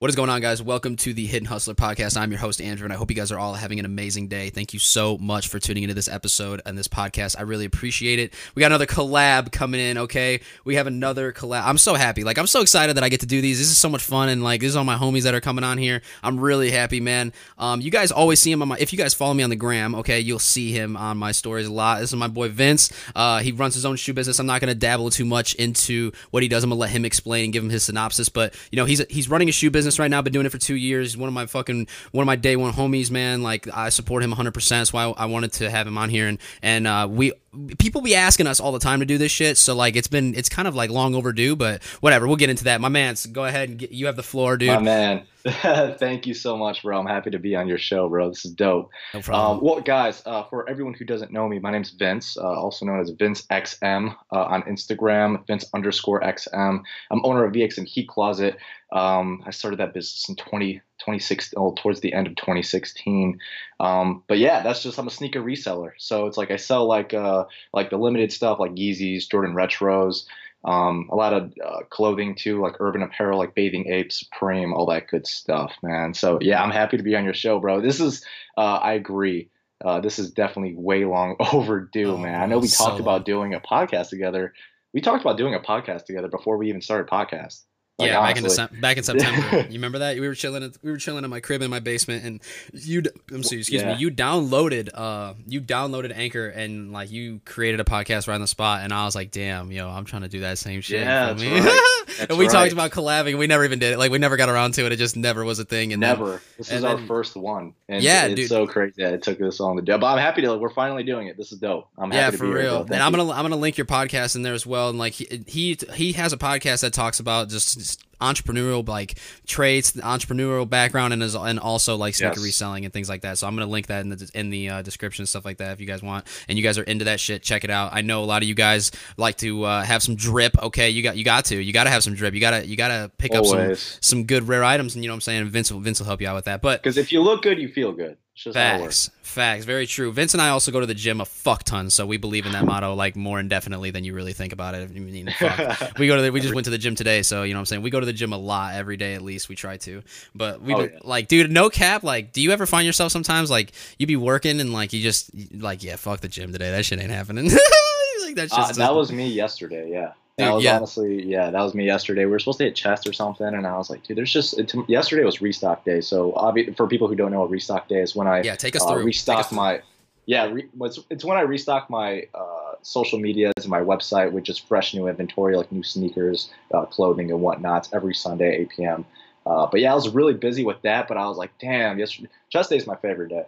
What 0.00 0.08
is 0.08 0.16
going 0.16 0.30
on, 0.30 0.40
guys? 0.40 0.62
Welcome 0.62 0.96
to 0.96 1.12
the 1.12 1.26
Hidden 1.26 1.44
Hustler 1.44 1.74
podcast. 1.74 2.16
I'm 2.16 2.30
your 2.30 2.40
host, 2.40 2.62
Andrew, 2.62 2.86
and 2.86 2.92
I 2.94 2.96
hope 2.96 3.10
you 3.10 3.14
guys 3.14 3.30
are 3.30 3.38
all 3.38 3.52
having 3.52 3.78
an 3.80 3.84
amazing 3.84 4.28
day. 4.28 4.48
Thank 4.48 4.72
you 4.72 4.78
so 4.78 5.18
much 5.18 5.48
for 5.48 5.58
tuning 5.58 5.82
into 5.82 5.92
this 5.92 6.08
episode 6.08 6.62
and 6.64 6.78
this 6.78 6.88
podcast. 6.88 7.38
I 7.38 7.42
really 7.42 7.66
appreciate 7.66 8.18
it. 8.18 8.32
We 8.54 8.60
got 8.60 8.68
another 8.68 8.86
collab 8.86 9.52
coming 9.52 9.78
in, 9.78 9.98
okay? 9.98 10.40
We 10.64 10.76
have 10.76 10.86
another 10.86 11.34
collab. 11.34 11.64
I'm 11.66 11.76
so 11.76 11.92
happy. 11.92 12.24
Like, 12.24 12.38
I'm 12.38 12.46
so 12.46 12.62
excited 12.62 12.96
that 12.96 13.04
I 13.04 13.10
get 13.10 13.20
to 13.20 13.26
do 13.26 13.42
these. 13.42 13.58
This 13.58 13.70
is 13.70 13.76
so 13.76 13.90
much 13.90 14.00
fun, 14.00 14.30
and 14.30 14.42
like, 14.42 14.62
this 14.62 14.70
is 14.70 14.76
all 14.76 14.84
my 14.84 14.96
homies 14.96 15.24
that 15.24 15.34
are 15.34 15.40
coming 15.42 15.64
on 15.64 15.76
here. 15.76 16.00
I'm 16.22 16.40
really 16.40 16.70
happy, 16.70 17.00
man. 17.00 17.34
Um, 17.58 17.82
you 17.82 17.90
guys 17.90 18.10
always 18.10 18.40
see 18.40 18.50
him 18.50 18.62
on 18.62 18.68
my, 18.68 18.78
if 18.78 18.94
you 18.94 18.98
guys 18.98 19.12
follow 19.12 19.34
me 19.34 19.42
on 19.42 19.50
the 19.50 19.56
gram, 19.56 19.94
okay, 19.96 20.18
you'll 20.18 20.38
see 20.38 20.72
him 20.72 20.96
on 20.96 21.18
my 21.18 21.32
stories 21.32 21.66
a 21.66 21.72
lot. 21.74 22.00
This 22.00 22.08
is 22.08 22.16
my 22.16 22.26
boy 22.26 22.48
Vince. 22.48 22.90
Uh, 23.14 23.40
he 23.40 23.52
runs 23.52 23.74
his 23.74 23.84
own 23.84 23.96
shoe 23.96 24.14
business. 24.14 24.38
I'm 24.38 24.46
not 24.46 24.62
going 24.62 24.72
to 24.72 24.74
dabble 24.74 25.10
too 25.10 25.26
much 25.26 25.54
into 25.56 26.10
what 26.30 26.42
he 26.42 26.48
does. 26.48 26.64
I'm 26.64 26.70
going 26.70 26.78
to 26.78 26.80
let 26.80 26.88
him 26.88 27.04
explain 27.04 27.44
and 27.44 27.52
give 27.52 27.62
him 27.62 27.68
his 27.68 27.82
synopsis, 27.82 28.30
but, 28.30 28.54
you 28.72 28.76
know, 28.76 28.86
he's, 28.86 29.04
he's 29.10 29.28
running 29.28 29.50
a 29.50 29.52
shoe 29.52 29.70
business 29.70 29.89
right 29.98 30.10
now, 30.10 30.22
been 30.22 30.32
doing 30.32 30.46
it 30.46 30.50
for 30.50 30.58
two 30.58 30.76
years. 30.76 31.16
One 31.16 31.28
of 31.28 31.34
my 31.34 31.46
fucking 31.46 31.86
one 32.12 32.22
of 32.22 32.26
my 32.26 32.36
day 32.36 32.56
one 32.56 32.72
homies, 32.72 33.10
man. 33.10 33.42
Like 33.42 33.68
I 33.74 33.88
support 33.88 34.22
him 34.22 34.30
100. 34.30 34.52
percent 34.52 34.80
That's 34.80 34.92
why 34.92 35.04
I 35.04 35.26
wanted 35.26 35.52
to 35.54 35.70
have 35.70 35.86
him 35.86 35.98
on 35.98 36.10
here. 36.10 36.28
And 36.28 36.38
and 36.62 36.86
uh, 36.86 37.08
we 37.10 37.32
people 37.78 38.00
be 38.00 38.14
asking 38.14 38.46
us 38.46 38.60
all 38.60 38.72
the 38.72 38.78
time 38.78 39.00
to 39.00 39.06
do 39.06 39.18
this 39.18 39.32
shit. 39.32 39.58
So 39.58 39.74
like 39.74 39.96
it's 39.96 40.08
been 40.08 40.34
it's 40.34 40.48
kind 40.48 40.68
of 40.68 40.74
like 40.74 40.90
long 40.90 41.14
overdue, 41.14 41.56
but 41.56 41.82
whatever. 42.00 42.26
We'll 42.26 42.36
get 42.36 42.50
into 42.50 42.64
that. 42.64 42.80
My 42.80 42.88
man, 42.88 43.16
go 43.32 43.44
ahead 43.44 43.70
and 43.70 43.78
get, 43.78 43.90
you 43.90 44.06
have 44.06 44.16
the 44.16 44.22
floor, 44.22 44.56
dude. 44.56 44.68
My 44.68 44.78
man, 44.78 45.26
thank 45.44 46.26
you 46.26 46.34
so 46.34 46.56
much, 46.56 46.82
bro. 46.82 46.98
I'm 46.98 47.06
happy 47.06 47.30
to 47.30 47.38
be 47.38 47.56
on 47.56 47.66
your 47.66 47.78
show, 47.78 48.08
bro. 48.08 48.28
This 48.28 48.44
is 48.44 48.52
dope. 48.52 48.90
No 49.14 49.20
problem. 49.20 49.58
Um, 49.58 49.64
well, 49.64 49.80
guys, 49.80 50.22
uh, 50.26 50.44
for 50.44 50.68
everyone 50.68 50.94
who 50.94 51.04
doesn't 51.04 51.32
know 51.32 51.48
me, 51.48 51.58
my 51.58 51.70
name's 51.70 51.90
Vince, 51.90 52.36
uh, 52.36 52.42
also 52.42 52.84
known 52.84 53.00
as 53.00 53.10
Vince 53.10 53.42
XM 53.50 54.14
uh, 54.32 54.44
on 54.44 54.62
Instagram, 54.62 55.46
Vince 55.46 55.64
underscore 55.74 56.20
XM. 56.20 56.82
I'm 57.10 57.24
owner 57.24 57.44
of 57.44 57.52
VXM 57.52 57.86
Heat 57.86 58.08
Closet. 58.08 58.58
Um, 58.92 59.42
I 59.46 59.50
started 59.50 59.78
that 59.78 59.94
business 59.94 60.28
in 60.28 60.36
20, 60.36 60.74
2016, 60.74 61.54
oh, 61.56 61.74
towards 61.80 62.00
the 62.00 62.12
end 62.12 62.26
of 62.26 62.36
2016. 62.36 63.38
Um, 63.78 64.22
but 64.26 64.38
yeah, 64.38 64.62
that's 64.62 64.82
just 64.82 64.98
I'm 64.98 65.06
a 65.06 65.10
sneaker 65.10 65.40
reseller. 65.40 65.92
So 65.98 66.26
it's 66.26 66.36
like 66.36 66.50
I 66.50 66.56
sell 66.56 66.86
like 66.86 67.14
uh, 67.14 67.44
like 67.72 67.90
the 67.90 67.98
limited 67.98 68.32
stuff 68.32 68.58
like 68.58 68.72
Yeezys, 68.72 69.30
Jordan 69.30 69.54
Retros, 69.54 70.24
um, 70.64 71.08
a 71.10 71.16
lot 71.16 71.32
of 71.32 71.52
uh, 71.64 71.80
clothing 71.88 72.34
too, 72.34 72.60
like 72.60 72.74
urban 72.80 73.02
apparel, 73.02 73.38
like 73.38 73.54
Bathing 73.54 73.88
Ape, 73.88 74.12
Supreme, 74.12 74.74
all 74.74 74.86
that 74.86 75.08
good 75.08 75.26
stuff, 75.26 75.72
man. 75.82 76.12
So 76.12 76.38
yeah, 76.40 76.62
I'm 76.62 76.70
happy 76.70 76.96
to 76.96 77.02
be 77.02 77.16
on 77.16 77.24
your 77.24 77.34
show, 77.34 77.60
bro. 77.60 77.80
This 77.80 78.00
is 78.00 78.24
uh, 78.58 78.78
I 78.82 78.94
agree. 78.94 79.48
Uh, 79.82 80.00
this 80.00 80.18
is 80.18 80.30
definitely 80.30 80.74
way 80.76 81.04
long 81.06 81.36
overdue, 81.52 82.12
oh, 82.12 82.18
man. 82.18 82.40
I 82.40 82.46
know 82.46 82.58
we 82.58 82.66
so 82.66 82.84
talked 82.84 83.00
about 83.00 83.24
doing 83.24 83.54
a 83.54 83.60
podcast 83.60 84.10
together. 84.10 84.52
We 84.92 85.00
talked 85.00 85.22
about 85.22 85.38
doing 85.38 85.54
a 85.54 85.60
podcast 85.60 86.04
together 86.04 86.28
before 86.28 86.58
we 86.58 86.68
even 86.68 86.82
started 86.82 87.10
podcast. 87.10 87.62
Like, 88.00 88.10
yeah, 88.10 88.20
back 88.20 88.36
in 88.36 88.42
December, 88.44 88.80
back 88.80 88.96
in 88.96 89.02
September. 89.02 89.56
you 89.68 89.74
remember 89.74 89.98
that? 90.00 90.18
We 90.18 90.26
were 90.26 90.34
chilling. 90.34 90.62
At, 90.62 90.72
we 90.82 90.90
were 90.90 90.96
chilling 90.96 91.24
in 91.24 91.30
my 91.30 91.40
crib 91.40 91.62
in 91.62 91.70
my 91.70 91.80
basement, 91.80 92.24
and 92.24 92.40
you. 92.72 93.02
I'm 93.30 93.42
sorry, 93.42 93.60
excuse 93.60 93.82
yeah. 93.82 93.94
me. 93.94 94.00
You 94.00 94.10
downloaded. 94.10 94.90
Uh, 94.92 95.34
you 95.46 95.60
downloaded 95.60 96.12
Anchor, 96.14 96.48
and 96.48 96.92
like 96.92 97.10
you 97.10 97.40
created 97.44 97.80
a 97.80 97.84
podcast 97.84 98.28
right 98.28 98.34
on 98.34 98.40
the 98.40 98.46
spot. 98.46 98.82
And 98.82 98.92
I 98.92 99.04
was 99.04 99.14
like, 99.14 99.30
damn, 99.30 99.70
yo, 99.70 99.88
I'm 99.88 100.04
trying 100.04 100.22
to 100.22 100.28
do 100.28 100.40
that 100.40 100.58
same 100.58 100.80
shit. 100.80 101.00
Yeah, 101.00 101.32
that's 101.32 101.42
right. 101.42 101.62
That's 101.62 101.99
and 102.18 102.38
we 102.38 102.46
right. 102.46 102.52
talked 102.52 102.72
about 102.72 102.90
collabing. 102.90 103.38
We 103.38 103.46
never 103.46 103.64
even 103.64 103.78
did 103.78 103.92
it. 103.92 103.98
Like 103.98 104.10
we 104.10 104.18
never 104.18 104.36
got 104.36 104.48
around 104.48 104.74
to 104.74 104.86
it. 104.86 104.92
It 104.92 104.96
just 104.96 105.16
never 105.16 105.44
was 105.44 105.58
a 105.58 105.64
thing. 105.64 105.92
And 105.92 106.00
never. 106.00 106.30
Then, 106.30 106.40
this 106.58 106.72
is 106.72 106.84
our 106.84 106.96
then, 106.96 107.06
first 107.06 107.36
one. 107.36 107.74
And 107.88 108.02
yeah, 108.02 108.26
it's 108.26 108.34
dude. 108.34 108.48
so 108.48 108.66
crazy 108.66 109.02
that 109.02 109.14
it 109.14 109.22
took 109.22 109.38
this 109.38 109.60
long 109.60 109.76
to 109.76 109.82
do. 109.82 109.96
But 109.98 110.06
I'm 110.06 110.18
happy 110.18 110.42
to. 110.42 110.56
We're 110.56 110.70
finally 110.70 111.02
doing 111.02 111.28
it. 111.28 111.36
This 111.36 111.52
is 111.52 111.58
dope. 111.58 111.88
I'm 111.98 112.10
happy 112.10 112.14
to 112.14 112.16
yeah, 112.16 112.30
to 112.30 112.36
for 112.36 112.58
real. 112.58 112.82
And 112.82 113.02
I'm 113.02 113.12
gonna 113.12 113.30
I'm 113.30 113.42
gonna 113.42 113.56
link 113.56 113.78
your 113.78 113.86
podcast 113.86 114.36
in 114.36 114.42
there 114.42 114.54
as 114.54 114.66
well. 114.66 114.88
And 114.88 114.98
like 114.98 115.14
he 115.14 115.44
he, 115.46 115.78
he 115.94 116.12
has 116.12 116.32
a 116.32 116.38
podcast 116.38 116.80
that 116.80 116.92
talks 116.92 117.20
about 117.20 117.48
just 117.48 118.04
entrepreneurial 118.20 118.86
like 118.86 119.18
traits, 119.46 119.92
entrepreneurial 119.92 120.68
background, 120.68 121.12
and 121.12 121.22
as 121.22 121.34
and 121.34 121.58
also 121.58 121.96
like 121.96 122.14
sneaker 122.14 122.34
yes. 122.36 122.44
reselling 122.44 122.84
and 122.84 122.92
things 122.92 123.08
like 123.08 123.22
that. 123.22 123.38
So 123.38 123.46
I'm 123.46 123.56
gonna 123.56 123.70
link 123.70 123.86
that 123.88 124.00
in 124.00 124.10
the 124.10 124.30
in 124.34 124.50
the 124.50 124.68
uh, 124.68 124.82
description 124.82 125.22
and 125.22 125.28
stuff 125.28 125.44
like 125.44 125.58
that 125.58 125.72
if 125.72 125.80
you 125.80 125.86
guys 125.86 126.02
want. 126.02 126.26
And 126.48 126.58
you 126.58 126.64
guys 126.64 126.78
are 126.78 126.84
into 126.84 127.06
that 127.06 127.20
shit, 127.20 127.42
check 127.42 127.64
it 127.64 127.70
out. 127.70 127.92
I 127.92 128.02
know 128.02 128.22
a 128.22 128.26
lot 128.26 128.42
of 128.42 128.48
you 128.48 128.54
guys 128.54 128.90
like 129.16 129.36
to 129.38 129.64
uh, 129.64 129.82
have 129.82 130.02
some 130.02 130.14
drip. 130.14 130.60
Okay, 130.62 130.90
you 130.90 131.02
got 131.02 131.16
you 131.16 131.24
got 131.24 131.46
to 131.46 131.60
you 131.60 131.72
got 131.72 131.84
to 131.84 131.90
have 131.90 132.02
some 132.02 132.14
drip. 132.14 132.34
You 132.34 132.40
gotta 132.40 132.66
you 132.66 132.76
gotta 132.76 133.10
pick 133.18 133.32
Always. 133.32 133.52
up 133.52 133.76
some 133.76 134.20
some 134.20 134.24
good 134.26 134.48
rare 134.48 134.64
items, 134.64 134.94
and 134.94 135.04
you 135.04 135.08
know 135.08 135.14
what 135.14 135.16
I'm 135.16 135.20
saying. 135.22 135.48
Vince 135.48 135.72
will 135.72 135.80
Vince 135.80 135.98
will 135.98 136.06
help 136.06 136.20
you 136.20 136.28
out 136.28 136.34
with 136.34 136.44
that. 136.44 136.60
But 136.62 136.82
because 136.82 136.98
if 136.98 137.12
you 137.12 137.22
look 137.22 137.42
good, 137.42 137.58
you 137.58 137.68
feel 137.68 137.92
good. 137.92 138.16
Facts, 138.52 139.10
facts, 139.20 139.66
very 139.66 139.86
true. 139.86 140.10
Vince 140.12 140.32
and 140.32 140.40
I 140.40 140.48
also 140.48 140.72
go 140.72 140.80
to 140.80 140.86
the 140.86 140.94
gym 140.94 141.20
a 141.20 141.26
fuck 141.26 141.64
ton, 141.64 141.90
so 141.90 142.06
we 142.06 142.16
believe 142.16 142.46
in 142.46 142.52
that 142.52 142.64
motto 142.64 142.94
like 142.94 143.14
more 143.14 143.38
indefinitely 143.38 143.90
than 143.90 144.02
you 144.02 144.14
really 144.14 144.32
think 144.32 144.52
about 144.52 144.74
it. 144.74 144.90
I 144.90 144.98
mean, 144.98 145.30
fuck. 145.38 145.98
we 145.98 146.06
go 146.06 146.16
to 146.16 146.22
the, 146.22 146.32
we 146.32 146.40
just 146.40 146.54
went 146.54 146.64
to 146.64 146.70
the 146.70 146.78
gym 146.78 146.94
today, 146.94 147.22
so 147.22 147.42
you 147.42 147.52
know 147.52 147.58
what 147.58 147.62
I'm 147.62 147.66
saying. 147.66 147.82
We 147.82 147.90
go 147.90 148.00
to 148.00 148.06
the 148.06 148.14
gym 148.14 148.32
a 148.32 148.38
lot 148.38 148.74
every 148.74 148.96
day 148.96 149.14
at 149.14 149.22
least. 149.22 149.48
We 149.48 149.56
try 149.56 149.76
to, 149.78 150.02
but 150.34 150.62
we 150.62 150.74
oh, 150.74 150.80
yeah. 150.80 150.98
like, 151.02 151.28
dude, 151.28 151.50
no 151.50 151.68
cap. 151.68 152.02
Like, 152.02 152.32
do 152.32 152.40
you 152.40 152.50
ever 152.52 152.64
find 152.64 152.86
yourself 152.86 153.12
sometimes 153.12 153.50
like 153.50 153.72
you 153.98 154.06
be 154.06 154.16
working 154.16 154.58
and 154.60 154.72
like 154.72 154.92
you 154.92 155.02
just 155.02 155.30
like 155.52 155.82
yeah, 155.82 155.96
fuck 155.96 156.20
the 156.20 156.28
gym 156.28 156.52
today. 156.52 156.70
That 156.70 156.86
shit 156.86 156.98
ain't 156.98 157.10
happening. 157.10 157.44
like 158.22 158.36
that's 158.36 158.54
just 158.54 158.72
uh, 158.72 158.86
that 158.86 158.94
was 158.94 159.12
me 159.12 159.28
yesterday. 159.28 159.90
Yeah. 159.90 160.12
That 160.40 160.54
was 160.54 160.64
yeah. 160.64 160.76
honestly, 160.76 161.22
yeah, 161.24 161.50
that 161.50 161.60
was 161.60 161.74
me 161.74 161.86
yesterday. 161.86 162.24
We 162.24 162.32
were 162.32 162.38
supposed 162.38 162.58
to 162.58 162.64
hit 162.64 162.74
chest 162.74 163.06
or 163.06 163.12
something, 163.12 163.46
and 163.46 163.66
I 163.66 163.76
was 163.76 163.90
like, 163.90 164.02
dude, 164.02 164.16
there's 164.16 164.32
just 164.32 164.58
it, 164.58 164.74
yesterday 164.88 165.24
was 165.24 165.40
restock 165.40 165.84
day. 165.84 166.00
So 166.00 166.32
obvi- 166.32 166.76
for 166.76 166.86
people 166.86 167.08
who 167.08 167.14
don't 167.14 167.32
know 167.32 167.40
what 167.40 167.50
restock 167.50 167.88
day 167.88 168.00
is, 168.00 168.14
when 168.14 168.26
I 168.26 168.42
yeah 168.42 168.56
take 168.56 168.76
us 168.76 168.82
uh, 168.82 168.94
through 168.94 169.04
restock 169.04 169.46
us 169.46 169.52
my 169.52 169.82
yeah 170.26 170.46
re- 170.46 170.68
it's, 170.82 170.98
it's 171.10 171.24
when 171.24 171.36
I 171.36 171.42
restock 171.42 171.90
my 171.90 172.26
uh, 172.34 172.74
social 172.82 173.18
medias 173.18 173.52
and 173.56 173.68
my 173.68 173.80
website 173.80 174.32
with 174.32 174.44
just 174.44 174.66
fresh 174.66 174.94
new 174.94 175.08
inventory 175.08 175.56
like 175.56 175.70
new 175.72 175.82
sneakers, 175.82 176.50
uh, 176.72 176.84
clothing, 176.86 177.30
and 177.30 177.40
whatnot 177.40 177.88
every 177.92 178.14
Sunday 178.14 178.54
at 178.54 178.60
8 178.60 178.68
p.m. 178.70 179.04
Uh, 179.46 179.66
but 179.66 179.80
yeah, 179.80 179.92
I 179.92 179.94
was 179.94 180.08
really 180.10 180.34
busy 180.34 180.64
with 180.64 180.80
that. 180.82 181.08
But 181.08 181.16
I 181.16 181.26
was 181.26 181.36
like, 181.36 181.50
damn, 181.58 181.98
yesterday 181.98 182.28
chest 182.50 182.70
day 182.70 182.76
is 182.76 182.86
my 182.86 182.96
favorite 182.96 183.30
day 183.30 183.44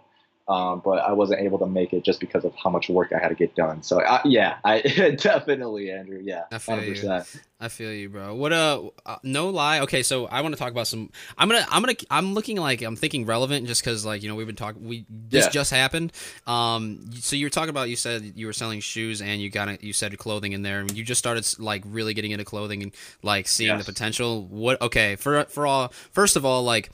um, 0.48 0.82
but 0.84 0.98
I 0.98 1.12
wasn't 1.12 1.40
able 1.40 1.58
to 1.60 1.66
make 1.66 1.92
it 1.92 2.04
just 2.04 2.18
because 2.18 2.44
of 2.44 2.52
how 2.56 2.68
much 2.68 2.88
work 2.88 3.12
I 3.12 3.18
had 3.18 3.28
to 3.28 3.34
get 3.34 3.54
done. 3.54 3.82
So 3.82 4.02
I, 4.02 4.20
yeah, 4.24 4.56
I 4.64 4.80
definitely 5.18 5.90
Andrew. 5.90 6.20
Yeah, 6.22 6.44
I 6.50 6.58
feel 6.58 6.76
100%. 6.76 7.34
you. 7.34 7.40
I 7.60 7.68
feel 7.68 7.92
you, 7.92 8.08
bro. 8.08 8.34
What 8.34 8.52
uh, 8.52 8.90
uh, 9.06 9.18
no 9.22 9.50
lie. 9.50 9.80
Okay, 9.80 10.02
so 10.02 10.26
I 10.26 10.40
want 10.40 10.52
to 10.52 10.58
talk 10.58 10.72
about 10.72 10.88
some. 10.88 11.10
I'm 11.38 11.48
gonna, 11.48 11.64
I'm 11.70 11.80
gonna, 11.82 11.94
I'm 12.10 12.34
looking 12.34 12.56
like 12.56 12.82
I'm 12.82 12.96
thinking 12.96 13.24
relevant 13.24 13.68
just 13.68 13.82
because 13.82 14.04
like 14.04 14.22
you 14.24 14.28
know 14.28 14.34
we've 14.34 14.48
been 14.48 14.56
talking. 14.56 14.84
We 14.84 15.06
this 15.08 15.44
yeah. 15.44 15.50
just 15.50 15.70
happened. 15.70 16.12
Um, 16.48 17.10
so 17.14 17.36
you 17.36 17.46
were 17.46 17.50
talking 17.50 17.70
about 17.70 17.88
you 17.88 17.94
said 17.94 18.32
you 18.34 18.46
were 18.46 18.52
selling 18.52 18.80
shoes 18.80 19.22
and 19.22 19.40
you 19.40 19.48
got 19.48 19.68
it. 19.68 19.84
You 19.84 19.92
said 19.92 20.18
clothing 20.18 20.52
in 20.52 20.62
there. 20.62 20.80
and 20.80 20.90
You 20.96 21.04
just 21.04 21.20
started 21.20 21.46
like 21.60 21.84
really 21.86 22.14
getting 22.14 22.32
into 22.32 22.44
clothing 22.44 22.82
and 22.82 22.92
like 23.22 23.46
seeing 23.46 23.70
yes. 23.70 23.86
the 23.86 23.92
potential. 23.92 24.44
What? 24.44 24.82
Okay, 24.82 25.14
for 25.14 25.44
for 25.44 25.64
all. 25.64 25.92
First 26.10 26.34
of 26.34 26.44
all, 26.44 26.64
like 26.64 26.90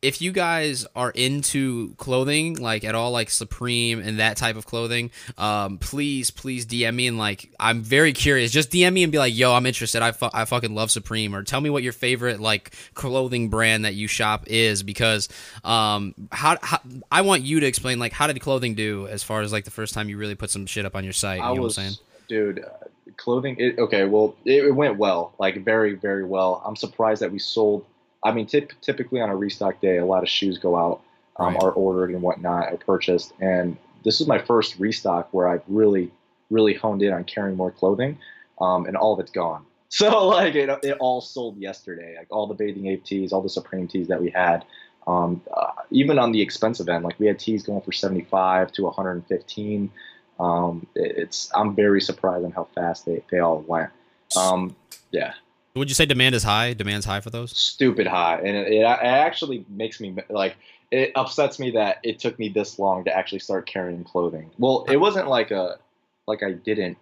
if 0.00 0.22
you 0.22 0.30
guys 0.30 0.86
are 0.94 1.10
into 1.10 1.92
clothing 1.96 2.54
like 2.54 2.84
at 2.84 2.94
all 2.94 3.10
like 3.10 3.28
supreme 3.30 3.98
and 4.00 4.20
that 4.20 4.36
type 4.36 4.54
of 4.54 4.64
clothing 4.64 5.10
um 5.36 5.76
please 5.78 6.30
please 6.30 6.64
dm 6.66 6.94
me 6.94 7.08
and 7.08 7.18
like 7.18 7.50
i'm 7.58 7.82
very 7.82 8.12
curious. 8.12 8.52
Just 8.52 8.70
dm 8.70 8.92
me 8.92 9.02
and 9.02 9.10
be 9.10 9.18
like 9.18 9.36
yo 9.36 9.52
i'm 9.52 9.66
interested. 9.66 10.02
I, 10.02 10.12
fu- 10.12 10.30
I 10.32 10.44
fucking 10.44 10.74
love 10.74 10.90
supreme. 10.90 11.34
Or 11.34 11.42
tell 11.42 11.60
me 11.60 11.70
what 11.70 11.82
your 11.82 11.92
favorite 11.92 12.40
like 12.40 12.74
clothing 12.94 13.48
brand 13.48 13.84
that 13.84 13.94
you 13.94 14.06
shop 14.06 14.44
is 14.46 14.82
because 14.82 15.28
um 15.64 16.14
how, 16.30 16.58
how 16.62 16.78
i 17.10 17.22
want 17.22 17.42
you 17.42 17.60
to 17.60 17.66
explain 17.66 17.98
like 17.98 18.12
how 18.12 18.26
did 18.26 18.40
clothing 18.40 18.74
do 18.74 19.08
as 19.08 19.22
far 19.24 19.40
as 19.40 19.52
like 19.52 19.64
the 19.64 19.70
first 19.70 19.94
time 19.94 20.08
you 20.08 20.16
really 20.16 20.36
put 20.36 20.50
some 20.50 20.66
shit 20.66 20.84
up 20.84 20.94
on 20.94 21.02
your 21.02 21.12
site? 21.12 21.40
I 21.40 21.50
you 21.50 21.56
know 21.56 21.62
was, 21.62 21.76
what 21.76 21.84
i'm 21.84 21.90
saying? 21.90 22.04
dude 22.28 22.64
uh, 22.64 22.68
clothing 23.16 23.56
it, 23.58 23.78
okay 23.78 24.04
well 24.04 24.36
it, 24.44 24.64
it 24.64 24.70
went 24.70 24.96
well 24.96 25.32
like 25.38 25.64
very 25.64 25.94
very 25.94 26.24
well. 26.24 26.62
I'm 26.64 26.76
surprised 26.76 27.22
that 27.22 27.32
we 27.32 27.40
sold 27.40 27.84
I 28.22 28.32
mean, 28.32 28.46
typically 28.46 29.20
on 29.20 29.30
a 29.30 29.36
restock 29.36 29.80
day, 29.80 29.98
a 29.98 30.04
lot 30.04 30.22
of 30.22 30.28
shoes 30.28 30.58
go 30.58 30.76
out, 30.76 31.00
um, 31.36 31.54
right. 31.54 31.62
are 31.62 31.70
ordered 31.70 32.10
and 32.10 32.22
whatnot. 32.22 32.72
are 32.72 32.76
purchased, 32.76 33.32
and 33.40 33.76
this 34.04 34.20
is 34.20 34.26
my 34.26 34.38
first 34.38 34.78
restock 34.78 35.28
where 35.32 35.48
I've 35.48 35.62
really, 35.68 36.10
really 36.50 36.74
honed 36.74 37.02
in 37.02 37.12
on 37.12 37.24
carrying 37.24 37.56
more 37.56 37.70
clothing, 37.70 38.18
um, 38.60 38.86
and 38.86 38.96
all 38.96 39.14
of 39.14 39.20
it's 39.20 39.30
gone. 39.30 39.64
So 39.90 40.28
like 40.28 40.54
it, 40.54 40.68
it 40.82 40.98
all 41.00 41.22
sold 41.22 41.56
yesterday. 41.56 42.14
Like 42.18 42.26
all 42.28 42.46
the 42.46 42.52
bathing 42.52 42.88
ape 42.88 43.04
tees, 43.04 43.32
all 43.32 43.40
the 43.40 43.48
Supreme 43.48 43.88
tees 43.88 44.08
that 44.08 44.20
we 44.20 44.28
had. 44.28 44.66
Um, 45.06 45.40
uh, 45.50 45.70
even 45.90 46.18
on 46.18 46.30
the 46.32 46.42
expensive 46.42 46.90
end, 46.90 47.04
like 47.04 47.18
we 47.18 47.26
had 47.26 47.38
tees 47.38 47.62
going 47.64 47.80
for 47.80 47.92
75 47.92 48.70
to 48.72 48.82
115. 48.82 49.90
Um, 50.38 50.86
it, 50.94 51.16
it's 51.16 51.50
I'm 51.54 51.74
very 51.74 52.02
surprised 52.02 52.44
on 52.44 52.52
how 52.52 52.68
fast 52.74 53.06
they, 53.06 53.22
they 53.30 53.38
all 53.38 53.60
went. 53.60 53.88
Um, 54.36 54.76
yeah. 55.10 55.32
Would 55.78 55.88
you 55.88 55.94
say 55.94 56.06
demand 56.06 56.34
is 56.34 56.42
high? 56.42 56.72
Demand's 56.74 57.06
high 57.06 57.20
for 57.20 57.30
those? 57.30 57.56
Stupid 57.56 58.06
high, 58.06 58.36
and 58.38 58.56
it, 58.56 58.72
it, 58.72 58.84
actually 58.84 59.64
makes 59.68 60.00
me 60.00 60.16
like 60.28 60.56
it 60.90 61.12
upsets 61.14 61.58
me 61.58 61.70
that 61.72 61.98
it 62.02 62.18
took 62.18 62.38
me 62.38 62.48
this 62.48 62.78
long 62.78 63.04
to 63.04 63.16
actually 63.16 63.40
start 63.40 63.66
carrying 63.66 64.04
clothing. 64.04 64.50
Well, 64.58 64.84
it 64.88 64.96
wasn't 64.96 65.28
like 65.28 65.50
a 65.50 65.78
like 66.26 66.42
I 66.42 66.52
didn't 66.52 66.98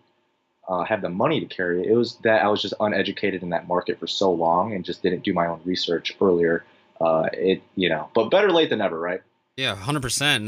uh, 0.69 0.85
have 0.85 1.03
the 1.03 1.09
money 1.09 1.41
to 1.41 1.47
carry 1.47 1.83
it. 1.83 1.89
It 1.89 1.95
was 1.95 2.17
that 2.25 2.43
I 2.43 2.49
was 2.49 2.63
just 2.63 2.75
uneducated 2.81 3.43
in 3.43 3.51
that 3.51 3.69
market 3.69 3.99
for 3.99 4.07
so 4.07 4.33
long 4.33 4.75
and 4.75 4.85
just 4.85 5.03
didn't 5.03 5.23
do 5.25 5.33
my 5.33 5.47
own 5.47 5.61
research 5.65 6.17
earlier. 6.21 6.65
Uh, 7.01 7.29
it 7.33 7.63
you 7.75 7.89
know, 7.89 8.09
but 8.15 8.31
better 8.31 8.51
late 8.51 8.71
than 8.71 8.79
never, 8.79 8.99
right? 8.99 9.23
Yeah, 9.57 9.75
hundred 9.75 10.03
percent. 10.03 10.45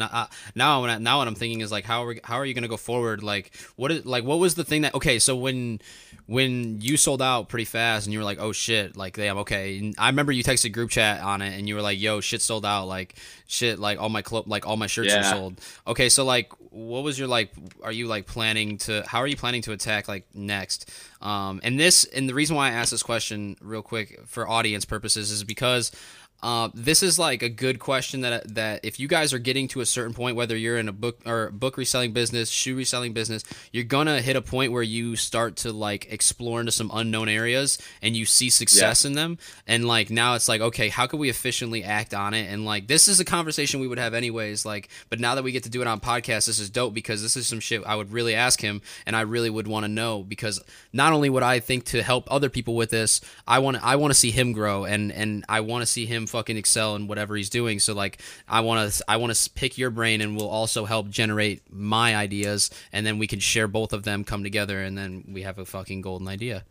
Now, 0.54 0.82
when 0.82 0.90
I, 0.90 0.98
now 0.98 1.18
what 1.18 1.28
I'm 1.28 1.34
thinking 1.34 1.62
is 1.62 1.72
like, 1.72 1.86
how 1.86 2.04
are 2.04 2.08
we, 2.08 2.20
how 2.22 2.34
are 2.36 2.44
you 2.44 2.52
gonna 2.52 2.68
go 2.68 2.76
forward? 2.76 3.22
Like, 3.22 3.56
what 3.76 3.90
is 3.90 4.04
like, 4.04 4.22
what 4.22 4.38
was 4.38 4.54
the 4.54 4.64
thing 4.64 4.82
that? 4.82 4.94
Okay, 4.94 5.18
so 5.18 5.34
when 5.34 5.80
when 6.26 6.82
you 6.82 6.98
sold 6.98 7.22
out 7.22 7.48
pretty 7.48 7.64
fast 7.64 8.06
and 8.06 8.12
you 8.12 8.18
were 8.18 8.24
like, 8.26 8.38
oh 8.38 8.52
shit, 8.52 8.98
like 8.98 9.16
damn, 9.16 9.38
okay. 9.38 9.78
And 9.78 9.94
I 9.96 10.08
remember 10.10 10.30
you 10.30 10.44
texted 10.44 10.72
group 10.72 10.90
chat 10.90 11.22
on 11.22 11.40
it 11.40 11.58
and 11.58 11.66
you 11.66 11.74
were 11.74 11.80
like, 11.80 11.98
yo, 11.98 12.20
shit 12.20 12.42
sold 12.42 12.66
out, 12.66 12.84
like 12.86 13.14
shit, 13.46 13.78
like 13.78 13.98
all 13.98 14.10
my 14.10 14.20
clo- 14.20 14.44
like 14.46 14.66
all 14.66 14.76
my 14.76 14.86
shirts 14.86 15.08
yeah. 15.08 15.20
are 15.20 15.36
sold. 15.36 15.58
Okay, 15.86 16.10
so 16.10 16.26
like, 16.26 16.52
what 16.68 17.02
was 17.02 17.18
your 17.18 17.28
like? 17.28 17.50
Are 17.82 17.92
you 17.92 18.08
like 18.08 18.26
planning 18.26 18.76
to? 18.78 19.04
How 19.06 19.20
are 19.20 19.26
you 19.26 19.36
planning 19.36 19.62
to 19.62 19.72
attack 19.72 20.06
like 20.06 20.26
next? 20.34 20.92
Um, 21.22 21.60
and 21.62 21.80
this 21.80 22.04
and 22.04 22.28
the 22.28 22.34
reason 22.34 22.56
why 22.56 22.68
I 22.68 22.72
asked 22.72 22.90
this 22.90 23.02
question 23.02 23.56
real 23.62 23.80
quick 23.80 24.20
for 24.26 24.46
audience 24.46 24.84
purposes 24.84 25.30
is 25.30 25.44
because 25.44 25.92
uh, 26.40 26.68
this 26.72 27.02
is 27.02 27.18
like 27.18 27.42
a 27.42 27.48
good 27.48 27.80
question 27.80 28.20
that 28.20 28.54
that 28.54 28.84
if 28.84 29.00
you 29.00 29.08
guys 29.08 29.32
are 29.32 29.40
getting 29.40 29.66
to 29.68 29.80
a 29.80 29.86
certain 29.86 30.14
point, 30.14 30.36
whether 30.36 30.56
you're 30.56 30.78
in 30.78 30.88
a 30.88 30.92
book 30.92 31.20
or 31.26 31.50
book 31.50 31.76
reselling 31.76 32.12
business, 32.12 32.48
shoe 32.48 32.76
reselling 32.76 33.12
business, 33.12 33.42
you're 33.72 33.82
gonna 33.82 34.20
hit 34.20 34.36
a 34.36 34.42
point 34.42 34.70
where 34.70 34.82
you 34.82 35.16
start 35.16 35.56
to 35.56 35.72
like 35.72 36.06
explore 36.12 36.60
into 36.60 36.70
some 36.70 36.92
unknown 36.94 37.28
areas 37.28 37.76
and 38.02 38.16
you 38.16 38.24
see 38.24 38.50
success 38.50 39.04
yeah. 39.04 39.08
in 39.08 39.14
them. 39.14 39.38
And 39.66 39.88
like 39.88 40.10
now 40.10 40.34
it's 40.34 40.48
like, 40.48 40.60
okay, 40.60 40.88
how 40.90 41.08
can 41.08 41.18
we 41.18 41.28
efficiently 41.28 41.82
act 41.82 42.14
on 42.14 42.34
it? 42.34 42.52
And 42.52 42.64
like 42.64 42.86
this 42.86 43.08
is 43.08 43.18
a 43.18 43.24
conversation 43.24 43.80
we 43.80 43.88
would 43.88 43.98
have 43.98 44.14
anyways. 44.14 44.64
Like, 44.64 44.90
but 45.10 45.18
now 45.18 45.34
that 45.34 45.42
we 45.42 45.50
get 45.50 45.64
to 45.64 45.70
do 45.70 45.80
it 45.80 45.88
on 45.88 45.98
podcast, 45.98 46.46
this 46.46 46.60
is 46.60 46.70
dope 46.70 46.94
because 46.94 47.20
this 47.20 47.36
is 47.36 47.48
some 47.48 47.58
shit 47.58 47.82
I 47.84 47.96
would 47.96 48.12
really 48.12 48.36
ask 48.36 48.60
him, 48.60 48.80
and 49.06 49.16
I 49.16 49.22
really 49.22 49.50
would 49.50 49.66
want 49.66 49.84
to 49.84 49.88
know 49.88 50.22
because 50.22 50.62
not 50.92 51.12
only 51.12 51.30
would 51.30 51.42
I 51.42 51.58
think 51.58 51.84
to 51.86 52.02
help 52.04 52.28
other 52.30 52.48
people 52.48 52.76
with 52.76 52.90
this, 52.90 53.20
I 53.44 53.58
want 53.58 53.82
I 53.82 53.96
want 53.96 54.12
to 54.12 54.18
see 54.18 54.30
him 54.30 54.52
grow 54.52 54.84
and 54.84 55.10
and 55.10 55.44
I 55.48 55.62
want 55.62 55.82
to 55.82 55.86
see 55.86 56.06
him 56.06 56.27
fucking 56.28 56.56
excel 56.56 56.94
in 56.96 57.06
whatever 57.08 57.36
he's 57.36 57.50
doing. 57.50 57.78
So 57.78 57.94
like 57.94 58.20
I 58.48 58.60
want 58.60 58.92
to 58.92 59.04
I 59.08 59.16
want 59.16 59.34
to 59.34 59.50
pick 59.50 59.78
your 59.78 59.90
brain 59.90 60.20
and 60.20 60.36
we'll 60.36 60.48
also 60.48 60.84
help 60.84 61.08
generate 61.08 61.62
my 61.72 62.14
ideas 62.14 62.70
and 62.92 63.06
then 63.06 63.18
we 63.18 63.26
can 63.26 63.40
share 63.40 63.68
both 63.68 63.92
of 63.92 64.04
them 64.04 64.24
come 64.24 64.42
together 64.42 64.80
and 64.82 64.96
then 64.96 65.24
we 65.32 65.42
have 65.42 65.58
a 65.58 65.64
fucking 65.64 66.02
golden 66.02 66.28
idea. 66.28 66.64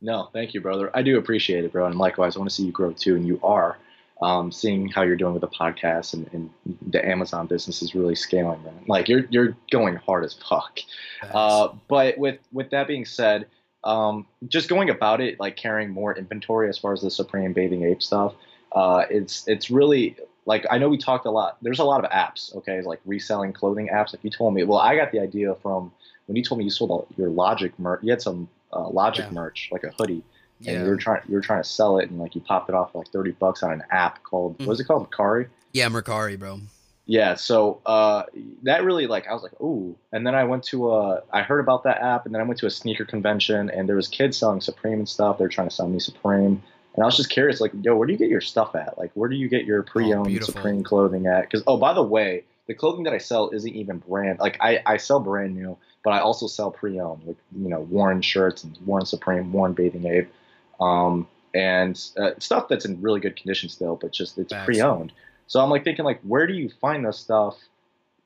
No, 0.00 0.28
thank 0.32 0.54
you, 0.54 0.60
brother. 0.60 0.90
I 0.94 1.02
do 1.02 1.18
appreciate 1.18 1.64
it, 1.64 1.72
bro. 1.72 1.86
And 1.86 1.98
likewise, 1.98 2.36
I 2.36 2.38
want 2.38 2.50
to 2.50 2.54
see 2.54 2.64
you 2.64 2.72
grow 2.72 2.92
too, 2.92 3.16
and 3.16 3.26
you 3.26 3.40
are. 3.42 3.78
Um, 4.22 4.50
seeing 4.50 4.88
how 4.88 5.02
you're 5.02 5.16
doing 5.16 5.34
with 5.34 5.42
the 5.42 5.48
podcast 5.48 6.14
and, 6.14 6.26
and, 6.32 6.48
the 6.90 7.06
Amazon 7.06 7.46
business 7.46 7.82
is 7.82 7.94
really 7.94 8.14
scaling, 8.14 8.62
man. 8.64 8.72
Like 8.88 9.10
you're 9.10 9.26
you're 9.28 9.54
going 9.70 9.96
hard 9.96 10.24
as 10.24 10.32
fuck. 10.32 10.78
Uh, 11.34 11.68
but 11.86 12.16
with 12.16 12.38
with 12.50 12.70
that 12.70 12.86
being 12.86 13.04
said, 13.04 13.46
um, 13.84 14.26
just 14.48 14.70
going 14.70 14.88
about 14.88 15.20
it 15.20 15.38
like 15.38 15.56
carrying 15.56 15.90
more 15.90 16.16
inventory 16.16 16.70
as 16.70 16.78
far 16.78 16.94
as 16.94 17.02
the 17.02 17.10
Supreme 17.10 17.52
Bathing 17.52 17.84
Ape 17.84 18.02
stuff 18.02 18.34
uh, 18.76 19.06
it's 19.08 19.48
it's 19.48 19.70
really 19.70 20.16
like 20.44 20.66
I 20.70 20.76
know 20.76 20.90
we 20.90 20.98
talked 20.98 21.24
a 21.24 21.30
lot. 21.30 21.56
There's 21.62 21.78
a 21.78 21.84
lot 21.84 22.04
of 22.04 22.10
apps, 22.10 22.54
okay, 22.56 22.82
like 22.82 23.00
reselling 23.06 23.54
clothing 23.54 23.88
apps. 23.88 24.12
Like 24.12 24.22
you 24.22 24.30
told 24.30 24.54
me, 24.54 24.62
well, 24.64 24.78
I 24.78 24.94
got 24.94 25.10
the 25.10 25.18
idea 25.18 25.54
from 25.56 25.90
when 26.26 26.36
you 26.36 26.44
told 26.44 26.58
me 26.58 26.64
you 26.64 26.70
sold 26.70 27.06
your 27.16 27.30
Logic 27.30 27.76
merch. 27.78 28.00
You 28.02 28.10
had 28.10 28.20
some 28.20 28.48
uh, 28.72 28.88
Logic 28.88 29.24
yeah. 29.24 29.32
merch, 29.32 29.70
like 29.72 29.82
a 29.82 29.90
hoodie, 29.92 30.22
yeah. 30.60 30.72
and 30.72 30.84
you 30.84 30.90
were 30.90 30.98
trying 30.98 31.22
you 31.26 31.34
were 31.34 31.40
trying 31.40 31.62
to 31.62 31.68
sell 31.68 31.98
it, 31.98 32.10
and 32.10 32.20
like 32.20 32.34
you 32.34 32.42
popped 32.42 32.68
it 32.68 32.74
off 32.74 32.92
for 32.92 32.98
like 32.98 33.08
thirty 33.08 33.32
bucks 33.32 33.62
on 33.62 33.72
an 33.72 33.82
app 33.90 34.22
called 34.22 34.58
mm. 34.58 34.66
what 34.66 34.74
is 34.74 34.80
it 34.80 34.84
called, 34.84 35.10
Mercari? 35.10 35.48
Yeah, 35.72 35.88
Mercari, 35.88 36.38
bro. 36.38 36.60
Yeah, 37.06 37.34
so 37.36 37.80
uh, 37.86 38.24
that 38.64 38.84
really 38.84 39.06
like 39.06 39.26
I 39.26 39.32
was 39.32 39.42
like, 39.42 39.58
ooh, 39.58 39.96
and 40.12 40.26
then 40.26 40.34
I 40.34 40.44
went 40.44 40.64
to 40.64 40.92
a 40.92 41.22
I 41.32 41.40
heard 41.42 41.60
about 41.60 41.84
that 41.84 42.02
app, 42.02 42.26
and 42.26 42.34
then 42.34 42.42
I 42.42 42.44
went 42.44 42.60
to 42.60 42.66
a 42.66 42.70
sneaker 42.70 43.06
convention, 43.06 43.70
and 43.70 43.88
there 43.88 43.96
was 43.96 44.06
kids 44.08 44.36
selling 44.36 44.60
Supreme 44.60 44.98
and 44.98 45.08
stuff. 45.08 45.38
They 45.38 45.44
were 45.44 45.48
trying 45.48 45.68
to 45.68 45.74
sell 45.74 45.88
me 45.88 45.98
Supreme. 45.98 46.62
And 46.96 47.02
I 47.02 47.06
was 47.06 47.16
just 47.16 47.28
curious, 47.28 47.60
like, 47.60 47.72
yo, 47.82 47.94
where 47.94 48.06
do 48.06 48.12
you 48.12 48.18
get 48.18 48.30
your 48.30 48.40
stuff 48.40 48.74
at? 48.74 48.96
Like, 48.96 49.10
where 49.14 49.28
do 49.28 49.36
you 49.36 49.48
get 49.48 49.66
your 49.66 49.80
oh, 49.80 49.84
pre-owned 49.84 50.34
oh, 50.34 50.44
Supreme 50.44 50.82
clothing 50.82 51.26
at? 51.26 51.42
Because, 51.42 51.62
oh, 51.66 51.76
by 51.76 51.92
the 51.92 52.02
way, 52.02 52.44
the 52.66 52.74
clothing 52.74 53.04
that 53.04 53.12
I 53.12 53.18
sell 53.18 53.50
isn't 53.50 53.74
even 53.74 53.98
brand. 53.98 54.38
Like, 54.38 54.56
I, 54.60 54.82
I 54.86 54.96
sell 54.96 55.20
brand 55.20 55.54
new, 55.54 55.76
but 56.02 56.14
I 56.14 56.20
also 56.20 56.46
sell 56.46 56.70
pre-owned, 56.70 57.24
like, 57.26 57.36
you 57.54 57.68
know, 57.68 57.80
worn 57.80 58.22
shirts 58.22 58.64
and 58.64 58.78
worn 58.86 59.04
Supreme, 59.04 59.52
worn 59.52 59.74
Bathing 59.74 60.06
Ape, 60.06 60.32
um, 60.80 61.28
and 61.54 62.02
uh, 62.16 62.30
stuff 62.38 62.68
that's 62.68 62.86
in 62.86 63.00
really 63.02 63.20
good 63.20 63.36
condition 63.36 63.68
still, 63.68 63.96
but 63.96 64.12
just 64.12 64.38
it's 64.38 64.54
pre-owned. 64.64 65.12
So 65.48 65.60
I'm 65.60 65.70
like 65.70 65.84
thinking, 65.84 66.04
like, 66.04 66.20
where 66.22 66.46
do 66.46 66.54
you 66.54 66.70
find 66.80 67.04
this 67.04 67.18
stuff? 67.18 67.56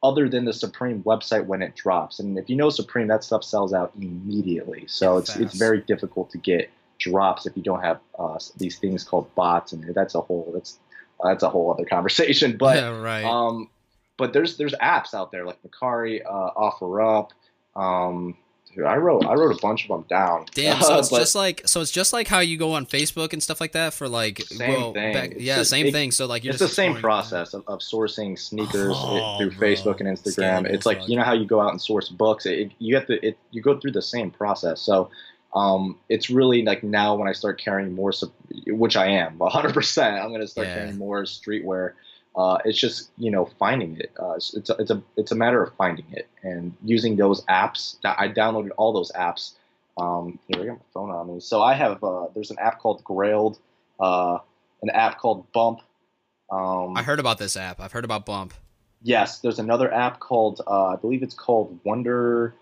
other 0.03 0.31
than 0.31 0.47
the 0.47 0.53
Supreme 0.55 1.03
website 1.03 1.45
when 1.45 1.61
it 1.61 1.77
drops. 1.77 2.21
And 2.21 2.39
if 2.39 2.49
you 2.49 2.57
know 2.57 2.71
Supreme, 2.71 3.09
that 3.09 3.23
stuff 3.23 3.45
sells 3.45 3.75
out 3.75 3.93
immediately. 4.01 4.85
So 4.87 5.19
it's 5.19 5.37
it's 5.37 5.55
very 5.55 5.83
difficult 5.83 6.31
to 6.31 6.39
get 6.39 6.71
drops 7.01 7.47
if 7.47 7.57
you 7.57 7.63
don't 7.63 7.83
have 7.83 7.99
uh, 8.19 8.39
these 8.57 8.79
things 8.79 9.03
called 9.03 9.35
bots, 9.35 9.73
and 9.73 9.93
that's 9.95 10.15
a 10.15 10.21
whole 10.21 10.51
that's 10.55 10.79
that's 11.23 11.43
a 11.43 11.49
whole 11.49 11.73
other 11.73 11.85
conversation. 11.85 12.57
But 12.57 12.77
yeah, 12.77 13.01
right. 13.01 13.25
Um, 13.25 13.69
but 14.17 14.33
there's 14.33 14.57
there's 14.57 14.75
apps 14.75 15.15
out 15.15 15.33
there 15.33 15.45
like 15.45 15.59
Mercari, 15.63 16.23
uh, 16.25 16.51
OfferUp. 16.55 17.31
Um, 17.75 18.37
dude, 18.75 18.85
I 18.85 18.97
wrote 18.97 19.25
I 19.27 19.35
wrote 19.35 19.57
a 19.57 19.61
bunch 19.61 19.85
of 19.85 19.89
them 19.89 20.05
down. 20.09 20.47
Damn, 20.55 20.83
so 20.83 20.99
it's 20.99 21.09
just 21.09 21.35
like 21.35 21.63
so 21.67 21.81
it's 21.81 21.91
just 21.91 22.13
like 22.13 22.29
how 22.29 22.41
you 22.41 22.57
go 22.57 22.75
on 22.75 22.87
Facebook 22.87 23.33
and 23.33 23.43
stuff 23.43 23.61
like 23.61 23.73
that 23.73 23.95
for 23.95 24.09
like 24.09 24.41
same 24.43 24.69
well, 24.69 24.93
thing. 24.93 25.15
Back, 25.15 25.33
yeah, 25.39 25.57
just, 25.57 25.71
same 25.71 25.87
it, 25.87 25.93
thing. 25.93 26.11
So 26.11 26.27
like 26.27 26.45
it's 26.45 26.59
the 26.59 26.69
same 26.69 26.95
process 26.95 27.55
of, 27.55 27.65
of, 27.67 27.81
sourcing 27.81 28.39
sneakers 28.39 28.95
oh, 28.97 29.39
through 29.39 29.53
bro. 29.53 29.69
Facebook 29.69 30.01
and 30.01 30.09
Instagram. 30.09 30.67
It's 30.67 30.87
like 30.87 31.09
you 31.09 31.17
know 31.17 31.25
how 31.25 31.33
you 31.33 31.47
go 31.47 31.61
out 31.61 31.71
and 31.71 31.81
source 31.81 32.09
books. 32.09 32.47
It, 32.47 32.73
you 32.79 32.95
have 32.97 33.07
to 33.07 33.27
it, 33.27 33.39
you 33.51 33.63
go 33.63 33.79
through 33.79 33.93
the 33.93 34.03
same 34.03 34.31
process. 34.31 34.81
So 34.81 35.11
um, 35.55 35.99
it's 36.09 36.31
really 36.31 36.63
like 36.63 36.83
now 36.83 37.17
when 37.17 37.29
I 37.29 37.33
start 37.33 37.61
carrying 37.61 37.95
more, 37.95 38.13
which 38.69 38.97
I 38.97 39.07
am 39.07 39.39
100%, 39.39 40.23
I'm 40.23 40.29
going 40.29 40.41
to 40.41 40.49
start 40.49 40.69
yeah. 40.69 40.75
carrying 40.75 40.99
more 40.99 41.25
streetwear. 41.25 41.93
Uh, 42.37 42.59
it's 42.65 42.79
just 42.79 43.11
you 43.19 43.31
know 43.31 43.51
finding 43.59 43.97
it. 43.99 44.13
Uh, 44.21 44.35
it's, 44.35 44.55
it's 44.55 44.71
a, 44.71 44.75
it's 44.75 44.91
a 44.91 45.03
it's 45.17 45.33
a 45.33 45.35
matter 45.35 45.63
of 45.63 45.75
finding 45.75 46.07
it 46.13 46.29
and 46.45 46.73
using 46.85 47.17
those 47.17 47.45
apps. 47.47 47.97
I 48.05 48.29
downloaded 48.29 48.71
all 48.77 48.93
those 48.93 49.11
apps. 49.13 49.55
Um, 49.99 50.39
here 50.47 50.63
I 50.63 50.67
got 50.67 50.75
my 50.75 50.85
phone 50.95 51.11
on 51.11 51.35
me. 51.35 51.41
So 51.41 51.61
I 51.61 51.75
have 51.75 52.03
uh, 52.05 52.27
there's 52.33 52.53
an 52.53 52.59
app 52.61 52.79
called 52.79 53.03
Grailed, 53.03 53.59
uh, 53.99 54.39
an 54.81 54.91
app 54.91 55.19
called 55.19 55.51
Bump. 55.53 55.81
Um, 56.53 56.97
I 56.97 57.03
heard 57.03 57.19
about 57.19 57.39
this 57.39 57.57
app. 57.57 57.81
I've 57.81 57.93
heard 57.93 58.05
about 58.05 58.25
Bump. 58.27 58.55
Yes, 59.03 59.41
there's 59.41 59.59
another 59.59 59.93
app 59.93 60.21
called 60.21 60.61
uh, 60.69 60.87
I 60.87 60.97
believe 60.97 61.25
it's 61.25 61.35
called 61.35 61.81
Wonder 61.83 62.55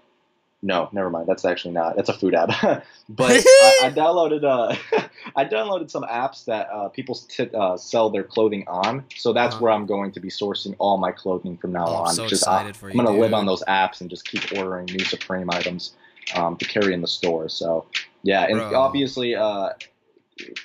no, 0.60 0.88
never 0.92 1.08
mind. 1.08 1.28
That's 1.28 1.44
actually 1.44 1.74
not. 1.74 1.94
That's 1.94 2.08
a 2.08 2.12
food 2.12 2.34
app. 2.34 2.48
but 3.08 3.30
I, 3.30 3.78
I, 3.84 3.90
downloaded. 3.94 4.42
Uh, 4.42 4.74
I 5.36 5.44
downloaded 5.44 5.90
some 5.90 6.02
apps 6.02 6.44
that 6.46 6.68
uh, 6.70 6.88
people 6.88 7.14
t- 7.14 7.50
uh, 7.54 7.76
sell 7.76 8.10
their 8.10 8.24
clothing 8.24 8.64
on. 8.66 9.04
So 9.16 9.32
that's 9.32 9.54
uh-huh. 9.54 9.64
where 9.64 9.72
I'm 9.72 9.86
going 9.86 10.10
to 10.12 10.20
be 10.20 10.28
sourcing 10.28 10.74
all 10.78 10.98
my 10.98 11.12
clothing 11.12 11.56
from 11.56 11.72
now 11.72 11.86
oh, 11.86 11.94
on. 11.94 12.08
I'm 12.08 12.14
so 12.14 12.26
just, 12.26 12.42
excited 12.42 12.76
for 12.76 12.90
you. 12.90 12.98
I'm 12.98 13.04
going 13.04 13.16
to 13.16 13.22
live 13.22 13.34
on 13.34 13.46
those 13.46 13.62
apps 13.64 14.00
and 14.00 14.10
just 14.10 14.26
keep 14.26 14.58
ordering 14.58 14.86
new 14.86 15.04
Supreme 15.04 15.48
items 15.50 15.94
um, 16.34 16.56
to 16.56 16.64
carry 16.64 16.92
in 16.92 17.02
the 17.02 17.08
store. 17.08 17.48
So 17.48 17.86
yeah, 18.24 18.44
and 18.44 18.56
Bro. 18.56 18.74
obviously, 18.74 19.36
uh, 19.36 19.70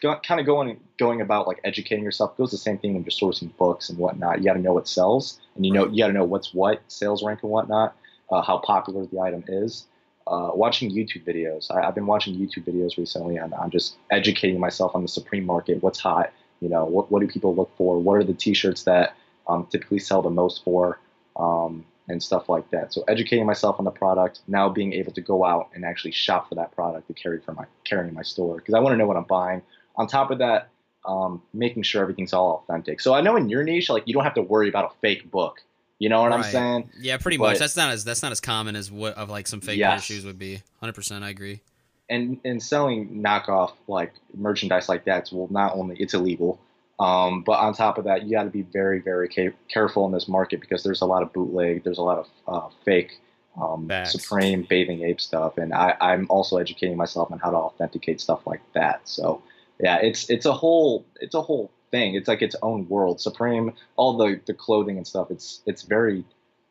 go, 0.02 0.20
kind 0.26 0.40
of 0.40 0.48
going 0.48 0.80
going 0.98 1.22
about 1.22 1.48
like 1.48 1.60
educating 1.64 2.04
yourself 2.04 2.36
goes 2.36 2.50
the 2.50 2.58
same 2.58 2.80
thing 2.80 2.96
when 2.96 3.04
you're 3.04 3.12
sourcing 3.12 3.56
books 3.58 3.90
and 3.90 4.00
whatnot. 4.00 4.40
You 4.40 4.46
got 4.46 4.54
to 4.54 4.60
know 4.60 4.74
what 4.74 4.88
sells, 4.88 5.40
and 5.56 5.68
you 5.68 5.72
know 5.72 5.88
you 5.88 6.00
got 6.00 6.08
to 6.08 6.14
know 6.14 6.26
what's 6.26 6.52
what 6.52 6.82
sales 6.88 7.24
rank 7.24 7.44
and 7.44 7.52
whatnot 7.52 7.96
uh, 8.34 8.42
how 8.42 8.58
popular 8.58 9.06
the 9.06 9.20
item 9.20 9.44
is. 9.48 9.86
Uh, 10.26 10.52
watching 10.54 10.90
YouTube 10.90 11.26
videos. 11.26 11.70
I, 11.70 11.86
have 11.86 11.96
been 11.96 12.06
watching 12.06 12.34
YouTube 12.36 12.66
videos 12.66 12.98
recently, 12.98 13.36
and 13.38 13.54
I'm 13.54 13.70
just 13.70 13.98
educating 14.10 14.60
myself 14.60 14.96
on 14.96 15.02
the 15.02 15.08
Supreme 15.08 15.46
market. 15.46 15.84
What's 15.84 16.00
hot? 16.00 16.32
You 16.62 16.70
know, 16.70 16.86
what, 16.86 17.12
what 17.12 17.20
do 17.20 17.28
people 17.28 17.54
look 17.54 17.70
for? 17.78 18.00
What 18.00 18.14
are 18.14 18.24
the 18.24 18.34
T-shirts 18.34 18.84
that 18.84 19.16
um, 19.48 19.68
typically 19.70 20.00
sell 20.00 20.22
the 20.22 20.30
most 20.30 20.64
for? 20.64 21.00
Um, 21.36 21.86
and 22.10 22.22
stuff 22.22 22.50
like 22.50 22.70
that. 22.72 22.92
So 22.94 23.04
educating 23.08 23.46
myself 23.46 23.78
on 23.80 23.86
the 23.86 23.92
product, 23.92 24.42
now 24.48 24.68
being 24.68 24.92
able 24.92 25.14
to 25.14 25.22
go 25.22 25.46
out 25.46 25.70
and 25.74 25.86
actually 25.86 26.12
shop 26.12 26.50
for 26.50 26.56
that 26.56 26.74
product 26.74 27.08
to 27.08 27.14
carry 27.14 27.40
for 27.40 27.54
my 27.54 27.66
carry 27.86 28.10
in 28.10 28.14
my 28.14 28.24
store 28.24 28.58
because 28.58 28.74
I 28.74 28.80
want 28.80 28.94
to 28.94 28.98
know 28.98 29.08
what 29.08 29.16
I'm 29.16 29.24
buying. 29.24 29.62
On 29.96 30.06
top 30.06 30.30
of 30.30 30.40
that, 30.40 30.70
um, 31.06 31.42
making 31.54 31.84
sure 31.84 32.02
everything's 32.02 32.34
all 32.34 32.66
authentic. 32.68 33.00
So 33.00 33.14
I 33.14 33.22
know 33.22 33.38
in 33.38 33.48
your 33.50 33.64
niche, 33.64 33.90
like 33.90 34.04
you 34.06 34.14
don't 34.14 34.24
have 34.24 34.34
to 34.34 34.42
worry 34.42 34.68
about 34.68 34.92
a 34.92 35.00
fake 35.00 35.32
book. 35.32 35.62
You 36.04 36.10
know 36.10 36.22
what 36.22 36.32
right. 36.32 36.44
I'm 36.44 36.52
saying? 36.52 36.90
Yeah, 37.00 37.16
pretty 37.16 37.38
but, 37.38 37.52
much. 37.52 37.60
That's 37.60 37.78
not 37.78 37.92
as 37.92 38.04
that's 38.04 38.22
not 38.22 38.34
as 38.34 38.42
common 38.42 38.76
as 38.76 38.92
what 38.92 39.16
of 39.16 39.30
like 39.30 39.48
some 39.48 39.62
fake 39.62 39.78
yes. 39.78 40.04
shoes 40.04 40.26
would 40.26 40.38
be. 40.38 40.62
Hundred 40.82 40.96
percent, 40.96 41.24
I 41.24 41.30
agree. 41.30 41.62
And 42.10 42.42
and 42.44 42.62
selling 42.62 43.24
knockoff 43.24 43.72
like 43.88 44.12
merchandise 44.36 44.90
like 44.90 45.06
that, 45.06 45.30
well, 45.32 45.48
not 45.50 45.78
only 45.78 45.96
it's 45.96 46.14
illegal, 46.14 46.60
um, 47.00 47.42
but 47.44 47.54
on 47.54 47.74
top 47.74 47.98
of 47.98 48.04
that, 48.04 48.24
you 48.24 48.32
got 48.32 48.44
to 48.44 48.50
be 48.50 48.64
very 48.64 49.00
very 49.00 49.30
ca- 49.30 49.56
careful 49.70 50.06
in 50.06 50.12
this 50.12 50.28
market 50.28 50.60
because 50.60 50.84
there's 50.84 51.00
a 51.00 51.06
lot 51.06 51.24
of 51.24 51.32
bootleg, 51.32 51.86
there's 51.86 52.00
a 52.00 52.04
lot 52.04 52.18
of 52.18 52.28
uh, 52.50 52.68
fake 52.84 53.22
um, 53.56 53.90
Supreme 54.04 54.68
bathing 54.70 55.04
ape 55.04 55.22
stuff, 55.22 55.58
and 55.58 55.74
I, 55.74 55.96
I'm 56.02 56.28
also 56.30 56.58
educating 56.58 56.98
myself 56.98 57.32
on 57.32 57.40
how 57.40 57.52
to 57.52 57.58
authenticate 57.58 58.20
stuff 58.20 58.46
like 58.46 58.62
that. 58.74 59.08
So 59.08 59.42
yeah, 59.80 60.00
it's 60.02 60.30
it's 60.30 60.46
a 60.46 60.54
whole 60.54 61.06
it's 61.22 61.34
a 61.34 61.42
whole 61.42 61.72
thing. 61.94 62.16
It's 62.16 62.28
like 62.28 62.42
its 62.42 62.56
own 62.62 62.90
world. 62.90 63.22
Supreme, 63.22 63.72
all 63.96 64.18
the 64.18 64.42
the 64.46 64.54
clothing 64.54 64.98
and 64.98 65.08
stuff. 65.08 65.32
It's 65.32 65.62
it's 65.66 65.84
very 65.84 66.26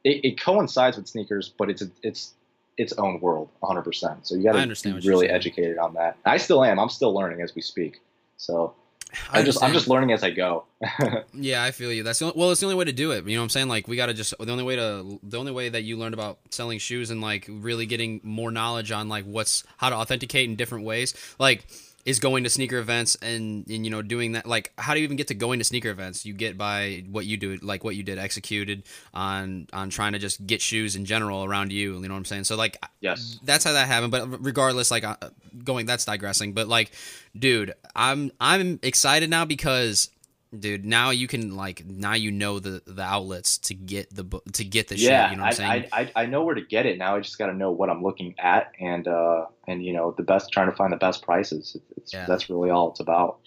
it, 0.05 0.25
it 0.25 0.41
coincides 0.41 0.97
with 0.99 1.09
sneakers, 1.09 1.55
but 1.57 1.71
it's 1.71 1.83
it's 2.03 2.35
its 2.77 2.93
own 2.95 3.21
world 3.21 3.51
100%. 3.63 4.19
So 4.23 4.35
you 4.35 4.45
got 4.45 4.53
to 4.53 5.01
be 5.01 5.09
really 5.09 5.29
educated 5.29 5.77
on 5.77 5.95
that. 5.95 6.17
I 6.25 6.39
still 6.39 6.65
am. 6.65 6.81
I'm 6.81 6.89
still 6.89 7.15
learning 7.15 7.43
as 7.43 7.55
we 7.55 7.61
speak. 7.61 8.01
So 8.39 8.75
I 9.31 9.41
am 9.41 9.45
just 9.45 9.63
I'm 9.63 9.73
just 9.73 9.89
learning 9.89 10.13
as 10.13 10.25
I 10.25 10.31
go. 10.31 10.65
yeah, 11.35 11.63
I 11.63 11.71
feel 11.71 11.93
you. 11.93 12.03
That's 12.03 12.19
the 12.19 12.27
only, 12.27 12.39
well, 12.39 12.51
it's 12.51 12.61
the 12.61 12.67
only 12.67 12.77
way 12.77 12.87
to 12.87 12.93
do 12.93 13.13
it. 13.13 13.25
You 13.27 13.37
know 13.37 13.43
what 13.43 13.45
I'm 13.45 13.51
saying? 13.51 13.69
Like 13.69 13.87
we 13.87 13.97
got 13.97 14.07
to 14.07 14.15
just 14.15 14.35
the 14.39 14.51
only 14.51 14.65
way 14.65 14.77
to 14.77 15.21
the 15.23 15.39
only 15.39 15.53
way 15.53 15.69
that 15.69 15.83
you 15.83 15.97
learned 15.97 16.15
about 16.15 16.39
selling 16.51 16.79
shoes 16.79 17.11
and 17.11 17.21
like 17.21 17.47
really 17.49 17.87
getting 17.87 18.21
more 18.25 18.51
knowledge 18.51 18.91
on 18.91 19.09
like 19.09 19.25
what's 19.25 19.63
how 19.77 19.91
to 19.91 19.97
authenticate 19.97 20.49
in 20.49 20.57
different 20.57 20.85
ways. 20.85 21.15
Like 21.39 21.67
is 22.05 22.19
going 22.19 22.45
to 22.45 22.51
sneaker 22.51 22.79
events 22.79 23.17
and, 23.23 23.67
and 23.69 23.85
you 23.85 23.91
know 23.91 24.03
doing 24.03 24.33
that 24.33 24.47
like 24.47 24.73
how 24.77 24.95
do 24.95 25.01
you 25.01 25.05
even 25.05 25.17
get 25.17 25.29
to 25.29 25.35
going 25.35 25.59
to 25.59 25.65
sneaker 25.65 25.91
events? 25.91 26.25
You 26.25 26.35
get 26.35 26.59
by 26.59 27.05
what 27.11 27.27
you 27.27 27.37
do 27.37 27.59
like 27.63 27.85
what 27.85 27.97
you 27.97 28.03
did 28.03 28.19
executed 28.19 28.85
on 29.15 29.69
on 29.73 29.91
trying 29.91 30.13
to 30.13 30.19
just 30.19 30.47
get 30.47 30.61
shoes 30.61 30.97
in 30.97 31.05
general 31.05 31.45
around 31.45 31.73
you 31.73 31.95
you 31.95 32.01
know 32.01 32.15
what 32.15 32.19
i'm 32.19 32.25
saying? 32.25 32.45
So 32.45 32.57
like 32.57 32.83
yes. 33.01 33.39
that's 33.45 33.65
how 33.65 33.73
that 33.73 33.87
happened 33.87 34.11
but 34.11 34.45
regardless 34.45 34.91
like 34.91 35.05
uh, 35.05 35.17
going 35.65 35.87
that's 35.87 36.05
digressing 36.05 36.53
but 36.53 36.67
like 36.67 36.93
dude 37.39 37.75
i'm 37.95 38.31
i'm 38.41 38.79
excited 38.83 39.29
now 39.29 39.45
because 39.45 40.11
dude 40.59 40.85
now 40.85 41.11
you 41.11 41.27
can 41.27 41.57
like 41.57 41.85
now 41.87 42.13
you 42.13 42.31
know 42.31 42.59
the 42.59 42.83
the 42.87 43.03
outlets 43.03 43.57
to 43.57 43.75
get 43.75 44.15
the 44.15 44.25
to 44.53 44.65
get 44.65 44.89
the 44.89 44.99
yeah, 44.99 45.25
shit 45.25 45.31
you 45.33 45.37
know 45.37 45.43
what 45.45 45.49
i'm 45.49 45.55
saying 45.55 45.85
I, 45.93 46.01
I 46.01 46.13
i 46.23 46.27
know 46.27 46.45
where 46.45 46.55
to 46.55 46.61
get 46.61 46.87
it. 46.87 46.99
Now 46.99 47.17
i 47.17 47.21
just 47.21 47.39
got 47.39 47.47
to 47.47 47.55
know 47.55 47.71
what 47.71 47.89
i'm 47.89 48.03
looking 48.03 48.35
at 48.39 48.73
and 48.79 49.09
uh 49.09 49.47
and 49.67 49.85
you 49.85 49.93
know 49.93 50.13
the 50.13 50.23
best 50.23 50.53
trying 50.53 50.71
to 50.71 50.77
find 50.77 50.93
the 50.93 50.97
best 50.97 51.23
prices. 51.23 51.77
It's, 51.97 52.13
yeah. 52.13 52.27
that's 52.27 52.51
really 52.51 52.71
all 52.71 52.91
it's 52.91 53.01
about 53.01 53.39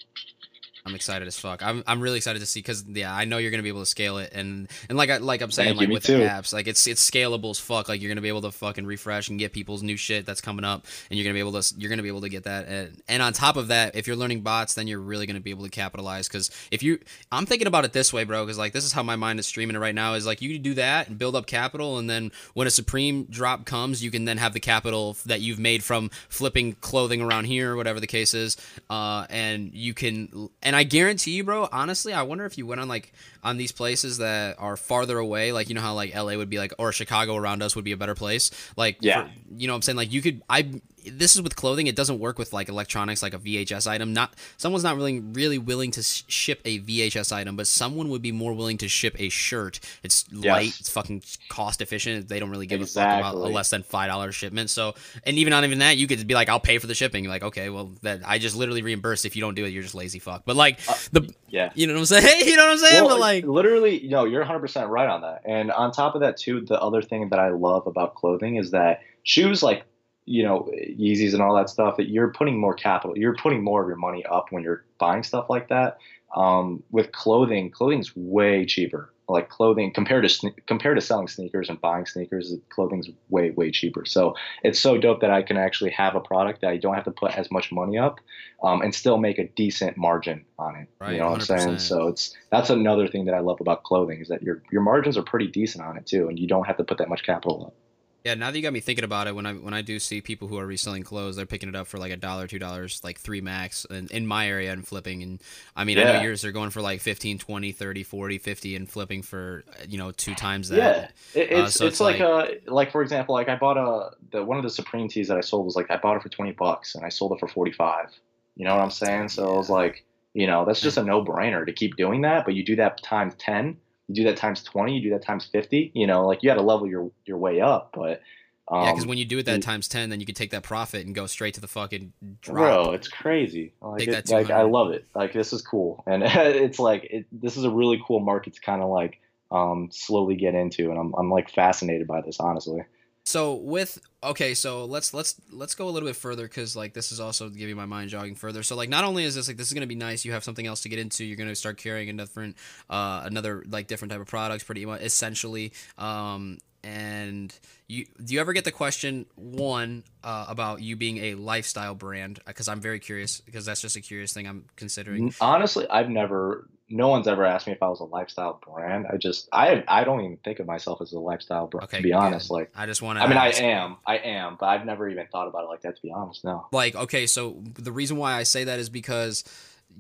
I'm 0.86 0.94
excited 0.94 1.28
as 1.28 1.38
fuck. 1.38 1.64
I'm, 1.64 1.84
I'm 1.88 2.00
really 2.00 2.18
excited 2.18 2.40
to 2.40 2.46
see 2.46 2.60
because 2.60 2.86
yeah, 2.88 3.14
I 3.14 3.26
know 3.26 3.40
you're 3.40 3.50
gonna 3.50 3.64
be 3.64 3.70
able 3.70 3.80
to 3.80 3.88
scale 3.88 4.20
it 4.20 4.32
and 4.34 4.70
and 4.88 4.98
like 4.98 5.10
I 5.10 5.18
like 5.18 5.42
I'm 5.42 5.50
saying 5.50 5.70
Thank 5.70 5.80
like 5.80 5.88
you, 5.88 5.94
with 5.96 6.04
too. 6.04 6.18
the 6.18 6.26
apps, 6.26 6.54
like 6.54 6.68
it's 6.68 6.86
it's 6.86 7.10
scalable 7.10 7.50
as 7.50 7.60
fuck. 7.60 7.90
Like 7.90 8.02
you're 8.02 8.10
gonna 8.10 8.22
be 8.22 8.28
able 8.28 8.44
to 8.44 8.52
fucking 8.52 8.86
refresh 8.86 9.30
and 9.30 9.40
get 9.40 9.52
people's 9.52 9.82
new 9.82 9.98
shit 9.98 10.28
that's 10.28 10.42
coming 10.42 10.64
up, 10.64 10.86
and 11.10 11.18
you're 11.18 11.24
gonna 11.24 11.34
be 11.34 11.40
able 11.40 11.60
to 11.60 11.74
you're 11.78 11.90
gonna 11.90 12.04
be 12.04 12.08
able 12.08 12.22
to 12.22 12.30
get 12.30 12.44
that. 12.44 12.68
And, 12.68 13.02
and 13.08 13.24
on 13.24 13.34
top 13.34 13.58
of 13.58 13.70
that, 13.70 13.96
if 13.96 14.06
you're 14.06 14.16
learning 14.16 14.42
bots, 14.42 14.76
then 14.76 14.88
you're 14.88 15.00
really 15.00 15.26
gonna 15.26 15.40
be 15.40 15.50
able 15.50 15.64
to 15.64 15.72
capitalize. 15.72 16.28
Because 16.28 16.52
if 16.70 16.84
you, 16.84 17.00
I'm 17.32 17.48
thinking 17.48 17.68
about 17.68 17.86
it 17.86 17.94
this 17.94 18.14
way, 18.14 18.24
bro. 18.24 18.46
Because 18.46 18.60
like 18.60 18.74
this 18.74 18.86
is 18.86 18.92
how 18.92 19.02
my 19.02 19.16
mind 19.16 19.40
is 19.40 19.48
streaming 19.48 19.76
it 19.76 19.80
right 19.80 19.96
now. 19.96 20.14
Is 20.14 20.28
like 20.28 20.42
you 20.44 20.60
do 20.60 20.76
that 20.76 21.08
and 21.08 21.18
build 21.18 21.36
up 21.36 21.48
capital, 21.48 21.98
and 21.98 22.08
then 22.08 22.32
when 22.54 22.68
a 22.68 22.72
supreme 22.72 23.24
drop 23.24 23.66
comes, 23.66 24.04
you 24.04 24.12
can 24.12 24.26
then 24.26 24.38
have 24.38 24.54
the 24.54 24.60
capital 24.60 25.18
that 25.26 25.42
you've 25.42 25.60
made 25.60 25.84
from 25.84 26.12
flipping 26.30 26.74
clothing 26.74 27.22
around 27.22 27.46
here 27.46 27.74
or 27.74 27.76
whatever 27.76 28.00
the 28.00 28.08
case 28.08 28.36
is, 28.36 28.56
uh, 28.92 29.26
and 29.32 29.74
you 29.74 29.96
can. 29.96 30.50
And 30.62 30.75
I 30.76 30.84
guarantee 30.84 31.32
you, 31.32 31.44
bro 31.44 31.56
bro, 31.56 31.70
honestly, 31.72 32.14
I 32.14 32.24
wonder 32.24 32.46
if 32.46 32.58
you 32.58 32.66
went 32.66 32.82
on 32.82 32.88
like 32.88 33.14
on 33.44 33.58
these 33.58 33.72
places 33.72 34.18
that 34.18 34.58
are 34.60 34.76
farther 34.76 35.18
away, 35.18 35.52
like 35.52 35.70
you 35.70 35.76
know 35.76 35.82
how 35.82 35.94
like 35.94 36.14
LA 36.14 36.36
would 36.36 36.50
be 36.50 36.58
like 36.58 36.74
or 36.78 36.92
Chicago 36.92 37.36
around 37.36 37.62
us 37.64 37.76
would 37.76 37.86
be 37.86 37.92
a 37.92 37.98
better 37.98 38.16
place. 38.16 38.52
Like 38.76 38.98
yeah, 39.00 39.24
for, 39.24 39.32
you 39.56 39.68
know 39.68 39.74
what 39.74 39.78
I'm 39.78 39.82
saying? 39.84 39.98
Like 39.98 40.12
you 40.12 40.22
could 40.22 40.42
I 40.50 40.82
this 41.12 41.36
is 41.36 41.42
with 41.42 41.56
clothing. 41.56 41.88
It 41.88 41.96
doesn't 41.96 42.20
work 42.20 42.40
with 42.40 42.54
like 42.54 42.70
electronics, 42.70 43.22
like 43.22 43.34
a 43.34 43.40
VHS 43.40 43.88
item. 43.88 44.14
Not 44.14 44.34
someone's 44.58 44.84
not 44.84 44.96
really 44.96 45.20
really 45.20 45.58
willing 45.58 45.92
to 45.92 46.04
ship 46.04 46.62
a 46.66 46.80
VHS 46.80 47.32
item, 47.32 47.56
but 47.56 47.68
someone 47.68 48.10
would 48.10 48.22
be 48.22 48.32
more 48.32 48.54
willing 48.54 48.78
to 48.80 48.88
ship 48.88 49.16
a 49.20 49.30
shirt. 49.30 49.80
It's 50.04 50.26
yes. 50.32 50.46
light, 50.46 50.80
it's 50.80 50.90
fucking 50.90 51.24
cost 51.50 51.82
efficient. 51.82 52.28
They 52.28 52.40
don't 52.40 52.50
really 52.50 52.68
give 52.68 52.82
exactly. 52.82 53.20
a 53.20 53.24
fuck 53.24 53.34
about 53.34 53.50
a 53.50 53.54
less 53.54 53.70
than 53.70 53.84
five 53.84 54.10
dollar 54.10 54.32
shipment. 54.32 54.70
So, 54.70 54.96
and 55.26 55.38
even 55.38 55.52
not 55.52 55.64
even 55.64 55.80
that, 55.80 55.98
you 55.98 56.08
could 56.08 56.26
be 56.28 56.34
like, 56.34 56.50
I'll 56.50 56.60
pay 56.60 56.78
for 56.78 56.88
the 56.88 56.96
shipping. 56.96 57.24
You're 57.24 57.34
like, 57.34 57.44
okay, 57.44 57.70
well, 57.70 57.92
that 58.02 58.22
I 58.26 58.40
just 58.40 58.56
literally 58.56 58.82
reimburse 58.82 59.26
if 59.26 59.36
you 59.36 59.42
don't 59.42 59.56
do 59.56 59.66
it. 59.66 59.70
You're 59.70 59.84
just 59.84 59.96
lazy 59.96 60.20
fuck. 60.20 60.44
But 60.46 60.56
like 60.56 60.80
uh, 60.88 60.96
the 61.12 61.34
yeah, 61.50 61.72
you 61.76 61.88
know 61.88 61.94
what 61.94 62.00
I'm 62.00 62.06
saying? 62.06 62.42
you 62.48 62.56
know 62.56 62.66
what 62.66 62.72
I'm 62.72 62.78
saying? 62.80 63.04
Well, 63.04 63.16
but 63.16 63.20
like 63.20 63.46
literally, 63.46 64.08
know, 64.08 64.26
you're 64.26 64.42
100 64.42 64.60
percent 64.60 64.90
right 64.90 65.08
on 65.08 65.22
that. 65.22 65.42
And 65.46 65.72
on 65.72 65.92
top 65.92 66.16
of 66.16 66.22
that, 66.22 66.38
too, 66.38 66.62
the 66.62 66.82
other 66.82 67.02
thing 67.02 67.30
that 67.30 67.40
I 67.40 67.50
love 67.50 67.88
about 67.88 68.16
clothing 68.16 68.56
is 68.56 68.72
that 68.72 69.02
shoes 69.24 69.62
like 69.62 69.86
you 70.26 70.44
know 70.44 70.70
Yeezys 70.74 71.34
and 71.34 71.42
all 71.42 71.56
that 71.56 71.70
stuff 71.70 71.98
that 71.98 72.10
you're 72.10 72.32
putting 72.32 72.60
more 72.60 72.74
capital 72.74 73.18
you're 73.18 73.36
putting 73.36 73.64
more 73.64 73.82
of 73.82 73.88
your 73.88 73.98
money 73.98 74.26
up 74.26 74.48
when 74.52 74.64
you're 74.64 74.84
buying 74.98 75.24
stuff 75.24 75.50
like 75.50 75.70
that. 75.70 75.98
Um, 76.36 76.84
with 76.92 77.12
clothing 77.12 77.72
clothing's 77.72 78.14
way 78.16 78.66
cheaper. 78.66 79.12
Like 79.28 79.50
clothing 79.50 79.92
compared 79.92 80.28
to 80.28 80.52
compared 80.68 80.98
to 80.98 81.02
selling 81.02 81.28
sneakers 81.28 81.70
and 81.70 81.82
buying 81.82 82.06
sneakers 82.06 82.54
clothing's 82.70 83.10
way 83.30 83.50
way 83.52 83.72
cheaper. 83.72 84.06
So 84.06 84.36
it's 84.62 84.80
so 84.80 85.00
dope 85.00 85.22
that 85.22 85.32
i 85.32 85.42
can 85.42 85.58
actually 85.58 85.92
have 85.92 86.14
a 86.14 86.20
product 86.20 86.62
that 86.62 86.70
i 86.70 86.78
don't 86.78 86.94
have 86.94 87.06
to 87.06 87.12
put 87.12 87.36
as 87.36 87.50
much 87.50 87.72
money 87.72 87.98
up 87.98 88.20
um, 88.64 88.82
and 88.82 88.94
still 88.94 89.18
make 89.18 89.40
a 89.40 89.48
decent 89.48 89.98
margin 89.98 90.46
on 90.60 90.76
it. 90.76 90.88
Right, 91.00 91.14
you 91.14 91.20
know 91.20 91.32
what 91.32 91.40
100%. 91.40 91.52
i'm 91.52 91.60
saying? 91.60 91.80
so 91.80 92.08
it's 92.08 92.36
that's 92.52 92.70
another 92.70 93.08
thing 93.08 93.26
that 93.26 93.34
i 93.34 93.40
love 93.40 93.62
about 93.62 93.84
clothing 93.84 94.22
is 94.22 94.28
that 94.28 94.44
your 94.44 94.62
your 94.72 94.82
margins 94.82 95.18
are 95.18 95.24
pretty 95.24 95.48
decent 95.48 95.84
on 95.84 95.98
it 95.98 96.06
too 96.06 96.28
and 96.28 96.38
you 96.38 96.48
don't 96.48 96.66
have 96.66 96.78
to 96.78 96.84
put 96.84 97.00
that 97.00 97.10
much 97.10 97.24
capital 97.24 97.66
up 97.68 97.85
yeah, 98.26 98.34
now 98.34 98.50
that 98.50 98.58
you 98.58 98.64
got 98.64 98.74
me 98.74 98.80
thinking 98.80 99.06
about 99.06 99.28
it, 99.28 99.36
when 99.36 99.46
I 99.46 99.54
when 99.54 99.76
I 99.76 99.84
do 99.84 100.00
see 100.00 100.20
people 100.20 100.48
who 100.48 100.58
are 100.58 100.66
reselling 100.66 101.04
clothes, 101.04 101.36
they're 101.36 101.46
picking 101.46 101.70
it 101.70 101.76
up 101.76 101.86
for 101.86 102.00
like 102.00 102.12
a 102.12 102.18
dollar, 102.18 102.48
two 102.48 102.58
dollars, 102.58 103.00
like 103.04 103.20
three 103.20 103.40
max 103.40 103.86
in, 103.86 104.08
in 104.08 104.26
my 104.26 104.48
area 104.48 104.74
and 104.74 104.86
flipping. 104.86 105.22
And 105.22 105.44
I 105.76 105.84
mean, 105.84 106.00
yeah. 106.00 106.10
I 106.10 106.14
know 106.14 106.22
yours 106.24 106.44
are 106.44 106.52
going 106.52 106.72
for 106.72 106.82
like 106.82 107.02
15, 107.02 107.38
20, 107.38 107.72
30, 107.72 108.02
40, 108.02 108.38
50 108.40 108.76
and 108.78 108.90
flipping 108.90 109.22
for, 109.22 109.64
you 109.88 110.00
know, 110.00 110.12
two 110.12 110.34
times 110.34 110.70
that. 110.70 110.78
Yeah. 110.78 111.40
It, 111.40 111.52
it's, 111.52 111.52
uh, 111.52 111.70
so 111.70 111.86
it's, 111.86 111.94
it's, 111.94 112.00
like, 112.02 112.20
like 112.20 112.60
a, 112.68 112.72
like 112.72 112.92
for 112.92 113.04
example, 113.04 113.36
like 113.36 113.48
I 113.48 113.58
bought 113.58 113.78
a, 113.78 114.16
the, 114.32 114.44
one 114.44 114.58
of 114.58 114.64
the 114.64 114.72
Supreme 114.72 115.08
tees 115.08 115.28
that 115.28 115.38
I 115.38 115.42
sold 115.42 115.64
was 115.64 115.76
like, 115.76 115.92
I 115.92 115.98
bought 115.98 116.18
it 116.18 116.24
for 116.24 116.30
20 116.30 116.54
bucks 116.54 116.96
and 116.96 117.06
I 117.06 117.10
sold 117.10 117.32
it 117.34 117.40
for 117.40 117.48
45. 117.48 118.10
You 118.56 118.66
know 118.66 118.76
what 118.76 118.82
I'm 118.82 118.90
saying? 118.90 119.30
So 119.30 119.46
yeah. 119.46 119.54
it 119.54 119.58
was 119.58 119.70
like, 119.70 120.04
you 120.34 120.48
know, 120.48 120.66
that's 120.66 120.82
just 120.82 120.98
a 120.98 121.04
no 121.04 121.24
brainer 121.24 121.64
to 121.64 121.72
keep 121.72 121.96
doing 121.96 122.22
that. 122.22 122.44
But 122.44 122.56
you 122.56 122.66
do 122.66 122.76
that 122.78 123.04
times 123.04 123.36
10, 123.38 123.78
you 124.08 124.16
do 124.16 124.24
that 124.26 124.38
times 124.38 124.64
20, 124.64 124.96
you 124.96 125.02
do 125.02 125.10
that 125.12 125.24
times 125.24 125.46
50, 125.46 125.92
you 125.94 126.08
know, 126.08 126.28
like 126.28 126.44
you 126.44 126.50
got 126.50 126.56
to 126.56 126.62
level 126.62 126.88
your, 126.88 127.12
your 127.26 127.38
way 127.38 127.62
up. 127.62 127.92
But, 127.94 128.22
um, 128.68 128.84
yeah, 128.84 128.92
because 128.94 129.06
when 129.06 129.18
you 129.18 129.26
do 129.26 129.38
it 129.38 129.46
that 129.46 129.62
times 129.62 129.88
ten, 129.88 130.10
then 130.10 130.20
you 130.20 130.26
can 130.26 130.34
take 130.34 130.50
that 130.50 130.64
profit 130.64 131.06
and 131.06 131.14
go 131.14 131.28
straight 131.28 131.54
to 131.54 131.62
the 131.62 131.68
fucking 131.68 132.14
drop. 132.42 132.58
Bro, 132.58 132.92
it's 132.94 133.08
crazy. 133.08 133.74
Like, 133.80 134.08
it, 134.08 134.30
like 134.32 134.50
I 134.50 134.64
love 134.64 134.92
it. 134.92 135.06
Like 135.14 135.34
this 135.34 135.54
is 135.54 135.62
cool, 135.62 136.04
and 136.08 136.24
it's 136.26 136.80
like 136.80 137.04
it, 137.04 137.28
this 137.32 137.58
is 137.58 137.64
a 137.64 137.70
really 137.70 138.02
cool 138.08 138.20
market 138.20 138.56
to 138.56 138.62
kind 138.62 138.82
of 138.82 138.90
like 138.90 139.20
um, 139.52 139.90
slowly 139.92 140.36
get 140.36 140.56
into, 140.56 140.90
and 140.90 141.00
I'm 141.00 141.14
I'm 141.14 141.30
like 141.30 141.52
fascinated 141.52 142.08
by 142.08 142.22
this, 142.22 142.40
honestly. 142.40 142.82
So 143.28 143.56
with 143.56 144.00
okay, 144.24 144.54
so 144.54 144.86
let's 144.86 145.12
let's 145.12 145.36
let's 145.52 145.74
go 145.74 145.88
a 145.88 145.92
little 145.92 146.08
bit 146.08 146.16
further 146.16 146.44
because 146.44 146.76
like 146.76 146.94
this 146.94 147.12
is 147.12 147.20
also 147.20 147.50
giving 147.50 147.76
my 147.76 147.88
mind 147.88 148.12
jogging 148.12 148.36
further. 148.36 148.62
So 148.62 148.76
like 148.76 148.88
not 148.88 149.04
only 149.04 149.24
is 149.24 149.34
this 149.34 149.48
like 149.48 149.58
this 149.58 149.66
is 149.68 149.74
gonna 149.74 149.88
be 149.88 149.96
nice, 149.96 150.24
you 150.24 150.32
have 150.32 150.44
something 150.44 150.68
else 150.68 150.82
to 150.82 150.90
get 150.90 151.00
into. 151.00 151.26
You're 151.26 151.36
gonna 151.36 151.56
start 151.56 151.78
carrying 151.78 152.08
a 152.10 152.14
different 152.14 152.56
uh 152.88 153.22
another 153.26 153.64
like 153.68 153.88
different 153.88 154.12
type 154.12 154.22
of 154.22 154.28
products, 154.28 154.64
pretty 154.64 154.86
much 154.86 155.02
essentially. 155.02 155.74
Um, 155.98 156.60
and 156.86 157.58
you 157.88 158.06
do 158.24 158.36
you 158.36 158.40
ever 158.40 158.54
get 158.54 158.64
the 158.64 158.72
question 158.72 159.26
one 159.36 160.04
uh, 160.24 160.46
about 160.48 160.82
you 160.82 160.96
being 160.96 161.18
a 161.18 161.36
lifestyle 161.36 161.96
brand 161.96 162.40
because 162.46 162.68
i'm 162.68 162.80
very 162.80 163.00
curious 163.00 163.42
because 163.42 163.66
that's 163.66 163.82
just 163.82 163.96
a 163.96 164.02
curious 164.02 164.34
thing 164.34 164.48
i'm 164.48 164.66
considering 164.76 165.34
honestly 165.42 165.90
i've 165.90 166.10
never 166.10 166.70
no 166.88 167.08
one's 167.08 167.28
ever 167.28 167.44
asked 167.44 167.66
me 167.66 167.74
if 167.74 167.82
i 167.82 167.88
was 167.88 168.00
a 168.02 168.06
lifestyle 168.06 168.62
brand 168.64 169.08
i 169.12 169.18
just 169.18 169.50
i 169.52 169.84
i 169.88 170.04
don't 170.04 170.20
even 170.22 170.38
think 170.38 170.60
of 170.60 170.68
myself 170.68 171.02
as 171.02 171.12
a 171.14 171.20
lifestyle 171.20 171.66
brand 171.66 171.86
okay, 171.86 171.98
to 171.98 172.04
be 172.04 172.10
good. 172.10 172.18
honest 172.18 172.52
like 172.52 172.72
i 172.76 172.86
just 172.86 173.02
want 173.02 173.18
to 173.18 173.24
i 173.24 173.28
mean 173.28 173.38
ask. 173.38 173.60
i 173.60 173.66
am 173.66 173.98
i 174.06 174.18
am 174.18 174.56
but 174.60 174.68
i've 174.68 174.86
never 174.86 175.10
even 175.10 175.26
thought 175.32 175.48
about 175.48 175.64
it 175.64 175.68
like 175.68 175.82
that 175.82 175.96
to 175.96 176.02
be 176.04 176.12
honest 176.12 176.44
no 176.44 176.68
like 176.72 176.96
okay 176.96 177.26
so 177.26 177.64
the 177.80 177.92
reason 177.92 178.18
why 178.18 178.34
i 178.34 178.44
say 178.44 178.64
that 178.64 178.78
is 178.78 178.90
because 178.90 179.44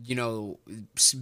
you 0.03 0.15
know 0.15 0.59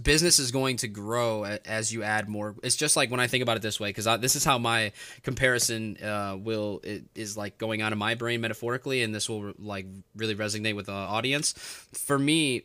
business 0.02 0.38
is 0.38 0.50
going 0.50 0.76
to 0.78 0.88
grow 0.88 1.44
as 1.44 1.92
you 1.92 2.02
add 2.02 2.28
more. 2.28 2.54
It's 2.62 2.76
just 2.76 2.96
like 2.96 3.10
when 3.10 3.20
i 3.20 3.26
think 3.26 3.42
about 3.42 3.56
it 3.56 3.62
this 3.62 3.78
way 3.78 3.90
because 3.90 4.06
this 4.20 4.36
is 4.36 4.44
how 4.44 4.58
my 4.58 4.92
comparison 5.22 5.96
uh, 6.02 6.36
will 6.38 6.80
is 7.14 7.36
like 7.36 7.58
going 7.58 7.82
on 7.82 7.92
in 7.92 7.98
my 7.98 8.14
brain 8.14 8.40
metaphorically 8.40 9.02
and 9.02 9.14
this 9.14 9.28
will 9.28 9.52
like 9.58 9.86
really 10.16 10.34
resonate 10.34 10.76
with 10.76 10.86
the 10.86 10.92
audience. 10.92 11.52
For 11.92 12.18
me 12.18 12.62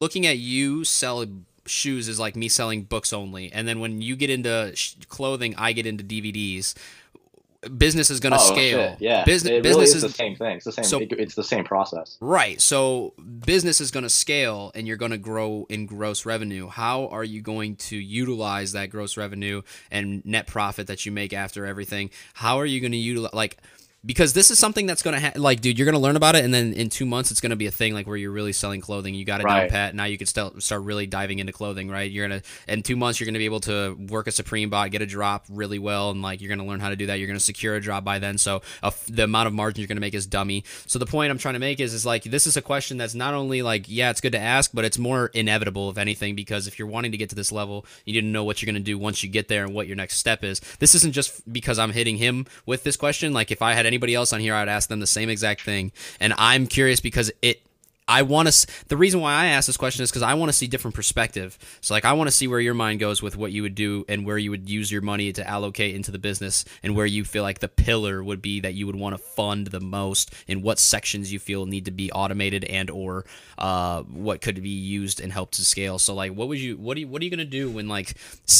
looking 0.00 0.26
at 0.26 0.38
you 0.38 0.84
sell 0.84 1.24
shoes 1.66 2.08
is 2.08 2.20
like 2.20 2.36
me 2.36 2.48
selling 2.48 2.82
books 2.82 3.12
only. 3.12 3.52
And 3.52 3.66
then 3.66 3.80
when 3.80 4.02
you 4.02 4.16
get 4.16 4.30
into 4.30 4.74
clothing 5.08 5.54
i 5.56 5.72
get 5.72 5.86
into 5.86 6.04
dvds 6.04 6.74
business 7.68 8.10
is 8.10 8.20
going 8.20 8.32
to 8.32 8.38
oh, 8.38 8.52
scale. 8.52 8.90
Shit. 8.90 9.00
Yeah, 9.00 9.24
business, 9.24 9.50
it 9.50 9.62
business 9.62 9.94
really 9.94 9.96
is, 9.96 10.02
the 10.02 10.08
same 10.08 10.36
thing. 10.36 10.56
It's 10.56 10.64
the 10.64 10.72
same. 10.72 10.84
So, 10.84 11.00
it's 11.00 11.34
the 11.34 11.44
same 11.44 11.64
process. 11.64 12.16
Right. 12.20 12.60
So 12.60 13.14
business 13.44 13.80
is 13.80 13.90
going 13.90 14.04
to 14.04 14.10
scale, 14.10 14.72
and 14.74 14.86
you're 14.86 14.96
going 14.96 15.10
to 15.10 15.18
grow 15.18 15.66
in 15.68 15.86
gross 15.86 16.26
revenue. 16.26 16.68
How 16.68 17.06
are 17.08 17.24
you 17.24 17.40
going 17.40 17.76
to 17.76 17.96
utilize 17.96 18.72
that 18.72 18.90
gross 18.90 19.16
revenue 19.16 19.62
and 19.90 20.24
net 20.24 20.46
profit 20.46 20.86
that 20.86 21.06
you 21.06 21.12
make 21.12 21.32
after 21.32 21.66
everything? 21.66 22.10
How 22.34 22.58
are 22.58 22.66
you 22.66 22.80
going 22.80 22.92
to 22.92 22.98
utilize 22.98 23.32
like? 23.32 23.58
Because 24.04 24.32
this 24.32 24.50
is 24.50 24.58
something 24.58 24.86
that's 24.86 25.02
gonna 25.02 25.20
ha- 25.20 25.32
like, 25.36 25.60
dude, 25.60 25.78
you're 25.78 25.86
gonna 25.86 25.98
learn 25.98 26.16
about 26.16 26.36
it, 26.36 26.44
and 26.44 26.52
then 26.52 26.72
in 26.74 26.90
two 26.90 27.06
months, 27.06 27.30
it's 27.30 27.40
gonna 27.40 27.56
be 27.56 27.66
a 27.66 27.70
thing 27.70 27.94
like 27.94 28.06
where 28.06 28.16
you're 28.16 28.30
really 28.30 28.52
selling 28.52 28.80
clothing. 28.80 29.14
You 29.14 29.24
got 29.24 29.40
it 29.40 29.44
right. 29.44 29.60
down 29.60 29.70
pat. 29.70 29.94
Now 29.94 30.04
you 30.04 30.18
can 30.18 30.26
start 30.26 30.62
start 30.62 30.82
really 30.82 31.06
diving 31.06 31.38
into 31.38 31.52
clothing, 31.52 31.88
right? 31.88 32.10
You're 32.10 32.28
gonna 32.28 32.42
in 32.68 32.82
two 32.82 32.96
months, 32.96 33.18
you're 33.18 33.26
gonna 33.26 33.38
be 33.38 33.44
able 33.46 33.60
to 33.60 33.96
work 34.10 34.26
a 34.26 34.32
Supreme 34.32 34.68
bot, 34.68 34.90
get 34.90 35.02
a 35.02 35.06
drop 35.06 35.46
really 35.48 35.78
well, 35.78 36.10
and 36.10 36.20
like 36.22 36.40
you're 36.40 36.54
gonna 36.54 36.68
learn 36.68 36.80
how 36.80 36.90
to 36.90 36.96
do 36.96 37.06
that. 37.06 37.18
You're 37.18 37.28
gonna 37.28 37.40
secure 37.40 37.76
a 37.76 37.80
drop 37.80 38.04
by 38.04 38.18
then, 38.18 38.36
so 38.36 38.62
the 39.08 39.24
amount 39.24 39.46
of 39.46 39.54
margin 39.54 39.80
you're 39.80 39.88
gonna 39.88 40.00
make 40.00 40.14
is 40.14 40.26
dummy. 40.26 40.64
So 40.86 40.98
the 40.98 41.06
point 41.06 41.30
I'm 41.30 41.38
trying 41.38 41.54
to 41.54 41.60
make 41.60 41.80
is 41.80 41.94
is 41.94 42.04
like 42.04 42.24
this 42.24 42.46
is 42.46 42.56
a 42.56 42.62
question 42.62 42.98
that's 42.98 43.14
not 43.14 43.34
only 43.34 43.62
like 43.62 43.86
yeah, 43.88 44.10
it's 44.10 44.20
good 44.20 44.32
to 44.32 44.40
ask, 44.40 44.70
but 44.74 44.84
it's 44.84 44.98
more 44.98 45.28
inevitable 45.28 45.90
if 45.90 45.96
anything 45.96 46.34
because 46.34 46.66
if 46.66 46.78
you're 46.78 46.88
wanting 46.88 47.12
to 47.12 47.18
get 47.18 47.30
to 47.30 47.36
this 47.36 47.50
level, 47.50 47.86
you 48.04 48.12
need 48.12 48.20
to 48.20 48.26
know 48.26 48.44
what 48.44 48.60
you're 48.60 48.66
gonna 48.66 48.80
do 48.80 48.98
once 48.98 49.22
you 49.22 49.30
get 49.30 49.48
there 49.48 49.64
and 49.64 49.74
what 49.74 49.86
your 49.86 49.96
next 49.96 50.18
step 50.18 50.44
is. 50.44 50.60
This 50.78 50.94
isn't 50.94 51.12
just 51.12 51.50
because 51.50 51.78
I'm 51.78 51.92
hitting 51.92 52.18
him 52.18 52.46
with 52.66 52.84
this 52.84 52.96
question. 52.96 53.32
Like 53.32 53.50
if 53.50 53.62
I 53.62 53.72
had 53.72 53.93
anybody 53.94 54.14
else 54.14 54.32
on 54.32 54.40
here, 54.40 54.54
I'd 54.54 54.68
ask 54.68 54.88
them 54.88 55.00
the 55.00 55.06
same 55.06 55.28
exact 55.28 55.62
thing. 55.62 55.92
And 56.20 56.34
I'm 56.36 56.66
curious 56.66 57.00
because 57.00 57.30
it 57.42 57.62
I 58.06 58.22
want 58.22 58.52
to. 58.52 58.66
The 58.88 58.98
reason 58.98 59.20
why 59.20 59.32
I 59.32 59.46
ask 59.46 59.66
this 59.66 59.78
question 59.78 60.02
is 60.02 60.10
because 60.10 60.22
I 60.22 60.34
want 60.34 60.50
to 60.50 60.52
see 60.52 60.66
different 60.66 60.94
perspective. 60.94 61.58
So, 61.80 61.94
like, 61.94 62.04
I 62.04 62.12
want 62.12 62.28
to 62.28 62.32
see 62.32 62.46
where 62.46 62.60
your 62.60 62.74
mind 62.74 63.00
goes 63.00 63.22
with 63.22 63.34
what 63.34 63.50
you 63.50 63.62
would 63.62 63.74
do 63.74 64.04
and 64.08 64.26
where 64.26 64.36
you 64.36 64.50
would 64.50 64.68
use 64.68 64.92
your 64.92 65.00
money 65.00 65.32
to 65.32 65.48
allocate 65.48 65.94
into 65.94 66.10
the 66.10 66.18
business, 66.18 66.66
and 66.82 66.94
where 66.94 67.06
you 67.06 67.24
feel 67.24 67.42
like 67.42 67.60
the 67.60 67.68
pillar 67.68 68.22
would 68.22 68.42
be 68.42 68.60
that 68.60 68.74
you 68.74 68.86
would 68.86 68.96
want 68.96 69.16
to 69.16 69.22
fund 69.22 69.68
the 69.68 69.80
most, 69.80 70.34
and 70.46 70.62
what 70.62 70.78
sections 70.78 71.32
you 71.32 71.38
feel 71.38 71.64
need 71.64 71.86
to 71.86 71.90
be 71.90 72.12
automated 72.12 72.64
and 72.64 72.90
or 72.90 73.24
uh, 73.56 74.02
what 74.02 74.42
could 74.42 74.62
be 74.62 74.68
used 74.68 75.20
and 75.20 75.32
help 75.32 75.52
to 75.52 75.64
scale. 75.64 75.98
So, 75.98 76.14
like, 76.14 76.32
what 76.32 76.48
would 76.48 76.58
you? 76.58 76.76
What 76.76 76.98
are 76.98 77.00
you? 77.00 77.08
What 77.08 77.22
are 77.22 77.24
you 77.24 77.30
gonna 77.30 77.46
do 77.46 77.70
when 77.70 77.88
like? 77.88 78.14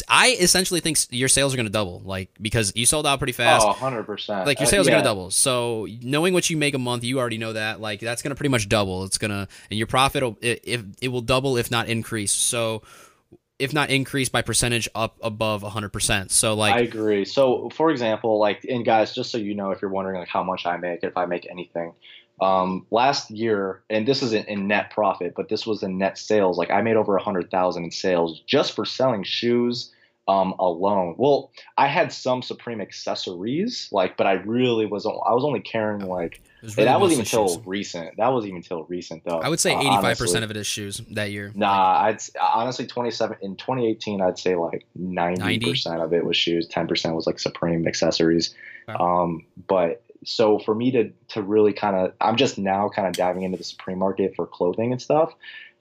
I 0.09 0.37
essentially 0.41 0.81
think 0.81 0.97
your 1.11 1.29
sales 1.29 1.53
are 1.53 1.59
gonna 1.59 1.69
double, 1.69 2.01
like 2.07 2.31
because 2.41 2.73
you 2.75 2.87
sold 2.87 3.07
out 3.07 3.19
pretty 3.19 3.35
fast. 3.35 3.63
Oh, 3.63 3.69
100 3.69 4.05
percent. 4.05 4.47
Like 4.47 4.59
your 4.59 4.67
sales 4.67 4.87
uh, 4.87 4.91
yeah. 4.91 4.97
are 4.97 5.01
gonna 5.01 5.11
double. 5.11 5.31
So 5.31 5.87
knowing 6.01 6.33
what 6.33 6.49
you 6.49 6.57
make 6.57 6.73
a 6.73 6.79
month, 6.79 7.05
you 7.05 7.19
already 7.19 7.37
know 7.37 7.53
that. 7.53 7.83
Like 7.83 8.01
that's 8.01 8.23
gonna 8.23 8.37
pretty 8.37 8.49
much 8.49 8.71
double. 8.71 9.05
It's 9.05 9.19
gonna 9.19 9.34
gonna 9.35 9.49
and 9.71 9.79
your 9.79 9.87
profit 9.87 10.23
it, 10.41 10.85
it 11.01 11.09
will 11.09 11.21
double 11.21 11.57
if 11.57 11.71
not 11.71 11.89
increase. 11.89 12.33
So 12.33 12.83
if 13.59 13.73
not 13.73 13.91
increase 13.91 14.29
by 14.29 14.43
percentage 14.43 14.89
up 14.95 15.17
above 15.23 15.63
100%. 15.63 16.31
So 16.31 16.55
like 16.55 16.75
I 16.75 16.81
agree. 16.81 17.25
So 17.25 17.71
for 17.71 17.91
example, 17.91 18.39
like 18.39 18.65
and 18.65 18.85
guys, 18.85 19.15
just 19.15 19.31
so 19.31 19.39
you 19.39 19.55
know 19.55 19.71
if 19.71 19.81
you're 19.81 19.91
wondering 19.91 20.19
like 20.19 20.29
how 20.29 20.43
much 20.43 20.67
I 20.67 20.77
make 20.77 21.03
if 21.03 21.17
I 21.17 21.27
make 21.27 21.49
anything. 21.51 21.93
Um, 22.41 22.85
last 22.91 23.31
year, 23.31 23.85
and 23.89 24.09
this 24.09 24.21
isn't 24.21 24.49
in 24.49 24.67
net 24.67 24.91
profit, 24.91 25.35
but 25.37 25.49
this 25.49 25.65
was 25.67 25.85
in 25.85 25.99
net 25.99 26.19
sales. 26.19 26.59
Like 26.59 26.71
I 26.71 26.83
made 26.83 26.97
over 26.97 27.17
a 27.17 27.23
hundred 27.23 27.49
thousand 27.51 27.85
in 27.85 27.91
sales 27.93 28.41
just 28.45 28.75
for 28.75 28.85
selling 28.85 29.23
shoes 29.23 29.93
um, 30.27 30.55
alone. 30.59 31.15
Well, 31.17 31.53
I 31.79 31.87
had 31.87 32.13
some 32.13 32.43
Supreme 32.43 32.81
accessories, 32.81 33.89
like, 33.93 34.17
but 34.17 34.27
I 34.27 34.33
really 34.33 34.85
was 34.87 35.07
I 35.07 35.33
was 35.33 35.45
only 35.45 35.61
carrying 35.61 36.09
like 36.09 36.43
really 36.65 36.85
that 36.85 37.01
wasn't 37.01 37.21
even 37.21 37.41
until 37.41 37.63
recent. 37.67 38.17
That 38.17 38.33
wasn't 38.33 38.49
even 38.49 38.57
until 38.59 38.85
recent 38.85 39.25
though. 39.25 39.39
I 39.39 39.49
would 39.49 39.61
say 39.61 39.77
eighty 39.77 39.97
five 40.01 40.19
percent 40.19 40.45
of 40.45 40.51
it 40.51 40.57
is 40.57 40.67
shoes 40.67 41.01
that 41.11 41.31
year. 41.31 41.53
Nah, 41.55 42.03
I'd 42.03 42.19
honestly 42.41 42.87
twenty 42.87 43.11
seven 43.11 43.37
in 43.43 43.57
twenty 43.57 43.89
eighteen. 43.89 44.21
I'd 44.21 44.39
say 44.39 44.57
like 44.57 44.87
ninety 44.95 45.71
percent 45.71 46.01
of 46.01 46.13
it 46.13 46.25
was 46.25 46.37
shoes. 46.37 46.67
Ten 46.67 46.87
percent 46.87 47.15
was 47.15 47.27
like 47.27 47.39
Supreme 47.39 47.87
accessories. 47.87 48.55
Wow. 48.89 49.23
Um, 49.23 49.47
but 49.67 50.03
so 50.25 50.59
for 50.59 50.75
me 50.75 50.91
to 50.93 51.11
to 51.29 51.43
really 51.43 51.73
kind 51.73 51.97
of, 51.97 52.13
I'm 52.21 52.37
just 52.37 52.59
now 52.59 52.89
kind 52.89 53.07
of 53.09 53.15
diving 53.15 53.43
into 53.43 53.59
the 53.59 53.65
Supreme 53.65 53.99
market 53.99 54.35
for 54.35 54.47
clothing 54.47 54.93
and 54.93 55.01
stuff. 55.01 55.35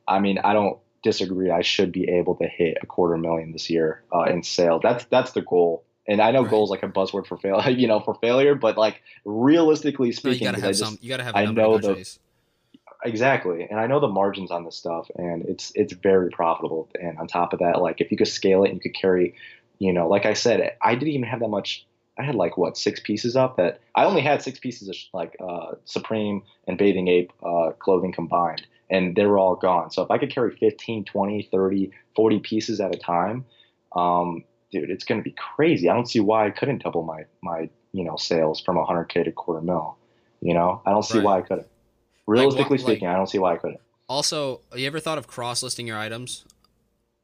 I 0.07 0.19
mean, 0.19 0.39
I 0.43 0.53
don't 0.53 0.77
disagree. 1.01 1.51
I 1.51 1.61
should 1.61 1.91
be 1.91 2.09
able 2.09 2.35
to 2.35 2.47
hit 2.47 2.77
a 2.81 2.85
quarter 2.85 3.17
million 3.17 3.51
this 3.51 3.69
year 3.69 4.03
uh, 4.13 4.23
in 4.23 4.43
sales. 4.43 4.81
That's 4.83 5.05
that's 5.05 5.31
the 5.31 5.41
goal. 5.41 5.83
And 6.07 6.22
I 6.22 6.31
know 6.31 6.41
right. 6.41 6.51
goal 6.51 6.65
is 6.65 6.69
like 6.69 6.83
a 6.83 6.89
buzzword 6.89 7.27
for 7.27 7.38
fail, 7.38 7.62
you 7.69 7.88
know, 7.88 8.00
for 8.00 8.15
failure. 8.15 8.55
But 8.55 8.77
like 8.77 9.01
realistically 9.25 10.12
speaking, 10.12 10.45
no, 10.45 10.51
you 10.51 10.57
gotta 10.57 10.62
have 10.62 10.72
just, 10.72 10.83
some. 10.83 11.00
You 11.01 11.10
gotta 11.10 11.24
have. 11.24 11.36
I 11.36 11.45
know 11.45 11.77
the 11.77 12.05
exactly, 13.05 13.67
and 13.69 13.79
I 13.79 13.88
know 13.88 14.00
the 14.00 14.07
margins 14.07 14.51
on 14.51 14.65
this 14.65 14.75
stuff, 14.75 15.10
and 15.15 15.43
it's 15.45 15.72
it's 15.75 15.93
very 15.93 16.29
profitable. 16.29 16.89
And 17.00 17.17
on 17.17 17.27
top 17.27 17.53
of 17.53 17.60
that, 17.60 17.81
like 17.81 18.01
if 18.01 18.12
you 18.12 18.17
could 18.17 18.27
scale 18.27 18.63
it, 18.63 18.69
and 18.69 18.75
you 18.75 18.81
could 18.81 19.00
carry, 19.00 19.36
you 19.79 19.93
know, 19.93 20.07
like 20.07 20.25
I 20.25 20.33
said, 20.33 20.75
I 20.81 20.95
didn't 20.95 21.13
even 21.13 21.27
have 21.27 21.39
that 21.39 21.50
much. 21.50 21.86
I 22.17 22.24
had 22.24 22.36
like 22.36 22.57
what 22.57 22.77
six 22.77 23.00
pieces 23.00 23.36
up 23.36 23.57
that 23.57 23.79
I 23.95 24.05
only 24.05 24.22
had 24.22 24.41
six 24.41 24.60
pieces 24.60 24.88
of 24.88 24.95
like 25.13 25.36
uh, 25.39 25.75
Supreme 25.86 26.43
and 26.67 26.77
Bathing 26.77 27.07
Ape 27.07 27.31
uh, 27.43 27.72
clothing 27.79 28.12
combined, 28.12 28.67
and 28.89 29.15
they 29.15 29.25
were 29.25 29.39
all 29.39 29.55
gone. 29.55 29.89
So 29.89 30.03
if 30.03 30.12
I 30.12 30.17
could 30.17 30.29
carry 30.29 30.55
15, 30.55 31.05
20, 31.05 31.50
30, 31.51 31.91
40 32.15 32.39
pieces 32.39 32.79
at 32.79 32.93
a 32.93 32.98
time, 33.00 33.45
um, 33.95 34.43
dude, 34.74 34.89
it's 34.89 35.06
going 35.06 35.22
to 35.22 35.24
be 35.24 35.36
crazy. 35.56 35.89
I 35.89 35.94
don't 35.94 36.10
see 36.10 36.20
why 36.20 36.48
I 36.48 36.50
couldn't 36.50 36.84
double 36.84 37.03
my 37.03 37.25
my 37.42 37.70
you 37.94 38.03
know 38.03 38.18
sales 38.18 38.60
from 38.60 38.75
100k 38.75 39.24
to 39.24 39.32
quarter 39.32 39.62
mil. 39.62 39.98
You 40.42 40.53
know, 40.53 40.82
I 40.86 40.89
don't 40.89 41.03
see 41.03 41.20
right. 41.20 41.24
why 41.24 41.38
I 41.38 41.42
couldn't. 41.42 41.68
Realistically 42.27 42.77
like, 42.77 42.86
speaking, 42.86 43.08
like, 43.08 43.13
I 43.13 43.18
don't 43.18 43.30
see 43.30 43.39
why 43.39 43.53
I 43.53 43.58
couldn't. 43.58 43.80
Also, 44.10 44.62
you 44.75 44.86
ever 44.88 45.00
thought 45.00 45.18
of 45.18 45.27
cross 45.27 45.63
listing 45.63 45.88
your 45.88 45.98
items? 45.98 46.44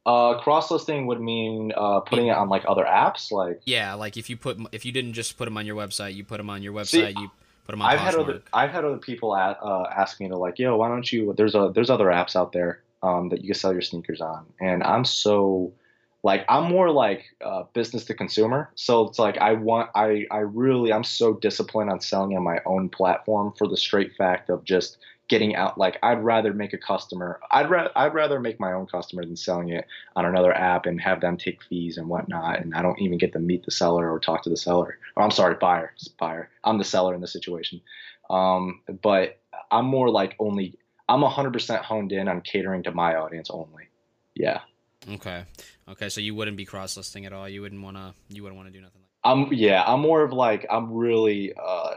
Uh, 0.06 0.40
cross 0.40 0.72
listing 0.72 1.08
would 1.08 1.20
mean 1.20 1.74
uh, 1.76 2.00
putting 2.00 2.28
it 2.28 2.38
on 2.38 2.48
like 2.48 2.64
other 2.68 2.86
apps, 2.86 3.32
like 3.32 3.62
yeah, 3.66 3.94
like 3.96 4.16
if 4.16 4.30
you 4.30 4.38
put 4.38 4.58
if 4.72 4.86
you 4.86 4.92
didn't 4.92 5.14
just 5.14 5.38
put 5.38 5.46
them 5.46 5.58
on 5.58 5.66
your 5.66 5.76
website, 5.76 6.16
you 6.16 6.24
put 6.24 6.38
them 6.38 6.50
on 6.50 6.64
your 6.64 6.74
website. 6.74 7.14
See, 7.14 7.22
you 7.22 7.32
put 7.66 7.74
them 7.74 7.82
on. 7.82 7.90
I've 7.90 8.00
had 8.00 8.16
other 8.16 8.42
I've 8.54 8.72
had 8.72 8.86
other 8.86 8.98
people 8.98 9.36
at, 9.36 9.58
uh, 9.62 9.84
ask 9.96 10.20
me 10.20 10.30
to 10.30 10.38
like, 10.38 10.58
yo, 10.58 10.78
why 10.78 10.88
don't 10.88 11.12
you? 11.12 11.34
There's 11.36 11.56
a 11.56 11.72
there's 11.74 11.90
other 11.90 12.06
apps 12.06 12.36
out 12.36 12.54
there 12.54 12.82
um, 13.04 13.30
that 13.30 13.42
you 13.42 13.48
can 13.48 13.56
sell 13.56 13.74
your 13.74 13.82
sneakers 13.82 14.22
on, 14.22 14.46
and 14.60 14.84
I'm 14.84 15.04
so 15.04 15.74
like 16.24 16.46
i'm 16.50 16.66
more 16.66 16.92
like 16.92 17.26
uh, 17.44 17.64
business 17.74 18.06
to 18.06 18.14
consumer. 18.14 18.70
So 18.76 19.08
it's 19.08 19.20
like 19.20 19.38
i 19.38 19.54
want 19.54 19.90
i 19.96 20.26
i 20.32 20.40
really 20.40 20.92
i'm 20.92 21.04
so 21.04 21.34
disciplined 21.34 21.90
on 21.90 22.02
selling 22.02 22.36
on 22.36 22.44
my 22.44 22.60
own 22.66 22.90
platform 22.90 23.54
for 23.58 23.68
the 23.68 23.78
straight 23.78 24.16
fact 24.16 24.50
of 24.50 24.64
just 24.64 24.98
getting 25.30 25.56
out. 25.56 25.78
Like 25.78 25.98
i'd 26.04 26.24
rather 26.24 26.54
make 26.54 26.74
a 26.74 26.78
customer 26.78 27.40
i'd, 27.52 27.72
I'd 27.96 28.14
rather 28.14 28.40
make 28.40 28.60
my 28.60 28.74
own 28.74 28.88
customer 28.88 29.24
than 29.24 29.36
selling 29.36 29.70
it 29.70 29.86
on 30.16 30.26
another 30.26 30.54
app 30.54 30.86
and 30.86 31.00
have 31.02 31.22
them 31.22 31.38
take 31.38 31.64
fees 31.64 31.98
and 31.98 32.08
whatnot 32.10 32.60
and 32.60 32.74
i 32.74 32.82
don't 32.82 33.00
even 33.00 33.18
get 33.18 33.34
to 33.34 33.40
meet 33.40 33.64
the 33.64 33.72
seller 33.72 34.12
or 34.12 34.20
talk 34.20 34.44
to 34.44 34.50
the 34.50 34.58
seller. 34.58 34.98
Or 35.16 35.24
i'm 35.24 35.32
sorry 35.32 35.56
buyer 35.56 35.94
buyer. 36.18 36.50
I'm 36.64 36.78
the 36.78 36.84
seller 36.84 37.14
in 37.14 37.22
this 37.22 37.34
situation. 37.34 37.82
Um, 38.30 38.82
but 39.02 39.40
i'm 39.72 39.86
more 39.86 40.10
like 40.10 40.36
only 40.40 40.78
i'm 41.08 41.22
100% 41.22 41.82
honed 41.82 42.12
in 42.12 42.28
on 42.28 42.42
catering 42.42 42.84
to 42.84 42.92
my 42.92 43.16
audience 43.16 43.50
only. 43.50 43.88
Yeah 44.36 44.62
okay 45.14 45.46
Okay, 45.90 46.10
so 46.10 46.22
you 46.22 46.36
wouldn't 46.36 46.56
be 46.56 46.66
cross 46.66 46.96
listing 46.96 47.26
at 47.26 47.34
all. 47.34 47.50
You 47.50 47.62
wouldn't 47.62 47.82
wanna. 47.82 48.14
You 48.30 48.44
wouldn't 48.44 48.58
want 48.58 48.72
to 48.72 48.74
do 48.74 48.82
nothing 48.82 49.02
like. 49.02 49.10
I'm 49.24 49.52
yeah. 49.52 49.84
I'm 49.86 50.02
more 50.02 50.24
of 50.24 50.32
like 50.32 50.66
I'm 50.70 50.94
really. 50.94 51.54
uh 51.54 51.96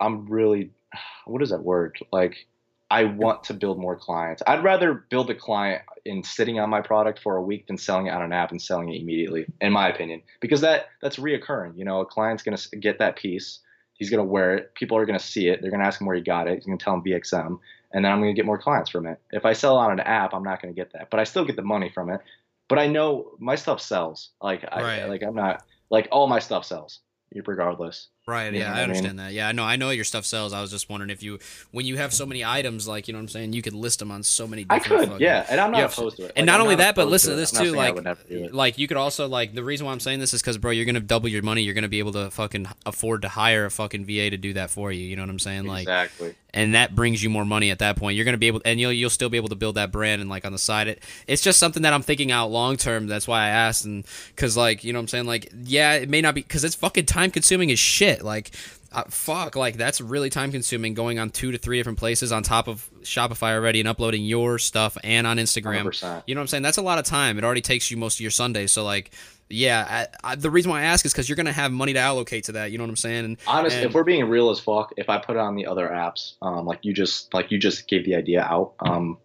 I'm 0.00 0.26
really. 0.26 0.70
What 1.26 1.40
is 1.42 1.50
that 1.50 1.62
word? 1.62 1.96
Like, 2.12 2.46
I 2.90 3.04
want 3.04 3.44
to 3.44 3.54
build 3.54 3.78
more 3.78 3.96
clients. 3.96 4.42
I'd 4.46 4.62
rather 4.62 5.06
build 5.08 5.30
a 5.30 5.34
client 5.34 5.80
in 6.04 6.22
sitting 6.22 6.60
on 6.60 6.68
my 6.68 6.82
product 6.82 7.18
for 7.18 7.36
a 7.36 7.42
week 7.42 7.66
than 7.66 7.78
selling 7.78 8.08
it 8.08 8.10
on 8.10 8.20
an 8.20 8.32
app 8.34 8.50
and 8.50 8.60
selling 8.60 8.90
it 8.92 9.00
immediately, 9.00 9.46
in 9.62 9.72
my 9.72 9.88
opinion, 9.88 10.20
because 10.40 10.60
that 10.60 10.88
that's 11.00 11.16
reoccurring. 11.16 11.78
You 11.78 11.86
know, 11.86 12.00
a 12.00 12.06
client's 12.06 12.42
gonna 12.42 12.58
get 12.78 12.98
that 12.98 13.16
piece. 13.16 13.60
He's 13.94 14.10
gonna 14.10 14.24
wear 14.24 14.54
it. 14.54 14.74
People 14.74 14.98
are 14.98 15.06
gonna 15.06 15.18
see 15.18 15.48
it. 15.48 15.62
They're 15.62 15.70
gonna 15.70 15.84
ask 15.84 16.00
him 16.00 16.06
where 16.06 16.16
he 16.16 16.22
got 16.22 16.46
it. 16.46 16.56
He's 16.56 16.66
gonna 16.66 16.78
tell 16.78 16.94
him 16.94 17.02
VXM, 17.02 17.58
and 17.92 18.04
then 18.04 18.12
I'm 18.12 18.20
gonna 18.20 18.34
get 18.34 18.46
more 18.46 18.58
clients 18.58 18.90
from 18.90 19.06
it. 19.06 19.18
If 19.32 19.44
I 19.46 19.54
sell 19.54 19.76
on 19.76 19.92
an 19.92 20.00
app, 20.00 20.34
I'm 20.34 20.44
not 20.44 20.60
gonna 20.60 20.74
get 20.74 20.92
that, 20.92 21.08
but 21.10 21.20
I 21.20 21.24
still 21.24 21.44
get 21.44 21.56
the 21.56 21.62
money 21.62 21.90
from 21.92 22.10
it 22.10 22.20
but 22.68 22.78
I 22.78 22.86
know 22.86 23.32
my 23.38 23.56
stuff 23.56 23.80
sells. 23.80 24.30
Like 24.40 24.64
I 24.70 24.82
right. 24.82 25.08
like 25.08 25.22
I'm 25.22 25.34
not 25.34 25.64
like 25.90 26.08
all 26.10 26.26
my 26.26 26.38
stuff 26.38 26.64
sells 26.64 27.00
regardless. 27.46 28.08
Right. 28.26 28.54
Yeah, 28.54 28.74
I 28.74 28.82
understand 28.82 29.18
mean? 29.18 29.26
that. 29.26 29.32
Yeah, 29.34 29.48
I 29.48 29.52
know. 29.52 29.64
I 29.64 29.76
know 29.76 29.90
your 29.90 30.04
stuff 30.04 30.24
sells. 30.24 30.54
I 30.54 30.62
was 30.62 30.70
just 30.70 30.88
wondering 30.88 31.10
if 31.10 31.22
you, 31.22 31.38
when 31.72 31.84
you 31.84 31.98
have 31.98 32.14
so 32.14 32.24
many 32.24 32.42
items, 32.42 32.88
like 32.88 33.06
you 33.06 33.12
know 33.12 33.18
what 33.18 33.24
I'm 33.24 33.28
saying, 33.28 33.52
you 33.52 33.60
could 33.60 33.74
list 33.74 33.98
them 33.98 34.10
on 34.10 34.22
so 34.22 34.46
many. 34.46 34.64
I 34.70 34.78
could. 34.78 35.08
Fucking, 35.08 35.20
yeah, 35.20 35.44
and 35.50 35.60
I'm 35.60 35.70
not 35.70 35.92
opposed 35.92 36.16
to 36.16 36.24
it. 36.24 36.32
And 36.34 36.46
not 36.46 36.54
I'm 36.54 36.62
only 36.62 36.76
not 36.76 36.84
that, 36.84 36.94
but 36.94 37.08
listen 37.08 37.32
to 37.32 37.36
this 37.36 37.50
too. 37.50 37.72
Like, 37.72 37.98
like 38.30 38.78
you 38.78 38.88
could 38.88 38.96
also 38.96 39.28
like 39.28 39.54
the 39.54 39.62
reason 39.62 39.84
why 39.84 39.92
I'm 39.92 40.00
saying 40.00 40.20
this 40.20 40.32
is 40.32 40.40
because, 40.40 40.56
bro, 40.56 40.70
you're 40.70 40.86
gonna 40.86 41.00
double 41.00 41.28
your 41.28 41.42
money. 41.42 41.64
You're 41.64 41.74
gonna 41.74 41.88
be 41.88 41.98
able 41.98 42.12
to 42.12 42.30
fucking 42.30 42.66
afford 42.86 43.20
to 43.22 43.28
hire 43.28 43.66
a 43.66 43.70
fucking 43.70 44.06
VA 44.06 44.30
to 44.30 44.38
do 44.38 44.54
that 44.54 44.70
for 44.70 44.90
you. 44.90 45.04
You 45.04 45.16
know 45.16 45.22
what 45.22 45.30
I'm 45.30 45.38
saying? 45.38 45.64
Like 45.66 45.82
exactly. 45.82 46.34
And 46.54 46.76
that 46.76 46.94
brings 46.94 47.20
you 47.20 47.30
more 47.30 47.44
money 47.44 47.72
at 47.72 47.80
that 47.80 47.96
point. 47.96 48.14
You're 48.16 48.24
gonna 48.24 48.38
be 48.38 48.46
able, 48.46 48.62
and 48.64 48.78
you'll 48.80 48.92
you'll 48.92 49.10
still 49.10 49.28
be 49.28 49.36
able 49.36 49.48
to 49.48 49.56
build 49.56 49.74
that 49.74 49.90
brand 49.90 50.22
and 50.22 50.30
like 50.30 50.46
on 50.46 50.52
the 50.52 50.58
side. 50.58 50.86
It 50.86 51.02
it's 51.26 51.42
just 51.42 51.58
something 51.58 51.82
that 51.82 51.92
I'm 51.92 52.02
thinking 52.02 52.30
out 52.30 52.50
long 52.50 52.76
term. 52.76 53.06
That's 53.08 53.26
why 53.28 53.42
I 53.42 53.48
asked, 53.48 53.84
and 53.84 54.06
because 54.28 54.56
like 54.56 54.84
you 54.84 54.92
know 54.92 55.00
what 55.00 55.02
I'm 55.02 55.08
saying, 55.08 55.26
like 55.26 55.52
yeah, 55.64 55.94
it 55.94 56.08
may 56.08 56.20
not 56.22 56.34
be 56.34 56.42
because 56.42 56.62
it's 56.62 56.76
fucking 56.76 57.06
time 57.06 57.30
consuming 57.32 57.70
as 57.72 57.78
shit. 57.78 58.13
Like 58.22 58.50
uh, 58.92 59.04
fuck, 59.08 59.56
like 59.56 59.76
that's 59.76 60.00
really 60.00 60.30
time 60.30 60.52
consuming 60.52 60.94
going 60.94 61.18
on 61.18 61.30
two 61.30 61.50
to 61.52 61.58
three 61.58 61.78
different 61.78 61.98
places 61.98 62.30
on 62.30 62.42
top 62.42 62.68
of 62.68 62.88
Shopify 63.02 63.54
already 63.54 63.80
and 63.80 63.88
uploading 63.88 64.24
your 64.24 64.58
stuff 64.58 64.96
and 65.02 65.26
on 65.26 65.38
Instagram. 65.38 65.82
100%. 65.82 66.22
You 66.26 66.34
know 66.34 66.40
what 66.40 66.42
I'm 66.42 66.48
saying? 66.48 66.62
That's 66.62 66.78
a 66.78 66.82
lot 66.82 66.98
of 66.98 67.04
time. 67.04 67.38
It 67.38 67.44
already 67.44 67.60
takes 67.60 67.90
you 67.90 67.96
most 67.96 68.16
of 68.16 68.20
your 68.20 68.30
Sundays. 68.30 68.72
So 68.72 68.84
like, 68.84 69.10
yeah, 69.48 70.06
I, 70.22 70.32
I, 70.32 70.34
the 70.36 70.50
reason 70.50 70.70
why 70.70 70.80
I 70.80 70.84
ask 70.84 71.04
is 71.04 71.12
because 71.12 71.28
you're 71.28 71.36
gonna 71.36 71.52
have 71.52 71.72
money 71.72 71.92
to 71.92 71.98
allocate 71.98 72.44
to 72.44 72.52
that. 72.52 72.70
You 72.70 72.78
know 72.78 72.84
what 72.84 72.90
I'm 72.90 72.96
saying? 72.96 73.24
And, 73.24 73.36
Honestly, 73.46 73.80
and, 73.80 73.88
if 73.88 73.94
we're 73.94 74.04
being 74.04 74.28
real 74.28 74.50
as 74.50 74.60
fuck, 74.60 74.92
if 74.96 75.08
I 75.08 75.18
put 75.18 75.36
it 75.36 75.40
on 75.40 75.54
the 75.54 75.66
other 75.66 75.88
apps, 75.88 76.34
um, 76.40 76.66
like 76.66 76.80
you 76.82 76.92
just 76.92 77.34
like 77.34 77.50
you 77.50 77.58
just 77.58 77.88
gave 77.88 78.04
the 78.04 78.14
idea 78.14 78.42
out, 78.42 78.74
um, 78.80 79.18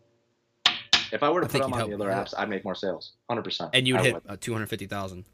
if 1.11 1.23
I 1.23 1.29
were 1.29 1.41
to 1.41 1.47
I 1.47 1.49
put 1.49 1.61
them 1.61 1.73
on 1.73 1.89
the 1.89 1.95
other 1.95 2.09
apps, 2.09 2.33
I'd 2.37 2.49
make 2.49 2.63
more 2.63 2.75
sales, 2.75 3.13
hundred 3.29 3.43
percent. 3.43 3.71
And 3.73 3.87
you'd 3.87 4.01
hit 4.01 4.21
uh, 4.27 4.37
two 4.39 4.53
hundred 4.53 4.69
fifty 4.69 4.87
thousand. 4.87 5.25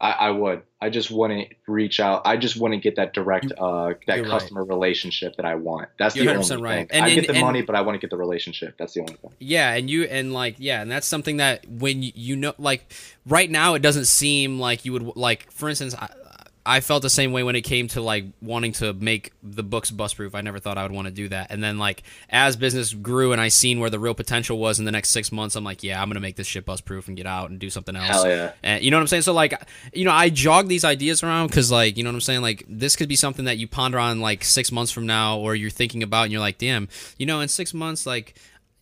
I, 0.00 0.12
I, 0.12 0.30
would. 0.30 0.62
I 0.80 0.88
just 0.88 1.10
wouldn't 1.10 1.48
reach 1.66 2.00
out. 2.00 2.22
I 2.24 2.38
just 2.38 2.58
wouldn't 2.58 2.82
get 2.82 2.96
that 2.96 3.12
direct, 3.12 3.52
uh, 3.58 3.94
that 4.06 4.24
customer 4.24 4.62
right. 4.64 4.70
relationship 4.70 5.36
that 5.36 5.44
I 5.44 5.56
want. 5.56 5.90
That's 5.98 6.14
the 6.14 6.28
only 6.28 6.42
thing. 6.42 6.60
Right. 6.62 6.86
And, 6.90 7.04
I 7.04 7.14
get 7.14 7.26
the 7.26 7.34
and, 7.34 7.42
money, 7.42 7.60
but 7.60 7.74
I 7.74 7.82
want 7.82 7.96
to 7.96 8.00
get 8.00 8.08
the 8.10 8.16
relationship. 8.16 8.76
That's 8.78 8.94
the 8.94 9.00
only 9.00 9.14
thing. 9.14 9.30
Yeah, 9.38 9.74
and 9.74 9.90
you 9.90 10.04
and 10.04 10.32
like 10.32 10.56
yeah, 10.58 10.80
and 10.80 10.90
that's 10.90 11.06
something 11.06 11.36
that 11.36 11.68
when 11.68 12.02
you, 12.02 12.12
you 12.14 12.36
know, 12.36 12.54
like 12.58 12.90
right 13.26 13.50
now, 13.50 13.74
it 13.74 13.82
doesn't 13.82 14.06
seem 14.06 14.58
like 14.58 14.86
you 14.86 14.94
would 14.94 15.16
like. 15.16 15.50
For 15.52 15.68
instance, 15.68 15.94
I, 15.94 16.08
I 16.64 16.80
felt 16.80 17.02
the 17.02 17.10
same 17.10 17.32
way 17.32 17.42
when 17.42 17.56
it 17.56 17.62
came 17.62 17.88
to 17.88 18.02
like 18.02 18.26
wanting 18.42 18.72
to 18.74 18.92
make 18.92 19.32
the 19.42 19.62
books 19.62 19.90
bust 19.90 20.16
proof. 20.16 20.34
I 20.34 20.42
never 20.42 20.58
thought 20.58 20.76
I 20.76 20.82
would 20.82 20.92
want 20.92 21.06
to 21.06 21.12
do 21.12 21.28
that. 21.28 21.50
And 21.50 21.64
then 21.64 21.78
like 21.78 22.02
as 22.28 22.56
business 22.56 22.92
grew 22.92 23.32
and 23.32 23.40
I 23.40 23.48
seen 23.48 23.80
where 23.80 23.88
the 23.88 23.98
real 23.98 24.14
potential 24.14 24.58
was 24.58 24.78
in 24.78 24.84
the 24.84 24.92
next 24.92 25.10
six 25.10 25.32
months, 25.32 25.56
I'm 25.56 25.64
like, 25.64 25.82
yeah, 25.82 26.00
I'm 26.00 26.08
gonna 26.08 26.20
make 26.20 26.36
this 26.36 26.46
shit 26.46 26.66
bust 26.66 26.84
proof 26.84 27.08
and 27.08 27.16
get 27.16 27.26
out 27.26 27.50
and 27.50 27.58
do 27.58 27.70
something 27.70 27.96
else. 27.96 28.08
Hell 28.08 28.28
yeah. 28.28 28.52
And 28.62 28.84
you 28.84 28.90
know 28.90 28.98
what 28.98 29.02
I'm 29.02 29.06
saying? 29.08 29.22
So 29.22 29.32
like, 29.32 29.54
you 29.94 30.04
know, 30.04 30.12
I 30.12 30.28
jog 30.28 30.68
these 30.68 30.84
ideas 30.84 31.22
around 31.22 31.48
because 31.48 31.70
like, 31.72 31.96
you 31.96 32.04
know 32.04 32.10
what 32.10 32.14
I'm 32.14 32.20
saying? 32.20 32.42
Like 32.42 32.64
this 32.68 32.94
could 32.94 33.08
be 33.08 33.16
something 33.16 33.46
that 33.46 33.56
you 33.56 33.66
ponder 33.66 33.98
on 33.98 34.20
like 34.20 34.44
six 34.44 34.70
months 34.70 34.92
from 34.92 35.06
now, 35.06 35.38
or 35.38 35.54
you're 35.54 35.70
thinking 35.70 36.02
about 36.02 36.24
and 36.24 36.32
you're 36.32 36.40
like, 36.40 36.58
damn, 36.58 36.88
you 37.16 37.26
know, 37.26 37.40
in 37.40 37.48
six 37.48 37.72
months, 37.72 38.06
like 38.06 38.34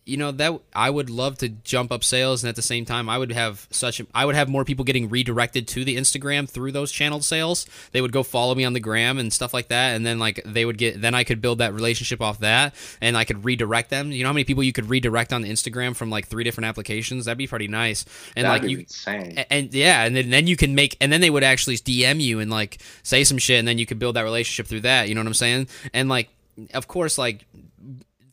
you 0.09 0.17
know 0.17 0.31
that 0.31 0.59
I 0.73 0.89
would 0.89 1.09
love 1.09 1.37
to 1.39 1.49
jump 1.49 1.91
up 1.91 2.03
sales, 2.03 2.43
and 2.43 2.49
at 2.49 2.55
the 2.55 2.61
same 2.61 2.85
time, 2.85 3.09
I 3.09 3.17
would 3.17 3.31
have 3.31 3.67
such 3.71 3.99
a, 3.99 4.07
I 4.13 4.25
would 4.25 4.35
have 4.35 4.49
more 4.49 4.65
people 4.65 4.83
getting 4.83 5.09
redirected 5.09 5.67
to 5.69 5.85
the 5.85 5.95
Instagram 5.95 6.49
through 6.49 6.71
those 6.71 6.91
channeled 6.91 7.23
sales. 7.23 7.65
They 7.91 8.01
would 8.01 8.11
go 8.11 8.23
follow 8.23 8.55
me 8.55 8.65
on 8.65 8.73
the 8.73 8.79
gram 8.79 9.19
and 9.19 9.31
stuff 9.31 9.53
like 9.53 9.67
that, 9.69 9.95
and 9.95 10.05
then 10.05 10.19
like 10.19 10.41
they 10.45 10.65
would 10.65 10.77
get 10.77 11.01
then 11.01 11.13
I 11.13 11.23
could 11.23 11.41
build 11.41 11.59
that 11.59 11.73
relationship 11.73 12.21
off 12.21 12.39
that, 12.39 12.73
and 12.99 13.15
I 13.15 13.23
could 13.23 13.45
redirect 13.45 13.89
them. 13.89 14.11
You 14.11 14.23
know 14.23 14.29
how 14.29 14.33
many 14.33 14.43
people 14.43 14.63
you 14.63 14.73
could 14.73 14.89
redirect 14.89 15.31
on 15.31 15.43
the 15.43 15.49
Instagram 15.49 15.95
from 15.95 16.09
like 16.09 16.27
three 16.27 16.43
different 16.43 16.65
applications? 16.65 17.25
That'd 17.25 17.37
be 17.37 17.47
pretty 17.47 17.67
nice. 17.67 18.05
And 18.35 18.45
That'd 18.45 18.63
like 18.63 18.71
you, 18.71 18.79
insane. 18.79 19.33
And, 19.37 19.45
and 19.49 19.73
yeah, 19.73 20.03
and 20.03 20.15
then, 20.15 20.29
then 20.29 20.47
you 20.47 20.57
can 20.57 20.75
make, 20.75 20.97
and 20.99 21.13
then 21.13 21.21
they 21.21 21.29
would 21.29 21.43
actually 21.43 21.77
DM 21.77 22.19
you 22.19 22.39
and 22.39 22.49
like 22.49 22.81
say 23.03 23.23
some 23.23 23.37
shit, 23.37 23.59
and 23.59 23.67
then 23.67 23.77
you 23.77 23.85
could 23.85 23.99
build 23.99 24.15
that 24.15 24.23
relationship 24.23 24.67
through 24.67 24.81
that. 24.81 25.07
You 25.07 25.15
know 25.15 25.21
what 25.21 25.27
I'm 25.27 25.33
saying? 25.33 25.67
And 25.93 26.09
like, 26.09 26.29
of 26.73 26.87
course, 26.87 27.17
like 27.17 27.45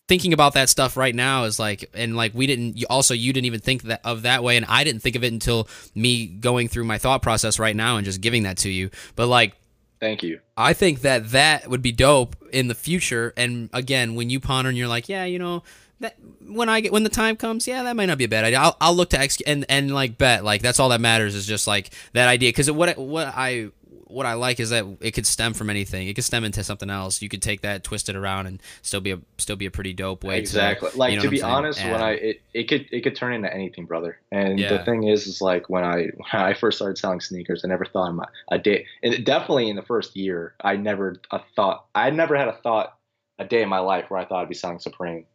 thinking 0.09 0.33
about 0.33 0.55
that 0.55 0.69
stuff 0.69 0.97
right 0.97 1.15
now 1.15 1.45
is 1.45 1.59
like 1.59 1.91
and 1.95 2.17
like 2.17 2.33
we 2.35 2.47
didn't 2.47 2.83
also 2.89 3.15
you 3.15 3.33
didn't 3.33 3.47
even 3.47 3.61
think 3.61 3.83
that 3.85 4.01
of 4.05 4.23
that 4.23 4.43
way 4.43 4.57
and 4.57 4.67
I 4.67 4.85
didn't 4.85 5.03
think 5.03 5.17
of 5.17 5.25
it 5.25 5.33
until 5.33 5.69
me 5.95 6.27
going 6.27 6.69
through 6.69 6.85
my 6.85 6.99
thought 6.99 7.23
process 7.23 7.59
right 7.59 7.75
now 7.75 7.97
and 7.97 8.05
just 8.05 8.21
giving 8.21 8.45
that 8.45 8.59
to 8.59 8.71
you. 8.71 8.91
But 9.17 9.27
like 9.27 9.55
thank 10.01 10.23
you. 10.23 10.41
I 10.57 10.73
think 10.73 11.01
that 11.01 11.31
that 11.31 11.69
would 11.69 11.83
be 11.83 11.93
dope 11.93 12.37
in 12.53 12.69
the 12.69 12.75
future 12.75 13.33
and 13.37 13.69
again 13.73 14.15
when 14.15 14.31
you 14.31 14.41
ponder 14.41 14.69
and 14.69 14.79
you're 14.79 14.89
like 14.89 15.09
yeah 15.09 15.25
you 15.25 15.39
know 15.39 15.63
that 16.01 16.17
when 16.47 16.69
I 16.69 16.81
get 16.81 16.93
when 16.93 17.05
the 17.05 17.09
time 17.09 17.37
comes, 17.37 17.67
yeah, 17.67 17.83
that 17.85 17.97
might 17.97 18.07
not 18.07 18.19
be 18.19 18.25
a 18.25 18.29
bad 18.29 18.45
idea. 18.45 18.59
I'll, 18.59 18.77
I'll 18.81 18.95
look 18.95 19.11
to 19.11 19.19
execute 19.19 19.49
and 19.49 19.65
and 19.69 19.95
like 19.95 20.19
bet 20.19 20.45
like 20.45 20.61
that's 20.61 20.79
all 20.79 20.91
that 20.91 21.01
matters 21.01 21.35
is 21.35 21.47
just 21.47 21.67
like 21.67 21.91
that 22.13 22.29
idea. 22.29 22.51
Because 22.51 22.71
what 22.71 22.99
what 22.99 23.29
I 23.35 23.71
what 24.09 24.25
I 24.25 24.35
like 24.35 24.61
is 24.61 24.71
that 24.71 24.85
it 25.01 25.13
could 25.13 25.27
stem 25.27 25.53
from 25.53 25.69
anything. 25.69 26.07
It 26.07 26.15
could 26.15 26.25
stem 26.25 26.45
into 26.45 26.63
something 26.63 26.91
else. 26.91 27.21
You 27.21 27.29
could 27.29 27.43
take 27.43 27.63
that, 27.63 27.83
twist 27.83 28.09
it 28.09 28.17
around, 28.17 28.47
and 28.47 28.63
still 28.83 29.01
be 29.01 29.11
a 29.11 29.21
still 29.39 29.57
be 29.57 29.67
a 29.67 29.71
pretty 29.71 29.93
dope 29.93 30.23
way. 30.23 30.39
Exactly. 30.39 30.91
To, 30.91 30.97
like 30.97 31.11
you 31.11 31.17
know 31.17 31.23
to 31.25 31.29
be 31.29 31.43
honest, 31.43 31.83
when 31.83 32.01
I 32.01 32.13
it, 32.13 32.43
it 32.55 32.65
could 32.65 32.87
it 32.93 33.03
could 33.03 33.17
turn 33.17 33.33
into 33.33 33.53
anything, 33.53 33.85
brother. 33.85 34.19
And 34.31 34.59
yeah. 34.59 34.77
the 34.77 34.85
thing 34.85 35.05
is, 35.05 35.27
is 35.27 35.41
like 35.41 35.69
when 35.69 35.85
I 35.85 36.07
when 36.17 36.43
I 36.43 36.55
first 36.55 36.79
started 36.79 36.99
selling 36.99 37.21
sneakers, 37.21 37.65
I 37.65 37.69
never 37.69 37.85
thought 37.85 38.11
in 38.11 38.17
my 38.17 38.27
a 38.49 38.59
day. 38.59 38.87
And 39.03 39.25
definitely 39.25 39.69
in 39.69 39.77
the 39.77 39.83
first 39.83 40.17
year, 40.17 40.55
I 40.61 40.77
never 40.77 41.17
a 41.31 41.41
thought. 41.57 41.87
I 41.95 42.11
never 42.11 42.37
had 42.37 42.49
a 42.49 42.57
thought 42.63 42.97
a 43.39 43.45
day 43.45 43.63
in 43.63 43.69
my 43.69 43.81
life 43.81 44.07
where 44.09 44.21
I 44.21 44.25
thought 44.25 44.43
I'd 44.43 44.49
be 44.49 44.55
selling 44.55 44.79
Supreme 44.79 45.27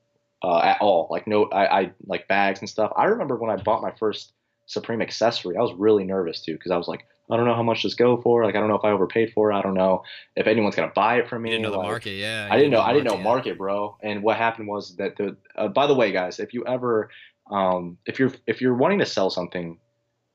uh, 0.44 0.60
at 0.60 0.78
all. 0.82 1.08
Like 1.12 1.28
no, 1.28 1.46
I, 1.46 1.82
I 1.82 1.92
like 2.06 2.28
bags 2.30 2.62
and 2.62 2.70
stuff. 2.70 2.94
I 2.96 3.06
remember 3.06 3.36
when 3.36 3.52
I 3.52 3.62
bought 3.62 3.82
my 3.82 3.92
first 3.92 4.32
Supreme 4.66 5.02
accessory, 5.02 5.58
I 5.58 5.62
was 5.62 5.74
really 5.78 6.06
nervous 6.06 6.42
too 6.42 6.54
because 6.54 6.72
I 6.72 6.78
was 6.78 6.88
like, 6.88 7.06
I 7.32 7.38
don't 7.38 7.46
know 7.46 7.56
how 7.56 7.64
much 7.64 7.84
this 7.84 7.94
go 7.94 8.22
for. 8.22 8.44
Like 8.46 8.56
I 8.56 8.60
don't 8.60 8.68
know 8.68 8.76
if 8.76 8.84
I 8.84 8.92
overpaid 8.92 9.32
for 9.34 9.52
it. 9.52 9.56
I 9.56 9.62
don't 9.62 9.74
know 9.74 10.04
if 10.36 10.48
anyone's 10.48 10.76
gonna 10.76 10.92
buy 10.94 11.18
it 11.18 11.30
from 11.30 11.44
me. 11.44 11.52
You 11.52 11.58
didn't 11.58 11.72
know 11.72 11.78
like, 11.78 11.86
the 11.86 11.92
market, 11.92 12.12
yeah. 12.12 12.48
I 12.52 12.58
didn't 12.58 12.72
know. 12.72 12.82
I 12.82 12.94
didn't 12.94 13.06
know 13.06 13.18
market, 13.18 13.58
bro. 13.58 13.98
And 14.02 14.24
what 14.24 14.38
happened 14.38 14.68
was 14.68 14.96
that 14.98 15.18
the. 15.18 15.38
Uh, 15.56 15.68
by 15.68 15.88
the 15.88 15.96
way, 15.96 16.12
guys, 16.12 16.40
if 16.40 16.54
you 16.54 16.66
ever, 16.66 17.10
um, 17.50 17.98
if 18.06 18.20
you're 18.20 18.34
if 18.48 18.62
you're 18.62 18.76
wanting 18.76 19.00
to 19.00 19.06
sell 19.06 19.30
something, 19.30 19.78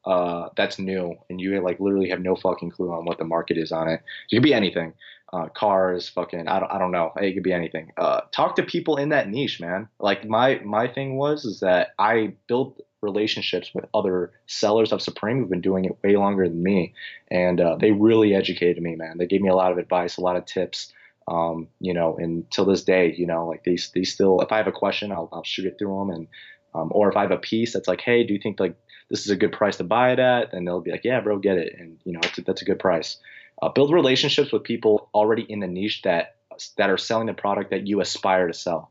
uh, 0.06 0.48
that's 0.56 0.78
new 0.78 1.16
and 1.28 1.40
you 1.40 1.60
like 1.60 1.80
literally 1.80 2.08
have 2.08 2.20
no 2.20 2.36
fucking 2.36 2.70
clue 2.70 2.92
on 2.92 3.04
what 3.04 3.18
the 3.18 3.24
market 3.24 3.58
is 3.58 3.72
on 3.72 3.88
it. 3.88 4.00
It 4.30 4.36
could 4.36 4.42
be 4.42 4.54
anything. 4.54 4.94
Uh, 5.32 5.48
cars, 5.48 6.08
fucking, 6.08 6.46
I 6.46 6.60
don't, 6.60 6.70
I 6.70 6.78
don't 6.78 6.92
know. 6.92 7.12
It 7.16 7.34
could 7.34 7.42
be 7.42 7.52
anything. 7.52 7.90
Uh, 7.96 8.20
talk 8.30 8.54
to 8.56 8.62
people 8.62 8.96
in 8.96 9.08
that 9.08 9.28
niche, 9.28 9.60
man. 9.60 9.88
Like 9.98 10.24
my, 10.24 10.60
my 10.64 10.86
thing 10.86 11.16
was, 11.16 11.44
is 11.44 11.58
that 11.60 11.88
I 11.98 12.34
built 12.46 12.80
relationships 13.06 13.70
with 13.74 13.86
other 13.94 14.32
sellers 14.46 14.92
of 14.92 15.00
Supreme 15.00 15.38
who've 15.38 15.54
been 15.56 15.68
doing 15.70 15.84
it 15.86 15.96
way 16.04 16.16
longer 16.16 16.48
than 16.48 16.62
me, 16.62 16.92
and 17.30 17.60
uh, 17.60 17.76
they 17.80 17.92
really 17.92 18.34
educated 18.34 18.82
me, 18.82 18.96
man. 18.96 19.16
They 19.18 19.26
gave 19.26 19.40
me 19.40 19.48
a 19.48 19.54
lot 19.54 19.72
of 19.72 19.78
advice, 19.78 20.18
a 20.18 20.20
lot 20.20 20.36
of 20.36 20.44
tips. 20.44 20.92
Um, 21.28 21.66
you 21.80 21.92
know, 21.92 22.16
and 22.16 22.48
till 22.52 22.66
this 22.66 22.84
day, 22.84 23.12
you 23.18 23.26
know, 23.26 23.48
like 23.48 23.64
these, 23.64 23.90
these 23.92 24.12
still, 24.12 24.40
if 24.42 24.52
I 24.52 24.58
have 24.58 24.68
a 24.68 24.72
question, 24.72 25.10
I'll, 25.10 25.28
I'll 25.32 25.42
shoot 25.42 25.66
it 25.66 25.76
through 25.76 25.98
them, 25.98 26.10
and 26.10 26.28
um, 26.76 26.88
or 26.92 27.10
if 27.10 27.16
I 27.16 27.22
have 27.22 27.30
a 27.30 27.38
piece 27.38 27.72
that's 27.72 27.88
like, 27.88 28.00
hey, 28.00 28.22
do 28.22 28.34
you 28.34 28.40
think 28.40 28.60
like 28.60 28.76
this 29.10 29.24
is 29.24 29.30
a 29.30 29.36
good 29.36 29.52
price 29.52 29.76
to 29.78 29.84
buy 29.84 30.12
it 30.12 30.18
at? 30.18 30.52
And 30.52 30.66
they'll 30.66 30.80
be 30.80 30.92
like, 30.92 31.04
yeah, 31.04 31.20
bro, 31.20 31.38
get 31.38 31.58
it, 31.58 31.74
and 31.78 31.98
you 32.04 32.12
know, 32.12 32.20
a, 32.20 32.42
that's 32.42 32.62
a 32.62 32.64
good 32.64 32.78
price. 32.78 33.16
Uh, 33.62 33.70
build 33.70 33.92
relationships 33.92 34.52
with 34.52 34.62
people 34.62 35.08
already 35.14 35.42
in 35.48 35.60
the 35.60 35.66
niche 35.66 36.02
that 36.02 36.36
that 36.76 36.90
are 36.90 36.98
selling 36.98 37.26
the 37.26 37.34
product 37.34 37.70
that 37.70 37.86
you 37.86 38.00
aspire 38.00 38.46
to 38.46 38.54
sell, 38.54 38.90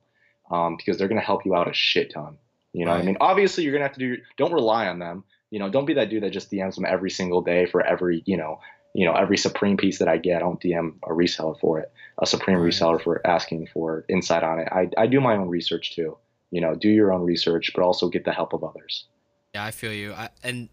um, 0.51 0.75
because 0.78 0.97
they're 0.97 1.08
gonna 1.08 1.21
help 1.21 1.45
you 1.45 1.56
out 1.56 1.69
a 1.69 1.73
shit 1.73 2.12
ton. 2.12 2.38
You 2.76 2.84
know 2.84 2.92
right. 2.92 2.98
what 2.98 3.04
I 3.04 3.06
mean? 3.06 3.18
Obviously, 3.22 3.64
you're 3.64 3.72
gonna 3.72 3.86
have 3.86 3.94
to 3.94 4.00
do. 4.00 4.18
Don't 4.38 4.52
rely 4.52 4.88
on 4.88 5.00
them. 5.00 5.24
You 5.50 5.60
know, 5.60 5.70
don't 5.70 5.86
be 5.86 5.94
that 5.94 6.10
dude 6.10 6.24
that 6.24 6.32
just 6.32 6.52
DMs 6.52 6.76
them 6.76 6.86
every 6.86 7.10
single 7.10 7.42
day 7.42 7.66
for 7.66 7.82
every 7.82 8.22
you 8.26 8.36
know, 8.36 8.60
you 8.94 9.06
know, 9.06 9.14
every 9.14 9.38
Supreme 9.38 9.78
piece 9.78 10.00
that 10.00 10.10
I 10.10 10.18
get. 10.18 10.38
I 10.38 10.40
don't 10.40 10.60
DM 10.60 10.96
a 11.04 11.12
reseller 11.12 11.58
for 11.58 11.80
it, 11.80 11.90
a 12.22 12.26
Supreme 12.26 12.58
right. 12.58 12.74
reseller 12.74 13.02
for 13.02 13.26
asking 13.26 13.68
for 13.74 14.04
insight 14.10 14.44
on 14.44 14.60
it. 14.60 14.68
I 14.74 14.90
I 14.98 15.08
do 15.08 15.22
my 15.22 15.38
own 15.38 15.48
research 15.48 15.96
too. 15.96 16.18
You 16.52 16.60
know, 16.60 16.76
do 16.76 16.90
your 16.90 17.14
own 17.14 17.24
research, 17.24 17.72
but 17.74 17.82
also 17.82 18.10
get 18.10 18.26
the 18.26 18.34
help 18.34 18.52
of 18.52 18.64
others. 18.64 19.06
Yeah, 19.54 19.64
I 19.64 19.72
feel 19.72 19.94
you. 19.94 20.14
I, 20.14 20.30
and 20.44 20.68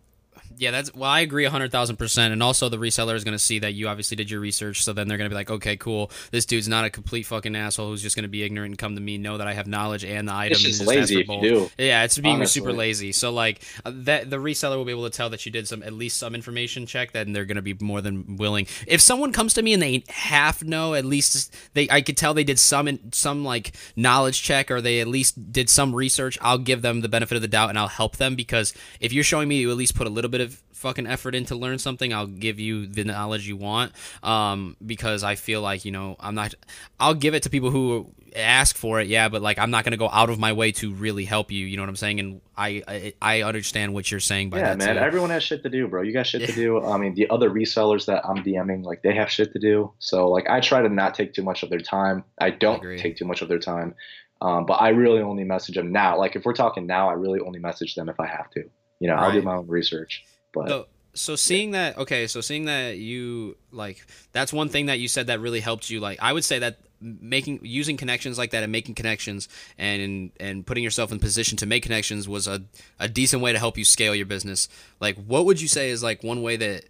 yeah, 0.59 0.71
that's 0.71 0.95
well, 0.95 1.11
I 1.11 1.21
agree 1.21 1.45
hundred 1.45 1.73
thousand 1.73 1.97
percent. 1.97 2.33
And 2.33 2.43
also, 2.43 2.69
the 2.69 2.77
reseller 2.77 3.15
is 3.15 3.25
going 3.25 3.35
to 3.35 3.38
see 3.38 3.59
that 3.61 3.75
you 3.75 3.88
obviously 3.88 4.17
did 4.17 4.31
your 4.31 4.41
research, 4.41 4.83
so 4.83 4.93
then 4.93 5.09
they're 5.09 5.19
going 5.19 5.29
to 5.29 5.35
be 5.35 5.37
like, 5.37 5.51
okay, 5.51 5.77
cool, 5.77 6.11
this 6.31 6.47
dude's 6.47 6.69
not 6.69 6.85
a 6.85 6.91
complete 6.91 7.25
fucking 7.25 7.55
asshole 7.57 7.88
who's 7.88 8.03
just 8.03 8.17
going 8.17 8.25
to 8.25 8.29
be 8.29 8.43
ignorant 8.43 8.73
and 8.73 8.79
come 8.79 8.95
to 8.95 9.01
me, 9.01 9.19
know 9.19 9.38
that 9.38 9.47
I 9.47 9.53
have 9.55 9.67
knowledge 9.67 10.05
and 10.05 10.29
the 10.29 10.35
item. 10.35 10.53
It's 10.53 10.79
just, 10.79 10.87
lazy 10.87 11.21
if 11.21 11.29
you 11.29 11.41
do. 11.41 11.71
Yeah, 11.79 12.05
it's 12.05 12.19
being 12.19 12.37
Honestly. 12.37 12.61
super 12.61 12.73
lazy. 12.73 13.12
So 13.12 13.33
like 13.33 13.62
uh, 13.85 13.93
that, 13.95 14.31
the 14.31 14.37
reseller 14.37 14.77
will 14.77 14.85
be 14.85 14.93
able 14.93 15.09
to 15.09 15.17
tell 15.17 15.31
that 15.31 15.45
you 15.47 15.53
did 15.53 15.69
some 15.69 15.83
at 15.83 15.93
least 15.93 16.17
some 16.17 16.35
information 16.35 16.87
check, 16.87 17.12
then 17.12 17.33
they're 17.33 17.45
going 17.45 17.57
to 17.57 17.62
be 17.62 17.75
more 17.81 18.01
than 18.01 18.37
willing. 18.37 18.67
If 18.87 19.01
someone 19.01 19.33
comes 19.33 19.55
to 19.55 19.62
me 19.62 19.73
and 19.73 19.83
they 19.83 20.05
half 20.09 20.62
know, 20.62 20.95
at 20.95 21.05
least 21.05 21.55
they, 21.75 21.88
I 21.91 22.01
could 22.01 22.17
tell 22.17 22.35
they 22.35 22.45
did 22.45 22.59
some 22.59 22.99
some 23.12 23.45
like 23.45 23.73
knowledge 23.97 24.43
check 24.43 24.71
or 24.71 24.81
they 24.81 25.01
at 25.01 25.09
least 25.09 25.53
did 25.53 25.71
some 25.71 25.95
research. 25.95 26.38
I'll 26.41 26.59
give 26.59 26.83
them 26.83 27.01
the 27.01 27.09
benefit 27.09 27.37
of 27.37 27.43
the 27.43 27.49
doubt 27.49 27.71
and 27.71 27.79
I'll 27.79 27.88
help 27.88 28.17
them 28.17 28.35
because 28.35 28.75
if 29.01 29.12
you're 29.12 29.25
showing 29.25 29.49
me 29.49 29.61
you 29.61 29.71
at 29.71 29.77
least 29.77 29.95
put 29.95 30.07
a 30.07 30.11
little 30.11 30.31
bit 30.31 30.41
of 30.42 30.62
fucking 30.72 31.07
effort 31.07 31.35
in 31.35 31.46
to 31.46 31.55
learn 31.55 31.78
something, 31.78 32.12
I'll 32.12 32.26
give 32.26 32.59
you 32.59 32.87
the 32.87 33.05
knowledge 33.05 33.46
you 33.48 33.57
want. 33.57 33.92
Um, 34.22 34.76
because 34.85 35.22
I 35.22 35.37
feel 35.37 35.62
like 35.62 35.85
you 35.85 35.92
know 35.92 36.16
I'm 36.20 36.35
not. 36.35 36.55
I'll 37.00 37.14
give 37.14 37.35
it 37.35 37.44
to 37.44 37.50
people 37.50 37.70
who 37.70 38.12
ask 38.35 38.76
for 38.76 39.00
it, 39.00 39.09
yeah, 39.09 39.28
but 39.28 39.42
like 39.42 39.59
I'm 39.59 39.70
not 39.70 39.85
gonna 39.85 39.96
go 39.96 40.09
out 40.11 40.28
of 40.28 40.38
my 40.38 40.52
way 40.52 40.72
to 40.72 40.92
really 40.92 41.24
help 41.24 41.50
you. 41.50 41.66
You 41.66 41.76
know 41.76 41.83
what 41.83 41.88
I'm 41.88 41.96
saying? 41.96 42.20
And 42.20 42.40
I 42.57 42.83
I, 42.87 43.14
I 43.22 43.42
understand 43.42 43.94
what 43.94 44.11
you're 44.11 44.20
saying 44.20 44.50
by 44.50 44.59
yeah, 44.59 44.74
that. 44.74 44.81
Yeah, 44.81 44.87
man. 44.87 44.96
Too. 44.96 45.02
Everyone 45.02 45.31
has 45.31 45.42
shit 45.42 45.62
to 45.62 45.70
do, 45.70 45.88
bro. 45.88 46.02
You 46.02 46.12
got 46.12 46.26
shit 46.26 46.46
to 46.46 46.52
do. 46.52 46.85
I 46.85 46.98
mean, 46.98 47.14
the 47.14 47.31
other 47.31 47.48
resellers 47.48 48.07
that 48.07 48.26
I'm 48.26 48.38
DMing, 48.38 48.85
like 48.85 49.02
they 49.02 49.14
have 49.14 49.31
shit 49.31 49.52
to 49.52 49.59
do. 49.59 49.92
So 49.98 50.28
like 50.28 50.48
I 50.50 50.61
try 50.61 50.83
to 50.83 50.88
not 50.88 51.14
take 51.14 51.33
too 51.33 51.42
much 51.42 51.62
of 51.62 51.70
their 51.70 51.81
time. 51.81 52.24
I 52.40 52.50
don't 52.50 52.85
I 52.85 52.96
take 52.96 53.16
too 53.16 53.24
much 53.24 53.42
of 53.42 53.48
their 53.48 53.59
time. 53.59 53.94
Um, 54.40 54.66
but 54.66 54.74
I 54.74 54.88
really 54.88 55.20
only 55.20 55.44
message 55.44 55.76
them 55.76 55.92
now. 55.92 56.18
Like 56.18 56.35
if 56.35 56.44
we're 56.44 56.52
talking 56.52 56.85
now, 56.85 57.09
I 57.09 57.12
really 57.12 57.38
only 57.38 57.61
message 57.61 57.94
them 57.94 58.09
if 58.09 58.18
I 58.18 58.26
have 58.26 58.50
to. 58.50 58.64
You 58.98 59.09
know, 59.09 59.14
right. 59.14 59.24
I'll 59.24 59.33
do 59.33 59.42
my 59.42 59.55
own 59.55 59.68
research. 59.68 60.24
But 60.53 60.69
so, 60.69 60.87
so 61.15 61.37
seeing 61.37 61.73
that, 61.73 61.99
okay, 61.99 62.27
so 62.27 62.41
seeing 62.41 62.67
that 62.67 62.99
you 62.99 63.57
like 63.71 64.07
that's 64.33 64.53
one 64.53 64.69
thing 64.69 64.87
that 64.87 64.99
you 64.99 65.09
said 65.09 65.27
that 65.29 65.41
really 65.41 65.61
helped 65.61 65.91
you. 65.91 66.01
Like 66.01 66.19
I 66.21 66.33
would 66.33 66.45
say 66.45 66.59
that 66.61 66.79
making 67.03 67.61
using 67.62 67.97
connections 67.97 68.38
like 68.38 68.51
that 68.53 68.62
and 68.62 68.71
making 68.71 68.95
connections 68.95 69.49
and 69.77 70.31
and 70.38 70.65
putting 70.65 70.85
yourself 70.85 71.11
in 71.11 71.19
position 71.19 71.57
to 71.59 71.67
make 71.67 71.83
connections 71.83 72.29
was 72.29 72.47
a, 72.47 72.62
a 73.01 73.09
decent 73.09 73.43
way 73.43 73.53
to 73.53 73.59
help 73.59 73.77
you 73.77 73.85
scale 73.85 74.15
your 74.15 74.27
business 74.27 74.69
like 75.01 75.17
what 75.17 75.45
would 75.45 75.61
you 75.61 75.67
say 75.67 75.91
is 75.91 76.03
like 76.03 76.23
one 76.23 76.43
way 76.43 76.57
that 76.57 76.85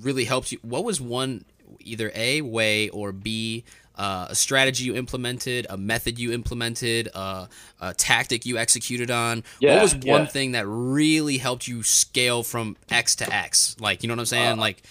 really 0.00 0.24
helps 0.24 0.50
you 0.50 0.58
what 0.62 0.82
was 0.82 1.00
one 1.00 1.44
either 1.80 2.10
a 2.14 2.40
way 2.40 2.88
or 2.88 3.12
b 3.12 3.64
uh, 4.00 4.28
a 4.30 4.34
strategy 4.34 4.84
you 4.84 4.96
implemented, 4.96 5.66
a 5.68 5.76
method 5.76 6.18
you 6.18 6.32
implemented, 6.32 7.10
uh, 7.14 7.46
a 7.82 7.92
tactic 7.92 8.46
you 8.46 8.56
executed 8.56 9.10
on? 9.10 9.44
Yeah, 9.60 9.74
what 9.74 9.82
was 9.82 9.94
one 9.94 10.22
yeah. 10.22 10.24
thing 10.24 10.52
that 10.52 10.66
really 10.66 11.36
helped 11.36 11.68
you 11.68 11.82
scale 11.82 12.42
from 12.42 12.78
X 12.90 13.16
to 13.16 13.32
X? 13.32 13.76
Like, 13.78 14.02
you 14.02 14.08
know 14.08 14.14
what 14.14 14.20
I'm 14.20 14.26
saying? 14.26 14.52
Uh, 14.52 14.56
like, 14.56 14.82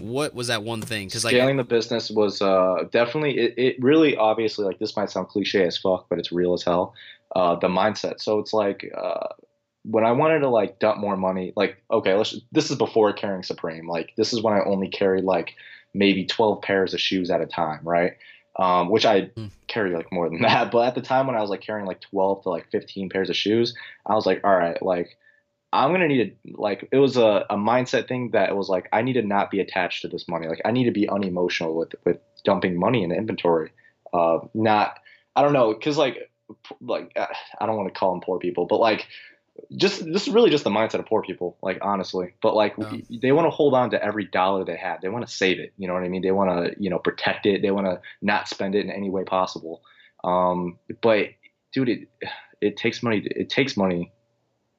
what 0.00 0.34
was 0.34 0.48
that 0.48 0.64
one 0.64 0.82
thing? 0.82 1.06
Because 1.06 1.22
scaling 1.22 1.56
like, 1.56 1.68
the 1.68 1.74
business 1.74 2.10
was 2.10 2.42
uh, 2.42 2.88
definitely 2.90 3.38
it, 3.38 3.54
it. 3.56 3.76
Really, 3.78 4.16
obviously, 4.16 4.64
like 4.64 4.80
this 4.80 4.96
might 4.96 5.10
sound 5.10 5.28
cliche 5.28 5.64
as 5.64 5.78
fuck, 5.78 6.06
but 6.08 6.18
it's 6.18 6.32
real 6.32 6.52
as 6.52 6.64
hell. 6.64 6.92
Uh, 7.36 7.54
the 7.54 7.68
mindset. 7.68 8.20
So 8.20 8.40
it's 8.40 8.52
like 8.52 8.90
uh, 8.98 9.28
when 9.84 10.04
I 10.04 10.10
wanted 10.10 10.40
to 10.40 10.48
like 10.48 10.80
dump 10.80 10.98
more 10.98 11.16
money. 11.16 11.52
Like, 11.54 11.80
okay, 11.88 12.14
let's. 12.14 12.34
This 12.50 12.72
is 12.72 12.76
before 12.76 13.12
carrying 13.12 13.44
Supreme. 13.44 13.88
Like, 13.88 14.10
this 14.16 14.32
is 14.32 14.42
when 14.42 14.54
I 14.54 14.64
only 14.64 14.88
carried 14.88 15.22
like 15.22 15.54
maybe 15.94 16.26
12 16.26 16.62
pairs 16.62 16.94
of 16.94 17.00
shoes 17.00 17.30
at 17.30 17.40
a 17.40 17.46
time, 17.46 17.80
right? 17.84 18.14
Um, 18.58 18.88
which 18.88 19.04
I 19.04 19.22
mm. 19.22 19.50
carry 19.66 19.94
like 19.94 20.12
more 20.12 20.28
than 20.28 20.40
that. 20.42 20.70
But 20.70 20.86
at 20.86 20.94
the 20.94 21.02
time 21.02 21.26
when 21.26 21.36
I 21.36 21.40
was 21.40 21.50
like 21.50 21.60
carrying 21.60 21.86
like 21.86 22.00
12 22.00 22.42
to 22.44 22.50
like 22.50 22.70
15 22.70 23.08
pairs 23.10 23.30
of 23.30 23.36
shoes, 23.36 23.74
I 24.04 24.14
was 24.14 24.26
like, 24.26 24.42
all 24.44 24.56
right, 24.56 24.80
like 24.82 25.16
I'm 25.72 25.92
gonna 25.92 26.08
need 26.08 26.38
to 26.44 26.52
like 26.56 26.88
it 26.90 26.98
was 26.98 27.16
a, 27.16 27.44
a 27.50 27.56
mindset 27.56 28.08
thing 28.08 28.30
that 28.30 28.50
it 28.50 28.56
was 28.56 28.68
like 28.68 28.88
I 28.92 29.02
need 29.02 29.14
to 29.14 29.22
not 29.22 29.50
be 29.50 29.60
attached 29.60 30.02
to 30.02 30.08
this 30.08 30.28
money. 30.28 30.48
Like 30.48 30.62
I 30.64 30.70
need 30.70 30.84
to 30.84 30.90
be 30.90 31.08
unemotional 31.08 31.74
with 31.74 31.94
with 32.04 32.18
dumping 32.44 32.78
money 32.78 33.02
in 33.02 33.12
inventory. 33.12 33.72
Uh, 34.12 34.38
not 34.54 34.98
I 35.34 35.42
don't 35.42 35.52
know 35.52 35.74
because 35.74 35.98
like 35.98 36.30
like 36.80 37.16
I 37.60 37.66
don't 37.66 37.76
want 37.76 37.92
to 37.92 37.98
call 37.98 38.12
them 38.12 38.20
poor 38.20 38.38
people, 38.38 38.66
but 38.66 38.80
like 38.80 39.06
just 39.76 40.04
this 40.04 40.26
is 40.26 40.32
really 40.32 40.50
just 40.50 40.64
the 40.64 40.70
mindset 40.70 41.00
of 41.00 41.06
poor 41.06 41.22
people, 41.22 41.56
like 41.62 41.78
honestly. 41.82 42.34
But 42.40 42.54
like 42.54 42.74
yeah. 42.78 42.98
they 43.22 43.32
want 43.32 43.46
to 43.46 43.50
hold 43.50 43.74
on 43.74 43.90
to 43.90 44.02
every 44.02 44.24
dollar 44.24 44.64
they 44.64 44.76
have. 44.76 45.00
They 45.00 45.08
want 45.08 45.26
to 45.26 45.32
save 45.32 45.58
it. 45.58 45.72
You 45.76 45.88
know 45.88 45.94
what 45.94 46.02
I 46.02 46.08
mean? 46.08 46.22
They 46.22 46.30
want 46.30 46.66
to 46.66 46.82
you 46.82 46.90
know 46.90 46.98
protect 46.98 47.46
it. 47.46 47.62
They 47.62 47.70
want 47.70 47.86
to 47.86 48.00
not 48.22 48.48
spend 48.48 48.74
it 48.74 48.84
in 48.84 48.90
any 48.90 49.10
way 49.10 49.24
possible. 49.24 49.82
Um, 50.24 50.78
but 51.02 51.28
dude, 51.72 51.88
it 51.88 52.08
it 52.60 52.76
takes 52.76 53.02
money. 53.02 53.22
To, 53.22 53.28
it 53.28 53.50
takes 53.50 53.76
money. 53.76 54.12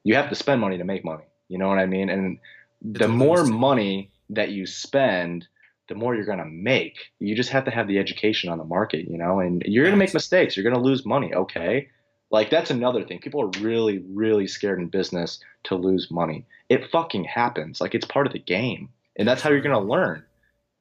You 0.04 0.14
have 0.14 0.28
to 0.30 0.34
spend 0.34 0.60
money 0.60 0.78
to 0.78 0.84
make 0.84 1.04
money. 1.04 1.24
You 1.48 1.58
know 1.58 1.68
what 1.68 1.78
I 1.78 1.86
mean? 1.86 2.08
And 2.08 2.38
it's 2.82 2.98
the 2.98 3.08
more 3.08 3.44
money 3.44 4.10
that 4.30 4.50
you 4.50 4.66
spend, 4.66 5.46
the 5.88 5.94
more 5.94 6.14
you're 6.14 6.24
going 6.24 6.38
to 6.38 6.44
make. 6.44 6.96
You 7.18 7.34
just 7.34 7.50
have 7.50 7.64
to 7.64 7.70
have 7.70 7.88
the 7.88 7.98
education 7.98 8.50
on 8.50 8.58
the 8.58 8.64
market, 8.64 9.08
you 9.08 9.18
know, 9.18 9.40
and 9.40 9.62
you're 9.66 9.84
going 9.84 9.94
to 9.94 9.98
make 9.98 10.14
mistakes. 10.14 10.56
You're 10.56 10.64
going 10.64 10.76
to 10.76 10.80
lose 10.80 11.04
money. 11.04 11.34
Okay. 11.34 11.88
Like 12.30 12.50
that's 12.50 12.70
another 12.70 13.04
thing. 13.04 13.20
People 13.20 13.42
are 13.42 13.60
really, 13.60 13.98
really 14.10 14.46
scared 14.46 14.78
in 14.78 14.88
business 14.88 15.40
to 15.64 15.74
lose 15.74 16.10
money. 16.10 16.44
It 16.68 16.90
fucking 16.90 17.24
happens. 17.24 17.80
Like 17.80 17.94
it's 17.94 18.06
part 18.06 18.26
of 18.26 18.32
the 18.32 18.38
game. 18.38 18.90
And 19.16 19.26
that's 19.26 19.42
how 19.42 19.50
you're 19.50 19.60
going 19.60 19.80
to 19.80 19.90
learn. 19.90 20.22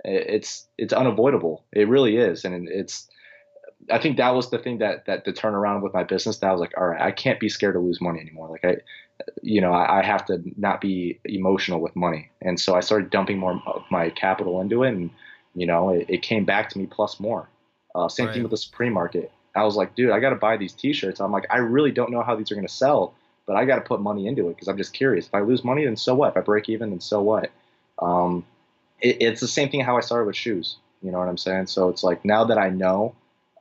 It's, 0.04 0.68
it's 0.78 0.94
unavoidable. 0.94 1.64
It 1.72 1.88
really 1.88 2.18
is. 2.18 2.46
And 2.46 2.68
it's, 2.68 3.08
I 3.90 3.98
think 3.98 4.18
that 4.18 4.36
was 4.36 4.50
the 4.50 4.60
thing 4.60 4.80
that, 4.80 5.06
that 5.06 5.24
the 5.26 5.34
turnaround 5.34 5.82
with 5.82 5.94
my 5.94 6.04
business 6.04 6.38
that 6.38 6.48
I 6.48 6.52
was 6.52 6.60
like, 6.60 6.74
all 6.78 6.88
right, 6.88 7.02
I 7.02 7.12
can't 7.12 7.40
be 7.40 7.50
scared 7.50 7.76
to 7.76 7.80
lose 7.80 8.02
money 8.02 8.20
anymore. 8.20 8.50
Like 8.50 8.66
I, 8.66 8.78
you 9.42 9.62
know, 9.62 9.72
I, 9.72 10.00
I, 10.00 10.04
have 10.04 10.26
to 10.26 10.42
not 10.58 10.82
be 10.82 11.20
emotional 11.26 11.80
with 11.80 11.96
money. 11.96 12.30
And 12.42 12.60
so 12.60 12.76
I 12.76 12.82
started 12.82 13.10
dumping 13.10 13.38
more 13.38 13.62
of 13.66 13.84
my 13.90 14.10
capital 14.10 14.62
into 14.62 14.84
it. 14.84 14.90
And, 14.90 15.10
you 15.56 15.66
know, 15.66 15.90
it, 15.90 16.06
it 16.10 16.22
came 16.22 16.46
back 16.46 16.70
to 16.70 16.78
me 16.78 16.86
plus 16.86 17.20
more. 17.20 17.50
Uh, 17.96 18.10
same 18.10 18.28
right. 18.28 18.34
thing 18.34 18.44
with 18.44 18.52
the 18.52 18.58
Supreme 18.58 18.94
market. 18.94 19.32
I 19.58 19.64
was 19.64 19.76
like, 19.76 19.96
dude, 19.96 20.12
I 20.12 20.20
got 20.20 20.30
to 20.30 20.36
buy 20.36 20.58
these 20.58 20.74
t-shirts. 20.74 21.20
I'm 21.20 21.32
like, 21.32 21.46
I 21.50 21.58
really 21.58 21.92
don't 21.92 22.12
know 22.12 22.22
how 22.22 22.36
these 22.36 22.52
are 22.52 22.56
going 22.56 22.68
to 22.68 22.74
sell, 22.74 23.14
but 23.46 23.56
I 23.56 23.66
got 23.66 23.76
to 23.76 23.82
put 23.82 24.02
money 24.02 24.28
into 24.28 24.50
it 24.50 24.56
because 24.56 24.68
I'm 24.68 24.78
just 24.78 24.94
curious. 24.94 25.28
If 25.28 25.34
I 25.34 25.42
lose 25.42 25.64
money, 25.64 25.86
then 25.86 25.98
so 25.98 26.16
what? 26.16 26.30
If 26.30 26.38
I 26.38 26.42
break 26.42 26.70
even, 26.70 26.92
then 26.92 27.02
so 27.02 27.22
what? 27.22 27.52
Um, 28.00 28.46
it, 29.02 29.18
it's 29.22 29.42
the 29.42 29.48
same 29.48 29.70
thing 29.70 29.82
how 29.82 29.98
I 29.98 30.02
started 30.02 30.26
with 30.26 30.36
shoes. 30.36 30.78
You 31.02 31.12
know 31.12 31.20
what 31.20 31.28
I'm 31.28 31.38
saying? 31.38 31.68
So 31.68 31.90
it's 31.90 32.04
like 32.04 32.24
now 32.26 32.44
that 32.46 32.58
I 32.58 32.70
know 32.70 33.16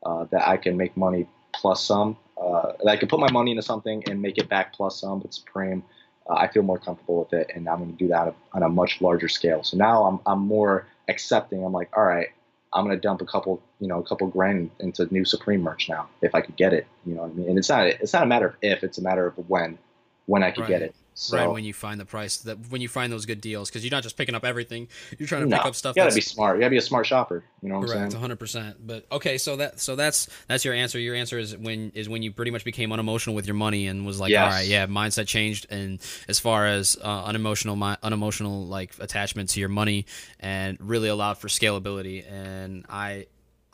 uh, 0.04 0.24
that 0.30 0.46
I 0.46 0.56
can 0.56 0.76
make 0.76 0.96
money 0.96 1.26
plus 1.54 1.82
some, 1.82 2.16
uh, 2.40 2.72
I 2.86 2.96
can 2.96 3.08
put 3.08 3.20
my 3.20 3.30
money 3.30 3.50
into 3.50 3.62
something 3.62 4.04
and 4.08 4.20
make 4.20 4.38
it 4.38 4.48
back 4.48 4.72
plus 4.72 5.00
some 5.00 5.20
but 5.20 5.34
Supreme. 5.34 5.82
Uh, 6.28 6.34
I 6.34 6.48
feel 6.48 6.62
more 6.62 6.78
comfortable 6.78 7.20
with 7.20 7.32
it, 7.32 7.52
and 7.54 7.68
I'm 7.68 7.78
going 7.78 7.92
to 7.92 7.96
do 7.96 8.08
that 8.08 8.34
on 8.52 8.62
a 8.62 8.68
much 8.68 9.00
larger 9.00 9.28
scale. 9.28 9.62
So 9.62 9.76
now 9.76 10.04
I'm 10.04 10.20
I'm 10.26 10.40
more 10.40 10.86
accepting. 11.08 11.64
I'm 11.64 11.72
like, 11.72 11.96
all 11.96 12.04
right, 12.04 12.28
I'm 12.72 12.84
going 12.84 12.96
to 12.96 13.00
dump 13.00 13.22
a 13.22 13.26
couple, 13.26 13.62
you 13.80 13.88
know, 13.88 13.98
a 13.98 14.02
couple 14.02 14.26
grand 14.28 14.70
into 14.80 15.12
new 15.12 15.24
Supreme 15.24 15.62
merch 15.62 15.88
now 15.88 16.08
if 16.22 16.34
I 16.34 16.40
could 16.40 16.56
get 16.56 16.72
it. 16.72 16.86
You 17.04 17.14
know 17.14 17.22
what 17.22 17.30
I 17.30 17.34
mean? 17.34 17.48
And 17.48 17.58
it's 17.58 17.68
not 17.68 17.86
it's 17.86 18.12
not 18.12 18.22
a 18.22 18.26
matter 18.26 18.48
of 18.48 18.54
if, 18.62 18.82
it's 18.82 18.98
a 18.98 19.02
matter 19.02 19.26
of 19.26 19.34
when, 19.48 19.78
when 20.26 20.42
I 20.42 20.50
could 20.50 20.62
right. 20.62 20.68
get 20.68 20.82
it. 20.82 20.94
So, 21.18 21.38
right 21.38 21.50
when 21.50 21.64
you 21.64 21.72
find 21.72 21.98
the 21.98 22.04
price 22.04 22.36
that 22.42 22.58
when 22.68 22.82
you 22.82 22.88
find 22.88 23.10
those 23.10 23.24
good 23.24 23.40
deals 23.40 23.70
because 23.70 23.82
you're 23.82 23.90
not 23.90 24.02
just 24.02 24.18
picking 24.18 24.34
up 24.34 24.44
everything 24.44 24.86
you're 25.16 25.26
trying 25.26 25.44
to 25.44 25.48
no, 25.48 25.56
pick 25.56 25.64
up 25.64 25.74
stuff 25.74 25.96
you 25.96 26.02
gotta 26.02 26.14
be 26.14 26.20
smart 26.20 26.56
you 26.56 26.60
gotta 26.60 26.70
be 26.70 26.76
a 26.76 26.82
smart 26.82 27.06
shopper 27.06 27.42
you 27.62 27.70
know 27.70 27.78
what 27.78 27.88
right, 27.88 28.00
i'm 28.00 28.10
saying 28.10 28.22
100% 28.22 28.74
but 28.80 29.06
okay 29.10 29.38
so 29.38 29.56
that 29.56 29.80
so 29.80 29.96
that's 29.96 30.28
that's 30.46 30.62
your 30.62 30.74
answer 30.74 30.98
your 30.98 31.14
answer 31.14 31.38
is 31.38 31.56
when 31.56 31.90
is 31.94 32.06
when 32.06 32.22
you 32.22 32.30
pretty 32.30 32.50
much 32.50 32.66
became 32.66 32.92
unemotional 32.92 33.34
with 33.34 33.46
your 33.46 33.54
money 33.54 33.86
and 33.86 34.04
was 34.04 34.20
like 34.20 34.30
yes. 34.30 34.42
all 34.42 34.50
right 34.50 34.66
yeah 34.66 34.86
mindset 34.86 35.26
changed 35.26 35.66
and 35.70 36.02
as 36.28 36.38
far 36.38 36.66
as 36.66 36.98
uh, 37.02 37.24
unemotional 37.24 37.76
my 37.76 37.96
unemotional 38.02 38.66
like 38.66 38.92
attachment 39.00 39.48
to 39.48 39.58
your 39.58 39.70
money 39.70 40.04
and 40.38 40.76
really 40.82 41.08
allowed 41.08 41.38
for 41.38 41.48
scalability 41.48 42.30
and 42.30 42.84
i 42.90 43.24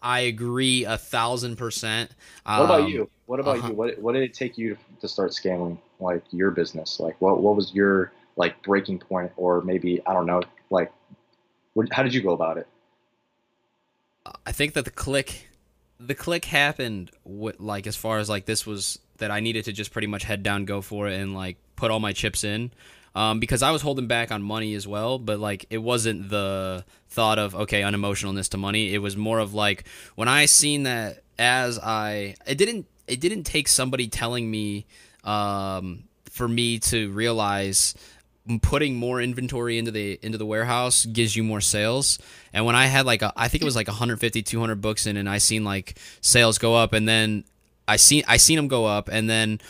i 0.00 0.20
agree 0.20 0.84
a 0.84 0.96
thousand 0.96 1.56
percent 1.56 2.08
what 2.44 2.64
about 2.64 2.80
um, 2.82 2.86
you 2.86 3.10
what 3.26 3.40
about 3.40 3.58
uh-huh. 3.58 3.68
you 3.68 3.74
what, 3.74 3.98
what 3.98 4.12
did 4.12 4.22
it 4.22 4.32
take 4.32 4.56
you 4.56 4.76
to, 4.76 5.00
to 5.00 5.08
start 5.08 5.34
scaling 5.34 5.76
like 6.02 6.24
your 6.30 6.50
business? 6.50 7.00
Like 7.00 7.20
what 7.20 7.40
what 7.40 7.56
was 7.56 7.72
your 7.74 8.12
like 8.36 8.62
breaking 8.62 8.98
point 8.98 9.32
or 9.36 9.62
maybe 9.62 10.02
I 10.06 10.12
don't 10.12 10.26
know, 10.26 10.42
like 10.70 10.92
what, 11.74 11.92
how 11.92 12.02
did 12.02 12.14
you 12.14 12.22
go 12.22 12.32
about 12.32 12.58
it? 12.58 12.66
I 14.46 14.52
think 14.52 14.74
that 14.74 14.84
the 14.84 14.90
click 14.90 15.48
the 15.98 16.14
click 16.14 16.44
happened 16.44 17.10
with 17.24 17.60
like 17.60 17.86
as 17.86 17.96
far 17.96 18.18
as 18.18 18.28
like 18.28 18.44
this 18.44 18.66
was 18.66 18.98
that 19.18 19.30
I 19.30 19.40
needed 19.40 19.64
to 19.66 19.72
just 19.72 19.92
pretty 19.92 20.08
much 20.08 20.24
head 20.24 20.42
down 20.42 20.64
go 20.64 20.80
for 20.80 21.08
it 21.08 21.20
and 21.20 21.34
like 21.34 21.56
put 21.76 21.90
all 21.90 22.00
my 22.00 22.12
chips 22.12 22.44
in. 22.44 22.72
Um, 23.14 23.40
because 23.40 23.62
I 23.62 23.72
was 23.72 23.82
holding 23.82 24.06
back 24.06 24.32
on 24.32 24.42
money 24.42 24.74
as 24.74 24.88
well, 24.88 25.18
but 25.18 25.38
like 25.38 25.66
it 25.68 25.78
wasn't 25.78 26.30
the 26.30 26.84
thought 27.08 27.38
of 27.38 27.54
okay 27.54 27.82
unemotionalness 27.82 28.48
to 28.50 28.56
money. 28.56 28.94
It 28.94 28.98
was 28.98 29.16
more 29.16 29.38
of 29.38 29.52
like 29.54 29.84
when 30.14 30.28
I 30.28 30.46
seen 30.46 30.84
that 30.84 31.22
as 31.38 31.78
I 31.78 32.36
it 32.46 32.56
didn't 32.56 32.86
it 33.06 33.20
didn't 33.20 33.44
take 33.44 33.68
somebody 33.68 34.08
telling 34.08 34.50
me 34.50 34.86
um, 35.24 36.04
for 36.30 36.48
me 36.48 36.78
to 36.78 37.10
realize 37.12 37.94
putting 38.60 38.96
more 38.96 39.20
inventory 39.20 39.78
into 39.78 39.90
the 39.90 40.18
into 40.22 40.36
the 40.36 40.46
warehouse 40.46 41.06
gives 41.06 41.36
you 41.36 41.44
more 41.44 41.60
sales. 41.60 42.18
And 42.52 42.64
when 42.64 42.74
i 42.74 42.86
had 42.86 43.06
like 43.06 43.22
a, 43.22 43.32
i 43.36 43.48
think 43.48 43.62
it 43.62 43.64
was 43.64 43.76
like 43.76 43.86
150 43.86 44.42
200 44.42 44.80
books 44.80 45.06
in 45.06 45.16
and 45.16 45.28
i 45.28 45.38
seen 45.38 45.64
like 45.64 45.96
sales 46.20 46.58
go 46.58 46.74
up 46.74 46.92
and 46.92 47.08
then 47.08 47.44
i 47.86 47.96
seen 47.96 48.24
i 48.26 48.36
seen 48.36 48.56
them 48.56 48.68
go 48.68 48.84
up 48.84 49.08
and 49.08 49.30
then 49.30 49.60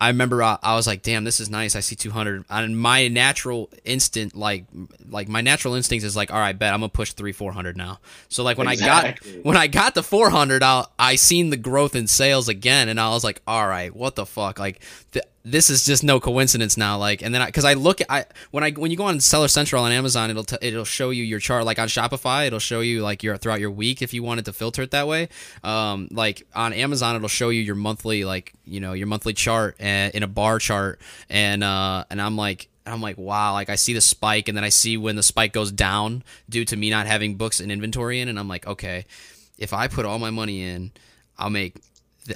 I 0.00 0.08
remember 0.08 0.42
I, 0.42 0.58
I, 0.62 0.76
was 0.76 0.86
like, 0.86 1.02
"Damn, 1.02 1.24
this 1.24 1.40
is 1.40 1.50
nice." 1.50 1.74
I 1.74 1.80
see 1.80 1.96
200, 1.96 2.44
and 2.48 2.78
my 2.78 3.08
natural 3.08 3.68
instinct, 3.84 4.36
like, 4.36 4.64
like 5.08 5.28
my 5.28 5.40
natural 5.40 5.74
instincts 5.74 6.04
is 6.04 6.14
like, 6.14 6.30
"All 6.30 6.38
right, 6.38 6.56
bet 6.56 6.72
I'm 6.72 6.80
gonna 6.80 6.88
push 6.88 7.12
three, 7.12 7.32
400 7.32 7.76
now." 7.76 7.98
So 8.28 8.44
like 8.44 8.58
when 8.58 8.68
exactly. 8.68 9.32
I 9.32 9.34
got 9.36 9.44
when 9.44 9.56
I 9.56 9.66
got 9.66 9.94
the 9.94 10.02
400, 10.02 10.62
I 10.62 10.84
I 10.98 11.16
seen 11.16 11.50
the 11.50 11.56
growth 11.56 11.96
in 11.96 12.06
sales 12.06 12.48
again, 12.48 12.88
and 12.88 13.00
I 13.00 13.10
was 13.10 13.24
like, 13.24 13.42
"All 13.46 13.66
right, 13.66 13.94
what 13.94 14.14
the 14.14 14.26
fuck?" 14.26 14.58
Like, 14.58 14.82
the, 15.12 15.24
this 15.44 15.70
is 15.70 15.84
just 15.84 16.02
no 16.04 16.20
coincidence 16.20 16.76
now. 16.76 16.98
Like, 16.98 17.22
and 17.22 17.34
then 17.34 17.44
because 17.46 17.64
I, 17.64 17.74
look 17.74 18.00
at 18.00 18.10
I 18.10 18.24
when 18.50 18.64
I 18.64 18.70
when 18.72 18.90
you 18.90 18.96
go 18.96 19.04
on 19.04 19.20
Seller 19.20 19.48
Central 19.48 19.82
on 19.82 19.92
Amazon, 19.92 20.30
it'll 20.30 20.44
t- 20.44 20.58
it'll 20.60 20.84
show 20.84 21.10
you 21.10 21.22
your 21.22 21.38
chart. 21.38 21.64
Like 21.64 21.78
on 21.78 21.88
Shopify, 21.88 22.46
it'll 22.46 22.58
show 22.58 22.80
you 22.80 23.02
like 23.02 23.22
your 23.22 23.36
throughout 23.36 23.60
your 23.60 23.70
week 23.70 24.02
if 24.02 24.12
you 24.12 24.22
wanted 24.22 24.44
to 24.46 24.52
filter 24.52 24.82
it 24.82 24.90
that 24.90 25.06
way. 25.06 25.28
Um, 25.62 26.08
like 26.10 26.46
on 26.54 26.72
Amazon, 26.72 27.16
it'll 27.16 27.28
show 27.28 27.48
you 27.50 27.60
your 27.60 27.76
monthly 27.76 28.24
like 28.24 28.52
you 28.64 28.80
know 28.80 28.92
your 28.92 29.06
monthly 29.06 29.32
chart 29.32 29.76
and 29.78 30.14
in 30.14 30.22
a 30.22 30.28
bar 30.28 30.58
chart, 30.58 31.00
and 31.28 31.62
uh, 31.64 32.04
and 32.10 32.20
I'm 32.20 32.36
like. 32.36 32.68
I'm 32.86 33.02
like, 33.02 33.18
wow, 33.18 33.52
like 33.52 33.68
I 33.68 33.74
see 33.74 33.92
the 33.92 34.00
spike, 34.00 34.48
and 34.48 34.56
then 34.56 34.64
I 34.64 34.70
see 34.70 34.96
when 34.96 35.14
the 35.14 35.22
spike 35.22 35.52
goes 35.52 35.70
down 35.70 36.24
due 36.48 36.64
to 36.64 36.74
me 36.74 36.88
not 36.88 37.06
having 37.06 37.34
books 37.34 37.60
and 37.60 37.70
inventory 37.70 38.18
in, 38.18 38.28
and 38.28 38.38
I'm 38.38 38.48
like, 38.48 38.66
okay, 38.66 39.04
if 39.58 39.74
I 39.74 39.88
put 39.88 40.06
all 40.06 40.18
my 40.18 40.30
money 40.30 40.62
in, 40.62 40.92
I'll 41.36 41.50
make, 41.50 41.76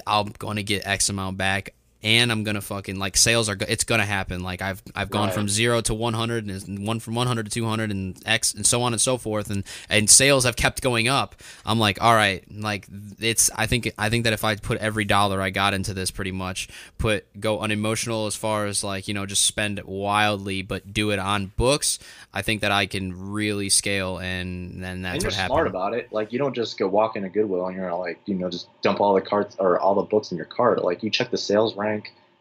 I'm 0.05 0.31
going 0.37 0.57
to 0.57 0.63
get 0.63 0.85
X 0.85 1.09
amount 1.09 1.37
back 1.37 1.73
and 2.03 2.31
I'm 2.31 2.43
gonna 2.43 2.61
fucking 2.61 2.99
like 2.99 3.15
sales 3.15 3.47
are 3.47 3.57
it's 3.61 3.85
gonna 3.85 4.05
happen. 4.05 4.43
Like 4.43 4.61
I've 4.61 4.83
I've 4.93 5.09
gone 5.09 5.27
right. 5.27 5.33
from 5.33 5.47
zero 5.47 5.79
to 5.81 5.93
100 5.93 6.45
and 6.45 6.85
one 6.85 6.99
from 6.99 7.15
100 7.15 7.45
to 7.45 7.49
200 7.49 7.91
and 7.91 8.21
X 8.25 8.53
and 8.53 8.65
so 8.65 8.81
on 8.81 8.93
and 8.93 9.01
so 9.01 9.17
forth, 9.17 9.49
and 9.49 9.63
and 9.89 10.09
sales 10.09 10.43
have 10.43 10.57
kept 10.57 10.81
going 10.81 11.07
up. 11.07 11.35
I'm 11.65 11.79
like, 11.79 12.01
all 12.01 12.13
right, 12.13 12.43
like 12.51 12.87
it's 13.19 13.49
I 13.55 13.67
think 13.67 13.91
I 13.97 14.09
think 14.09 14.25
that 14.25 14.33
if 14.33 14.43
I 14.43 14.55
put 14.55 14.79
every 14.79 15.05
dollar 15.05 15.41
I 15.41 15.49
got 15.49 15.73
into 15.73 15.93
this, 15.93 16.11
pretty 16.11 16.33
much 16.33 16.67
put 16.97 17.25
go 17.39 17.59
unemotional 17.59 18.25
as 18.25 18.35
far 18.35 18.65
as 18.65 18.83
like 18.83 19.07
you 19.07 19.13
know 19.13 19.25
just 19.25 19.45
spend 19.45 19.79
it 19.79 19.87
wildly, 19.87 20.61
but 20.61 20.93
do 20.93 21.11
it 21.11 21.19
on 21.19 21.53
books. 21.55 21.99
I 22.33 22.41
think 22.41 22.61
that 22.61 22.71
I 22.71 22.85
can 22.85 23.31
really 23.31 23.69
scale, 23.69 24.17
and 24.17 24.83
then 24.83 25.03
that's 25.03 25.13
and 25.13 25.23
you're 25.23 25.29
what 25.29 25.35
happened. 25.35 25.53
Smart 25.53 25.67
about 25.67 25.93
it, 25.93 26.11
like 26.11 26.33
you 26.33 26.39
don't 26.39 26.55
just 26.55 26.77
go 26.77 26.87
walk 26.87 27.15
into 27.15 27.29
Goodwill 27.29 27.67
and 27.67 27.77
you're 27.77 27.93
like 27.95 28.19
you 28.25 28.35
know 28.35 28.49
just 28.49 28.67
dump 28.81 28.99
all 28.99 29.13
the 29.13 29.21
carts 29.21 29.55
or 29.57 29.79
all 29.79 29.95
the 29.95 30.01
books 30.01 30.31
in 30.31 30.37
your 30.37 30.47
cart. 30.47 30.83
Like 30.83 31.01
you 31.01 31.09
check 31.09 31.31
the 31.31 31.37
sales 31.37 31.77
rank 31.77 31.92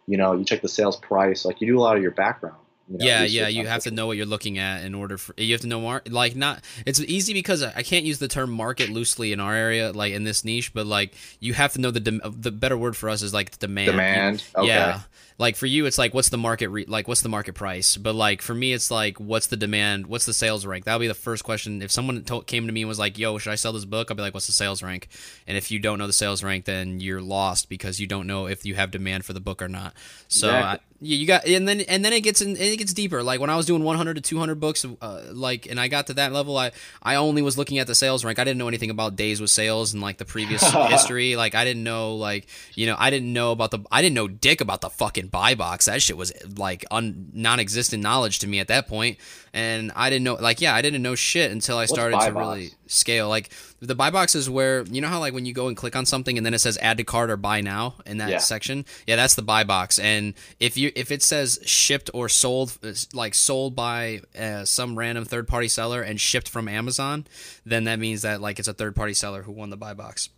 You 0.06 0.16
know, 0.16 0.32
you 0.32 0.44
check 0.44 0.62
the 0.62 0.68
sales 0.68 0.96
price. 0.96 1.44
Like 1.44 1.60
you 1.60 1.66
do 1.66 1.78
a 1.78 1.80
lot 1.80 1.96
of 1.96 2.02
your 2.02 2.12
background. 2.12 2.56
You 2.88 2.98
know, 2.98 3.04
yeah, 3.04 3.22
yeah, 3.22 3.48
you 3.48 3.66
have 3.66 3.84
to 3.84 3.90
know 3.90 4.06
what 4.06 4.16
you're 4.16 4.26
looking 4.26 4.58
at 4.58 4.84
in 4.84 4.94
order 4.94 5.16
for 5.16 5.34
you 5.38 5.52
have 5.52 5.60
to 5.62 5.66
know 5.66 5.80
more 5.80 6.02
like 6.10 6.34
not 6.34 6.62
it's 6.84 7.00
easy 7.00 7.32
because 7.32 7.62
I 7.62 7.82
can't 7.82 8.04
use 8.04 8.18
the 8.18 8.28
term 8.28 8.50
market 8.50 8.90
loosely 8.90 9.32
in 9.32 9.40
our 9.40 9.54
area 9.54 9.92
like 9.92 10.12
in 10.12 10.24
this 10.24 10.44
niche, 10.44 10.74
but 10.74 10.86
like 10.86 11.14
you 11.38 11.54
have 11.54 11.72
to 11.74 11.80
know 11.80 11.90
the 11.90 12.00
de- 12.00 12.30
the 12.30 12.50
better 12.50 12.76
word 12.76 12.96
for 12.96 13.08
us 13.08 13.22
is 13.22 13.32
like 13.32 13.58
demand. 13.58 13.90
Demand. 13.90 14.44
You, 14.56 14.62
okay. 14.62 14.68
Yeah, 14.68 15.00
like 15.38 15.56
for 15.56 15.66
you 15.66 15.86
it's 15.86 15.98
like 15.98 16.14
what's 16.14 16.28
the 16.28 16.36
market 16.36 16.68
re- 16.68 16.84
like 16.86 17.08
what's 17.08 17.22
the 17.22 17.28
market 17.28 17.54
price 17.54 17.96
but 17.96 18.14
like 18.14 18.42
for 18.42 18.54
me 18.54 18.72
it's 18.72 18.90
like 18.90 19.18
what's 19.18 19.46
the 19.48 19.56
demand 19.56 20.06
what's 20.06 20.26
the 20.26 20.32
sales 20.32 20.64
rank 20.66 20.84
that'll 20.84 21.00
be 21.00 21.08
the 21.08 21.14
first 21.14 21.44
question 21.44 21.82
if 21.82 21.90
someone 21.90 22.22
to- 22.24 22.42
came 22.42 22.66
to 22.66 22.72
me 22.72 22.82
and 22.82 22.88
was 22.88 22.98
like 22.98 23.18
yo 23.18 23.38
should 23.38 23.52
i 23.52 23.56
sell 23.56 23.72
this 23.72 23.84
book 23.84 24.10
i'll 24.10 24.16
be 24.16 24.22
like 24.22 24.34
what's 24.34 24.46
the 24.46 24.52
sales 24.52 24.82
rank 24.82 25.08
and 25.46 25.56
if 25.56 25.70
you 25.70 25.78
don't 25.78 25.98
know 25.98 26.06
the 26.06 26.12
sales 26.12 26.42
rank 26.42 26.64
then 26.64 27.00
you're 27.00 27.22
lost 27.22 27.68
because 27.68 28.00
you 28.00 28.06
don't 28.06 28.26
know 28.26 28.46
if 28.46 28.64
you 28.64 28.74
have 28.74 28.90
demand 28.90 29.24
for 29.24 29.32
the 29.32 29.40
book 29.40 29.62
or 29.62 29.68
not 29.68 29.94
so 30.28 30.48
exactly. 30.48 30.78
I, 30.78 30.92
yeah, 31.04 31.16
you 31.16 31.26
got, 31.26 31.44
and 31.46 31.66
then 31.66 31.80
and 31.80 32.04
then 32.04 32.12
it 32.12 32.20
gets 32.20 32.40
in, 32.40 32.56
it 32.56 32.76
gets 32.76 32.92
deeper. 32.92 33.24
Like 33.24 33.40
when 33.40 33.50
I 33.50 33.56
was 33.56 33.66
doing 33.66 33.82
100 33.82 34.14
to 34.14 34.20
200 34.20 34.60
books, 34.60 34.86
uh, 35.00 35.22
like, 35.32 35.66
and 35.66 35.80
I 35.80 35.88
got 35.88 36.06
to 36.06 36.14
that 36.14 36.32
level, 36.32 36.56
I 36.56 36.70
I 37.02 37.16
only 37.16 37.42
was 37.42 37.58
looking 37.58 37.80
at 37.80 37.88
the 37.88 37.94
sales 37.96 38.24
rank. 38.24 38.38
I 38.38 38.44
didn't 38.44 38.58
know 38.58 38.68
anything 38.68 38.88
about 38.88 39.16
days 39.16 39.40
with 39.40 39.50
sales 39.50 39.92
and 39.92 40.00
like 40.00 40.18
the 40.18 40.24
previous 40.24 40.62
history. 40.90 41.34
Like 41.34 41.56
I 41.56 41.64
didn't 41.64 41.82
know, 41.82 42.14
like 42.14 42.46
you 42.74 42.86
know, 42.86 42.94
I 42.96 43.10
didn't 43.10 43.32
know 43.32 43.50
about 43.50 43.72
the, 43.72 43.80
I 43.90 44.00
didn't 44.00 44.14
know 44.14 44.28
dick 44.28 44.60
about 44.60 44.80
the 44.80 44.90
fucking 44.90 45.21
buy 45.30 45.54
box. 45.54 45.86
That 45.86 46.02
shit 46.02 46.16
was 46.16 46.32
like 46.56 46.84
un, 46.90 47.30
non-existent 47.32 48.02
knowledge 48.02 48.38
to 48.40 48.46
me 48.46 48.58
at 48.58 48.68
that 48.68 48.88
point. 48.88 49.18
And 49.52 49.92
I 49.94 50.08
didn't 50.08 50.24
know 50.24 50.34
like 50.34 50.60
yeah 50.60 50.74
I 50.74 50.82
didn't 50.82 51.02
know 51.02 51.14
shit 51.14 51.50
until 51.50 51.78
I 51.78 51.86
started 51.86 52.18
to 52.20 52.32
really 52.32 52.70
scale. 52.86 53.28
Like 53.28 53.50
the 53.80 53.94
buy 53.94 54.10
box 54.10 54.34
is 54.34 54.48
where 54.48 54.82
you 54.84 55.00
know 55.00 55.08
how 55.08 55.20
like 55.20 55.34
when 55.34 55.44
you 55.44 55.52
go 55.52 55.68
and 55.68 55.76
click 55.76 55.94
on 55.94 56.06
something 56.06 56.36
and 56.36 56.46
then 56.46 56.54
it 56.54 56.60
says 56.60 56.78
add 56.80 56.96
to 56.98 57.04
cart 57.04 57.30
or 57.30 57.36
buy 57.36 57.60
now 57.60 57.96
in 58.06 58.18
that 58.18 58.30
yeah. 58.30 58.38
section? 58.38 58.84
Yeah 59.06 59.16
that's 59.16 59.34
the 59.34 59.42
buy 59.42 59.64
box. 59.64 59.98
And 59.98 60.34
if 60.58 60.76
you 60.76 60.90
if 60.96 61.10
it 61.10 61.22
says 61.22 61.60
shipped 61.64 62.10
or 62.14 62.28
sold 62.28 62.78
like 63.12 63.34
sold 63.34 63.76
by 63.76 64.22
uh, 64.38 64.64
some 64.64 64.98
random 64.98 65.24
third 65.24 65.46
party 65.48 65.68
seller 65.68 66.02
and 66.02 66.20
shipped 66.20 66.48
from 66.48 66.68
Amazon 66.68 67.26
then 67.64 67.84
that 67.84 67.98
means 67.98 68.22
that 68.22 68.40
like 68.40 68.58
it's 68.58 68.68
a 68.68 68.74
third 68.74 68.96
party 68.96 69.14
seller 69.14 69.42
who 69.42 69.52
won 69.52 69.70
the 69.70 69.76
buy 69.76 69.94
box. 69.94 70.30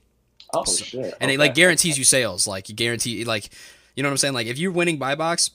Oh 0.53 0.65
shit. 0.65 1.05
and 1.05 1.15
okay. 1.15 1.35
it 1.35 1.39
like 1.39 1.55
guarantees 1.55 1.99
you 1.99 2.05
sales. 2.05 2.47
Like 2.47 2.69
you 2.69 2.75
guarantee 2.75 3.25
like 3.25 3.51
You 3.95 4.03
know 4.03 4.09
what 4.09 4.13
I'm 4.13 4.19
saying? 4.19 4.35
Like 4.35 4.47
if 4.47 4.59
you're 4.59 4.73
winning 4.73 4.99
buy 4.99 5.15
box 5.15 5.51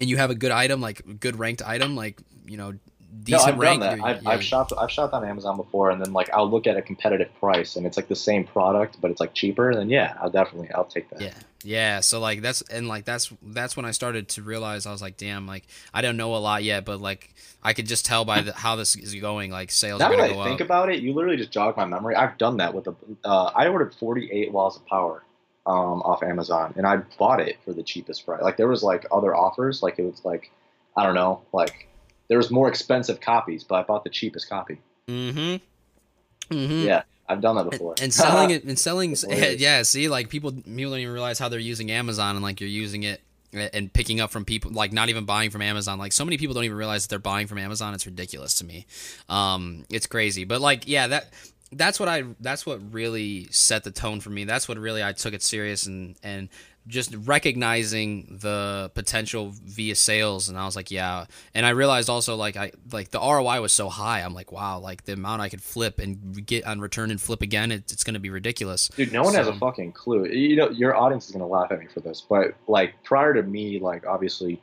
and 0.00 0.08
you 0.08 0.16
have 0.16 0.30
a 0.30 0.34
good 0.34 0.52
item, 0.52 0.80
like 0.80 1.20
good 1.20 1.38
ranked 1.38 1.62
item, 1.62 1.96
like 1.96 2.20
you 2.46 2.56
know 2.56 2.74
decent 3.22 3.46
no, 3.46 3.52
I've 3.52 3.58
rank. 3.58 3.80
Done 3.80 3.98
that. 3.98 4.04
I've, 4.04 4.22
yeah. 4.22 4.30
I've 4.30 4.42
shopped. 4.42 4.72
I've 4.78 4.90
shopped 4.90 5.14
on 5.14 5.24
Amazon 5.24 5.56
before, 5.56 5.90
and 5.90 6.00
then 6.00 6.12
like 6.12 6.30
I'll 6.32 6.48
look 6.48 6.66
at 6.66 6.76
a 6.76 6.82
competitive 6.82 7.34
price, 7.38 7.76
and 7.76 7.86
it's 7.86 7.96
like 7.96 8.08
the 8.08 8.16
same 8.16 8.44
product, 8.44 9.00
but 9.00 9.10
it's 9.10 9.20
like 9.20 9.34
cheaper. 9.34 9.74
Then 9.74 9.90
yeah, 9.90 10.16
I'll 10.20 10.30
definitely 10.30 10.70
I'll 10.72 10.84
take 10.84 11.10
that. 11.10 11.20
Yeah, 11.20 11.34
yeah. 11.62 12.00
So 12.00 12.20
like 12.20 12.42
that's 12.42 12.62
and 12.62 12.88
like 12.88 13.04
that's 13.04 13.32
that's 13.42 13.76
when 13.76 13.84
I 13.84 13.90
started 13.92 14.28
to 14.30 14.42
realize 14.42 14.86
I 14.86 14.92
was 14.92 15.02
like, 15.02 15.16
damn, 15.16 15.46
like 15.46 15.66
I 15.92 16.02
don't 16.02 16.16
know 16.16 16.34
a 16.34 16.38
lot 16.38 16.62
yet, 16.64 16.84
but 16.84 17.00
like 17.00 17.34
I 17.62 17.72
could 17.72 17.86
just 17.86 18.04
tell 18.04 18.24
by 18.24 18.42
the, 18.42 18.52
how 18.52 18.76
this 18.76 18.96
is 18.96 19.14
going. 19.16 19.50
Like 19.50 19.70
sales. 19.70 20.00
Now 20.00 20.10
that 20.10 20.20
I 20.20 20.44
think 20.44 20.60
up. 20.60 20.66
about 20.66 20.90
it, 20.90 21.00
you 21.00 21.12
literally 21.12 21.36
just 21.36 21.50
jog 21.50 21.76
my 21.76 21.84
memory. 21.84 22.14
I've 22.14 22.38
done 22.38 22.58
that 22.58 22.74
with 22.74 22.86
a. 22.86 22.94
Uh, 23.24 23.50
I 23.54 23.68
ordered 23.68 23.94
48 23.94 24.52
Laws 24.52 24.76
of 24.76 24.86
Power. 24.86 25.24
Um, 25.68 26.00
off 26.00 26.22
Amazon, 26.22 26.72
and 26.78 26.86
I 26.86 26.96
bought 27.18 27.40
it 27.40 27.58
for 27.62 27.74
the 27.74 27.82
cheapest 27.82 28.24
price. 28.24 28.40
Like 28.40 28.56
there 28.56 28.68
was 28.68 28.82
like 28.82 29.04
other 29.12 29.36
offers, 29.36 29.82
like 29.82 29.98
it 29.98 30.04
was 30.04 30.24
like 30.24 30.50
I 30.96 31.04
don't 31.04 31.14
know, 31.14 31.42
like 31.52 31.88
there 32.28 32.38
was 32.38 32.50
more 32.50 32.68
expensive 32.68 33.20
copies, 33.20 33.64
but 33.64 33.74
I 33.76 33.82
bought 33.82 34.02
the 34.02 34.10
cheapest 34.10 34.48
copy. 34.48 34.80
Mm-hmm. 35.08 36.54
Mm-hmm. 36.54 36.86
Yeah, 36.86 37.02
I've 37.28 37.40
done 37.40 37.56
that 37.56 37.70
before. 37.70 37.92
And, 37.92 38.04
and 38.04 38.14
selling 38.14 38.50
it 38.50 38.64
and 38.68 38.78
selling, 38.78 39.14
yeah. 39.28 39.82
See, 39.82 40.08
like 40.08 40.28
people, 40.28 40.52
people 40.52 40.90
don't 40.90 41.00
even 41.00 41.12
realize 41.12 41.38
how 41.38 41.48
they're 41.48 41.58
using 41.58 41.90
Amazon, 41.90 42.36
and 42.36 42.42
like 42.42 42.60
you're 42.60 42.70
using 42.70 43.02
it 43.02 43.20
and 43.52 43.92
picking 43.92 44.20
up 44.20 44.30
from 44.30 44.44
people, 44.44 44.70
like 44.70 44.92
not 44.92 45.08
even 45.08 45.24
buying 45.24 45.50
from 45.50 45.62
Amazon. 45.62 45.98
Like 45.98 46.12
so 46.12 46.24
many 46.24 46.36
people 46.36 46.54
don't 46.54 46.64
even 46.64 46.76
realize 46.76 47.04
that 47.04 47.10
they're 47.10 47.18
buying 47.18 47.46
from 47.46 47.58
Amazon. 47.58 47.94
It's 47.94 48.06
ridiculous 48.06 48.54
to 48.58 48.64
me. 48.64 48.86
Um, 49.28 49.84
it's 49.90 50.06
crazy, 50.06 50.44
but 50.44 50.60
like, 50.60 50.86
yeah, 50.86 51.06
that 51.08 51.32
that's 51.72 52.00
what 52.00 52.08
I 52.08 52.24
that's 52.40 52.64
what 52.64 52.80
really 52.92 53.48
set 53.50 53.84
the 53.84 53.90
tone 53.90 54.20
for 54.20 54.30
me. 54.30 54.44
That's 54.44 54.68
what 54.68 54.78
really 54.78 55.02
I 55.02 55.12
took 55.12 55.34
it 55.34 55.42
serious 55.42 55.86
and 55.86 56.16
and 56.22 56.48
just 56.86 57.14
recognizing 57.26 58.38
the 58.40 58.90
potential 58.94 59.52
via 59.52 59.94
sales. 59.94 60.48
And 60.48 60.58
I 60.58 60.64
was 60.64 60.76
like 60.76 60.90
yeah. 60.90 61.26
And 61.54 61.66
I 61.66 61.70
realized 61.70 62.08
also 62.08 62.36
like 62.36 62.56
I 62.56 62.72
like 62.90 63.10
the 63.10 63.20
ROI 63.20 63.60
was 63.60 63.72
so 63.72 63.90
high. 63.90 64.20
I'm 64.20 64.32
like 64.34 64.50
wow 64.50 64.78
like 64.78 65.04
the 65.04 65.12
amount 65.12 65.42
I 65.42 65.48
could 65.50 65.62
flip 65.62 65.98
and 65.98 66.46
get 66.46 66.66
on 66.66 66.80
return 66.80 67.10
and 67.10 67.20
flip 67.20 67.42
again 67.42 67.70
it, 67.70 67.92
it's 67.92 68.04
going 68.04 68.14
to 68.14 68.20
be 68.20 68.30
ridiculous. 68.30 68.88
Dude 68.88 69.12
no 69.12 69.22
one 69.22 69.32
so, 69.32 69.38
has 69.38 69.48
a 69.48 69.54
fucking 69.54 69.92
clue. 69.92 70.26
You 70.26 70.56
know 70.56 70.70
your 70.70 70.96
audience 70.96 71.26
is 71.26 71.32
going 71.32 71.40
to 71.40 71.46
laugh 71.46 71.70
at 71.70 71.78
me 71.78 71.86
for 71.86 72.00
this 72.00 72.24
but 72.26 72.54
like 72.66 72.94
prior 73.04 73.34
to 73.34 73.42
me 73.42 73.78
like 73.78 74.06
obviously 74.06 74.62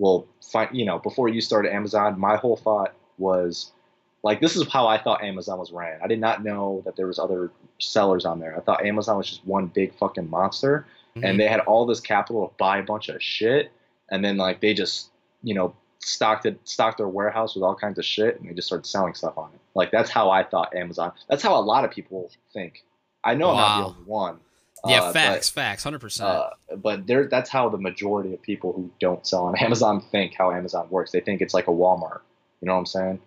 well 0.00 0.26
find 0.50 0.76
you 0.76 0.84
know 0.84 0.98
before 0.98 1.28
you 1.28 1.40
started 1.40 1.72
Amazon 1.72 2.18
my 2.18 2.36
whole 2.36 2.56
thought 2.56 2.94
was 3.18 3.70
like 4.22 4.40
this 4.40 4.56
is 4.56 4.66
how 4.68 4.86
I 4.86 4.98
thought 4.98 5.22
Amazon 5.22 5.58
was 5.58 5.72
ran 5.72 5.98
I 6.02 6.06
did 6.06 6.20
not 6.20 6.44
know 6.44 6.82
that 6.84 6.96
there 6.96 7.06
was 7.06 7.18
other 7.18 7.50
sellers 7.78 8.24
on 8.24 8.40
there 8.40 8.56
I 8.56 8.60
thought 8.60 8.84
Amazon 8.84 9.16
was 9.16 9.28
just 9.28 9.46
one 9.46 9.66
big 9.66 9.94
fucking 9.98 10.28
monster 10.28 10.86
mm-hmm. 11.16 11.24
and 11.24 11.40
they 11.40 11.46
had 11.46 11.60
all 11.60 11.86
this 11.86 12.00
capital 12.00 12.48
to 12.48 12.54
buy 12.58 12.78
a 12.78 12.82
bunch 12.82 13.08
of 13.08 13.22
shit, 13.22 13.70
and 14.10 14.24
then 14.24 14.36
like 14.36 14.60
they 14.60 14.74
just 14.74 15.10
you 15.42 15.54
know 15.54 15.74
stocked 15.98 16.46
it, 16.46 16.58
stocked 16.64 16.98
their 16.98 17.08
warehouse 17.08 17.54
with 17.54 17.62
all 17.62 17.74
kinds 17.74 17.98
of 17.98 18.04
shit, 18.04 18.40
and 18.40 18.48
they 18.48 18.54
just 18.54 18.66
started 18.66 18.86
selling 18.86 19.14
stuff 19.14 19.36
on 19.36 19.50
it. 19.54 19.60
Like 19.74 19.90
that's 19.90 20.10
how 20.10 20.30
I 20.30 20.42
thought 20.42 20.74
Amazon. 20.74 21.12
That's 21.28 21.42
how 21.42 21.58
a 21.58 21.62
lot 21.62 21.84
of 21.84 21.90
people 21.90 22.30
think. 22.52 22.84
I 23.22 23.34
know 23.34 23.48
wow. 23.48 23.52
I'm 23.52 23.56
not 23.56 23.78
the 23.78 23.94
only 23.94 24.04
one. 24.08 24.40
Yeah, 24.86 25.02
uh, 25.02 25.12
facts, 25.12 25.50
but, 25.50 25.60
facts, 25.60 25.84
hundred 25.84 25.98
uh, 25.98 26.00
percent. 26.00 26.42
But 26.76 27.06
there, 27.06 27.26
that's 27.26 27.50
how 27.50 27.68
the 27.68 27.76
majority 27.76 28.32
of 28.32 28.40
people 28.40 28.72
who 28.72 28.90
don't 28.98 29.26
sell 29.26 29.44
on 29.44 29.56
Amazon 29.60 30.00
think 30.00 30.34
how 30.34 30.52
Amazon 30.52 30.86
works. 30.90 31.12
They 31.12 31.20
think 31.20 31.42
it's 31.42 31.54
like 31.54 31.68
a 31.68 31.72
Walmart. 31.72 32.20
You 32.60 32.66
know 32.66 32.74
what 32.74 32.80
I'm 32.80 32.86
saying? 32.86 33.20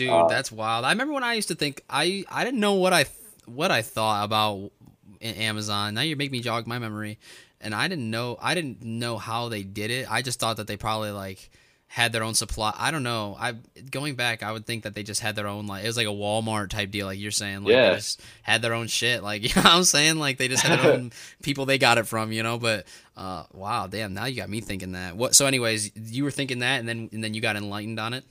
Dude, 0.00 0.08
uh, 0.08 0.28
that's 0.28 0.50
wild. 0.50 0.86
I 0.86 0.92
remember 0.92 1.12
when 1.12 1.24
I 1.24 1.34
used 1.34 1.48
to 1.48 1.54
think 1.54 1.84
I 1.90 2.24
I 2.30 2.42
didn't 2.42 2.58
know 2.58 2.72
what 2.72 2.94
I 2.94 3.04
what 3.44 3.70
I 3.70 3.82
thought 3.82 4.24
about 4.24 4.72
Amazon. 5.20 5.92
Now 5.92 6.00
you 6.00 6.16
make 6.16 6.32
me 6.32 6.40
jog 6.40 6.66
my 6.66 6.78
memory, 6.78 7.18
and 7.60 7.74
I 7.74 7.86
didn't 7.86 8.10
know 8.10 8.38
I 8.40 8.54
didn't 8.54 8.82
know 8.82 9.18
how 9.18 9.50
they 9.50 9.62
did 9.62 9.90
it. 9.90 10.10
I 10.10 10.22
just 10.22 10.40
thought 10.40 10.56
that 10.56 10.66
they 10.66 10.78
probably 10.78 11.10
like 11.10 11.50
had 11.86 12.12
their 12.12 12.22
own 12.22 12.32
supply. 12.32 12.74
I 12.78 12.90
don't 12.90 13.02
know. 13.02 13.36
I 13.38 13.52
going 13.90 14.14
back, 14.14 14.42
I 14.42 14.52
would 14.52 14.64
think 14.64 14.84
that 14.84 14.94
they 14.94 15.02
just 15.02 15.20
had 15.20 15.36
their 15.36 15.46
own 15.46 15.66
like 15.66 15.84
it 15.84 15.86
was 15.86 15.98
like 15.98 16.06
a 16.06 16.10
Walmart 16.10 16.70
type 16.70 16.90
deal, 16.90 17.04
like 17.04 17.18
you're 17.18 17.30
saying. 17.30 17.64
Like 17.64 17.72
yeah. 17.72 17.90
they 17.90 17.96
just 17.96 18.22
had 18.40 18.62
their 18.62 18.72
own 18.72 18.86
shit. 18.86 19.22
Like 19.22 19.42
you 19.54 19.54
know 19.54 19.68
what 19.68 19.74
I'm 19.74 19.84
saying? 19.84 20.18
Like 20.18 20.38
they 20.38 20.48
just 20.48 20.62
had 20.64 20.80
their 20.80 20.94
own 20.94 21.12
people 21.42 21.66
they 21.66 21.76
got 21.76 21.98
it 21.98 22.06
from, 22.06 22.32
you 22.32 22.42
know. 22.42 22.58
But 22.58 22.86
uh, 23.18 23.44
wow, 23.52 23.86
damn, 23.86 24.14
now 24.14 24.24
you 24.24 24.36
got 24.36 24.48
me 24.48 24.62
thinking 24.62 24.92
that. 24.92 25.14
What? 25.14 25.34
So, 25.34 25.44
anyways, 25.44 25.90
you 25.94 26.24
were 26.24 26.30
thinking 26.30 26.60
that, 26.60 26.80
and 26.80 26.88
then 26.88 27.10
and 27.12 27.22
then 27.22 27.34
you 27.34 27.42
got 27.42 27.56
enlightened 27.56 28.00
on 28.00 28.14
it. 28.14 28.24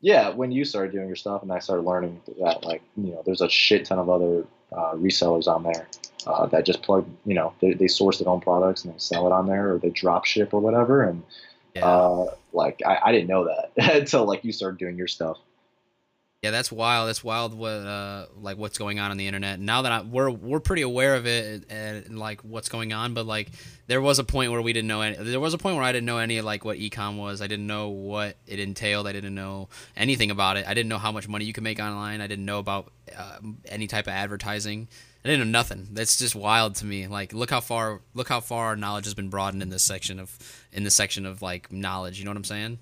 Yeah, 0.00 0.30
when 0.30 0.52
you 0.52 0.64
started 0.64 0.92
doing 0.92 1.06
your 1.06 1.16
stuff, 1.16 1.42
and 1.42 1.52
I 1.52 1.58
started 1.58 1.82
learning 1.82 2.20
that, 2.40 2.64
like 2.64 2.82
you 2.96 3.12
know, 3.12 3.22
there's 3.24 3.40
a 3.40 3.48
shit 3.48 3.86
ton 3.86 3.98
of 3.98 4.10
other 4.10 4.44
uh, 4.72 4.94
resellers 4.94 5.46
on 5.46 5.62
there 5.62 5.88
uh, 6.26 6.46
that 6.46 6.66
just 6.66 6.82
plug, 6.82 7.08
you 7.24 7.34
know, 7.34 7.52
they, 7.60 7.72
they 7.74 7.88
source 7.88 8.18
their 8.18 8.28
own 8.28 8.40
products 8.40 8.84
and 8.84 8.94
they 8.94 8.98
sell 8.98 9.26
it 9.26 9.32
on 9.32 9.46
there 9.46 9.74
or 9.74 9.78
they 9.78 9.90
drop 9.90 10.24
ship 10.24 10.52
or 10.52 10.60
whatever. 10.60 11.04
And 11.04 11.22
yeah. 11.74 11.86
uh, 11.86 12.34
like, 12.52 12.80
I, 12.84 12.98
I 13.04 13.12
didn't 13.12 13.28
know 13.28 13.44
that 13.44 13.72
until 13.96 14.24
like 14.24 14.44
you 14.44 14.52
started 14.52 14.78
doing 14.78 14.96
your 14.96 15.08
stuff. 15.08 15.38
Yeah, 16.46 16.52
that's 16.52 16.70
wild. 16.70 17.08
That's 17.08 17.24
wild. 17.24 17.54
What 17.54 17.70
uh, 17.70 18.26
like 18.40 18.56
what's 18.56 18.78
going 18.78 19.00
on 19.00 19.10
on 19.10 19.16
the 19.16 19.26
internet 19.26 19.58
now 19.58 19.82
that 19.82 19.90
I, 19.90 20.02
we're 20.02 20.30
we're 20.30 20.60
pretty 20.60 20.82
aware 20.82 21.16
of 21.16 21.26
it 21.26 21.64
and, 21.68 22.06
and, 22.06 22.18
like 22.20 22.42
what's 22.42 22.68
going 22.68 22.92
on. 22.92 23.14
But 23.14 23.26
like 23.26 23.50
there 23.88 24.00
was 24.00 24.20
a 24.20 24.24
point 24.24 24.52
where 24.52 24.62
we 24.62 24.72
didn't 24.72 24.86
know 24.86 25.00
any. 25.00 25.16
There 25.16 25.40
was 25.40 25.54
a 25.54 25.58
point 25.58 25.74
where 25.74 25.84
I 25.84 25.90
didn't 25.90 26.06
know 26.06 26.18
any 26.18 26.40
like 26.42 26.64
what 26.64 26.78
ecom 26.78 27.16
was. 27.16 27.42
I 27.42 27.48
didn't 27.48 27.66
know 27.66 27.88
what 27.88 28.36
it 28.46 28.60
entailed. 28.60 29.08
I 29.08 29.12
didn't 29.12 29.34
know 29.34 29.68
anything 29.96 30.30
about 30.30 30.56
it. 30.56 30.68
I 30.68 30.74
didn't 30.74 30.88
know 30.88 30.98
how 30.98 31.10
much 31.10 31.26
money 31.26 31.46
you 31.46 31.52
could 31.52 31.64
make 31.64 31.80
online. 31.80 32.20
I 32.20 32.28
didn't 32.28 32.44
know 32.44 32.60
about 32.60 32.92
uh, 33.18 33.38
any 33.64 33.88
type 33.88 34.06
of 34.06 34.12
advertising. 34.12 34.86
I 35.24 35.30
didn't 35.30 35.50
know 35.50 35.58
nothing. 35.58 35.88
That's 35.90 36.16
just 36.18 36.36
wild 36.36 36.76
to 36.76 36.86
me. 36.86 37.08
Like, 37.08 37.32
look 37.32 37.50
how 37.50 37.58
far, 37.58 38.00
look 38.14 38.28
how 38.28 38.38
far 38.38 38.66
our 38.66 38.76
knowledge 38.76 39.06
has 39.06 39.14
been 39.14 39.28
broadened 39.28 39.60
in 39.60 39.70
this 39.70 39.82
section 39.82 40.20
of, 40.20 40.38
in 40.72 40.84
this 40.84 40.94
section 40.94 41.26
of 41.26 41.42
like 41.42 41.72
knowledge. 41.72 42.20
You 42.20 42.24
know 42.24 42.30
what 42.30 42.36
I'm 42.36 42.44
saying? 42.44 42.78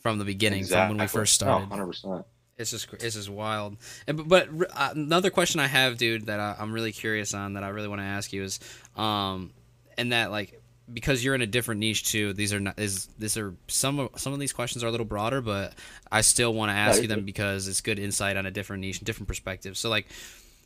From 0.00 0.18
the 0.18 0.26
beginning, 0.26 0.58
exactly. 0.58 0.90
from 0.90 0.98
when 0.98 1.04
we 1.04 1.08
first 1.08 1.32
started. 1.32 1.70
Hundred 1.70 1.86
percent. 1.86 2.26
It's 2.56 2.70
just, 2.70 2.92
it's 2.94 3.16
just 3.16 3.28
wild. 3.28 3.76
And 4.06 4.16
but, 4.16 4.28
but 4.28 4.70
uh, 4.76 4.90
another 4.94 5.30
question 5.30 5.60
I 5.60 5.66
have, 5.66 5.96
dude, 5.96 6.26
that 6.26 6.38
I, 6.38 6.56
am 6.58 6.72
really 6.72 6.92
curious 6.92 7.34
on, 7.34 7.54
that 7.54 7.64
I 7.64 7.68
really 7.68 7.88
want 7.88 8.00
to 8.00 8.06
ask 8.06 8.32
you 8.32 8.44
is, 8.44 8.60
um, 8.96 9.52
and 9.98 10.12
that 10.12 10.30
like 10.30 10.60
because 10.92 11.24
you're 11.24 11.34
in 11.34 11.40
a 11.40 11.46
different 11.46 11.80
niche 11.80 12.04
too. 12.04 12.32
These 12.32 12.52
are 12.52 12.60
not 12.60 12.78
is 12.78 13.06
these 13.18 13.36
are 13.36 13.54
some 13.68 13.98
of 13.98 14.10
some 14.16 14.32
of 14.32 14.38
these 14.38 14.52
questions 14.52 14.84
are 14.84 14.88
a 14.88 14.90
little 14.90 15.06
broader, 15.06 15.40
but 15.40 15.74
I 16.10 16.20
still 16.20 16.52
want 16.52 16.70
to 16.70 16.74
ask 16.74 17.00
you 17.00 17.08
them 17.08 17.24
because 17.24 17.68
it's 17.68 17.80
good 17.80 17.98
insight 17.98 18.36
on 18.36 18.46
a 18.46 18.50
different 18.50 18.82
niche, 18.82 19.00
different 19.00 19.28
perspective. 19.28 19.76
So 19.76 19.88
like 19.88 20.06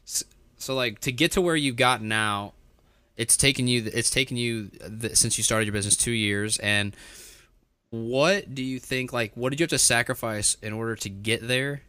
so 0.05 0.74
like 0.74 1.01
to 1.01 1.12
get 1.12 1.33
to 1.33 1.40
where 1.40 1.57
you've 1.57 1.77
got 1.77 2.03
now, 2.03 2.53
it's 3.16 3.37
taken 3.37 3.68
you 3.68 3.90
it's 3.92 4.11
taken 4.11 4.37
you 4.37 4.70
since 5.14 5.38
you 5.38 5.44
started 5.44 5.66
your 5.66 5.72
business 5.72 5.96
2 5.96 6.11
years 6.11 6.59
and 6.59 6.94
what 7.90 8.55
do 8.55 8.62
you 8.62 8.79
think 8.79 9.12
like 9.12 9.33
what 9.35 9.51
did 9.51 9.61
you 9.61 9.64
have 9.64 9.70
to 9.70 9.79
sacrifice 9.79 10.57
in 10.62 10.72
order 10.72 10.96
to 10.96 11.09
get 11.09 11.46
there? 11.46 11.83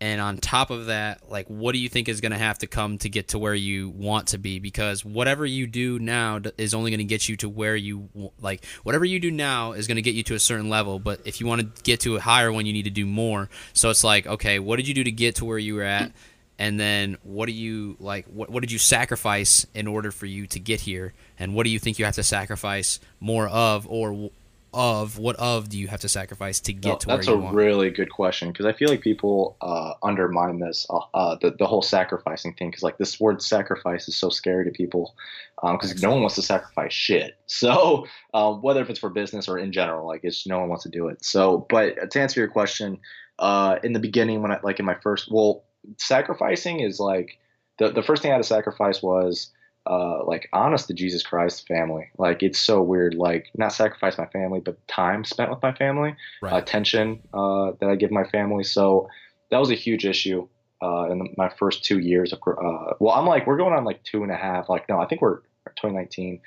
And 0.00 0.20
on 0.20 0.36
top 0.38 0.70
of 0.70 0.86
that, 0.86 1.28
like 1.28 1.48
what 1.48 1.72
do 1.72 1.78
you 1.78 1.88
think 1.88 2.08
is 2.08 2.20
going 2.20 2.30
to 2.30 2.38
have 2.38 2.58
to 2.58 2.68
come 2.68 2.98
to 2.98 3.08
get 3.08 3.28
to 3.28 3.38
where 3.38 3.54
you 3.54 3.88
want 3.88 4.28
to 4.28 4.38
be 4.38 4.60
because 4.60 5.04
whatever 5.04 5.44
you 5.44 5.66
do 5.66 5.98
now 5.98 6.40
is 6.56 6.72
only 6.72 6.92
going 6.92 6.98
to 6.98 7.04
get 7.04 7.28
you 7.28 7.36
to 7.38 7.48
where 7.48 7.74
you 7.74 8.08
like 8.40 8.64
whatever 8.84 9.04
you 9.04 9.18
do 9.18 9.30
now 9.30 9.72
is 9.72 9.88
going 9.88 9.96
to 9.96 10.02
get 10.02 10.14
you 10.14 10.22
to 10.24 10.34
a 10.34 10.38
certain 10.38 10.68
level, 10.68 11.00
but 11.00 11.20
if 11.24 11.40
you 11.40 11.46
want 11.46 11.62
to 11.62 11.82
get 11.82 12.00
to 12.00 12.14
a 12.14 12.20
higher 12.20 12.52
one, 12.52 12.64
you 12.64 12.72
need 12.72 12.84
to 12.84 12.90
do 12.90 13.06
more. 13.06 13.48
So 13.72 13.90
it's 13.90 14.04
like, 14.04 14.26
okay, 14.26 14.60
what 14.60 14.76
did 14.76 14.86
you 14.86 14.94
do 14.94 15.02
to 15.02 15.12
get 15.12 15.36
to 15.36 15.44
where 15.44 15.58
you 15.58 15.74
were 15.76 15.82
at? 15.82 16.12
and 16.60 16.78
then 16.78 17.16
what 17.22 17.46
do 17.46 17.52
you 17.52 17.96
like 18.00 18.26
what, 18.26 18.50
what 18.50 18.60
did 18.60 18.72
you 18.72 18.78
sacrifice 18.78 19.64
in 19.74 19.86
order 19.86 20.10
for 20.10 20.26
you 20.26 20.44
to 20.44 20.58
get 20.58 20.80
here 20.80 21.14
and 21.38 21.54
what 21.54 21.62
do 21.62 21.70
you 21.70 21.78
think 21.78 22.00
you 22.00 22.04
have 22.04 22.16
to 22.16 22.22
sacrifice 22.24 22.98
more 23.20 23.48
of 23.48 23.86
or 23.88 24.30
of 24.74 25.18
what 25.18 25.36
of 25.36 25.68
do 25.68 25.78
you 25.78 25.88
have 25.88 26.00
to 26.00 26.08
sacrifice 26.08 26.60
to 26.60 26.72
get 26.72 26.88
no, 26.88 26.96
to 26.96 27.08
where 27.08 27.22
you 27.22 27.30
want? 27.32 27.42
That's 27.42 27.52
a 27.52 27.56
really 27.56 27.90
good 27.90 28.10
question 28.10 28.52
because 28.52 28.66
I 28.66 28.72
feel 28.72 28.88
like 28.88 29.00
people 29.00 29.56
uh, 29.60 29.94
undermine 30.02 30.58
this 30.60 30.86
uh, 30.90 31.00
uh, 31.14 31.36
the 31.40 31.52
the 31.52 31.66
whole 31.66 31.82
sacrificing 31.82 32.54
thing 32.54 32.70
because 32.70 32.82
like 32.82 32.98
this 32.98 33.18
word 33.18 33.42
sacrifice 33.42 34.08
is 34.08 34.16
so 34.16 34.28
scary 34.28 34.64
to 34.64 34.70
people 34.70 35.14
because 35.60 35.92
um, 35.92 35.98
no 36.00 36.10
one 36.10 36.20
wants 36.20 36.36
to 36.36 36.42
sacrifice 36.42 36.92
shit. 36.92 37.36
So 37.50 38.06
um, 38.34 38.62
whether 38.62 38.82
if 38.82 38.90
it's 38.90 39.00
for 39.00 39.10
business 39.10 39.48
or 39.48 39.58
in 39.58 39.72
general, 39.72 40.06
like 40.06 40.20
it's 40.22 40.46
no 40.46 40.60
one 40.60 40.68
wants 40.68 40.84
to 40.84 40.90
do 40.90 41.08
it. 41.08 41.24
So, 41.24 41.66
but 41.70 42.10
to 42.10 42.20
answer 42.20 42.38
your 42.38 42.48
question, 42.48 42.98
uh, 43.38 43.78
in 43.82 43.92
the 43.94 43.98
beginning 43.98 44.42
when 44.42 44.52
I 44.52 44.60
like 44.62 44.78
in 44.78 44.84
my 44.84 44.96
first 45.02 45.30
well 45.30 45.64
sacrificing 45.96 46.80
is 46.80 47.00
like 47.00 47.38
the 47.78 47.90
the 47.90 48.02
first 48.02 48.22
thing 48.22 48.30
I 48.30 48.34
had 48.34 48.42
to 48.42 48.48
sacrifice 48.48 49.02
was 49.02 49.50
uh, 49.88 50.24
like 50.24 50.48
honest 50.52 50.88
to 50.88 50.94
Jesus 50.94 51.22
Christ 51.22 51.66
family. 51.66 52.10
Like 52.18 52.42
it's 52.42 52.58
so 52.58 52.82
weird. 52.82 53.14
Like 53.14 53.50
not 53.56 53.72
sacrifice 53.72 54.18
my 54.18 54.26
family, 54.26 54.60
but 54.60 54.86
time 54.86 55.24
spent 55.24 55.50
with 55.50 55.62
my 55.62 55.72
family, 55.72 56.14
right. 56.42 56.62
attention 56.62 57.22
uh, 57.32 57.72
that 57.80 57.88
I 57.88 57.96
give 57.96 58.10
my 58.10 58.24
family. 58.24 58.64
So 58.64 59.08
that 59.50 59.58
was 59.58 59.70
a 59.70 59.74
huge 59.74 60.04
issue 60.04 60.46
uh, 60.82 61.10
in 61.10 61.34
my 61.38 61.48
first 61.48 61.84
two 61.84 61.98
years 61.98 62.32
of. 62.32 62.40
Uh, 62.46 62.94
well, 63.00 63.14
I'm 63.14 63.26
like 63.26 63.46
we're 63.46 63.56
going 63.56 63.72
on 63.72 63.84
like 63.84 64.02
two 64.04 64.22
and 64.22 64.30
a 64.30 64.36
half. 64.36 64.68
Like 64.68 64.88
no, 64.88 65.00
I 65.00 65.06
think 65.06 65.22
we're 65.22 65.38
2019. 65.76 66.40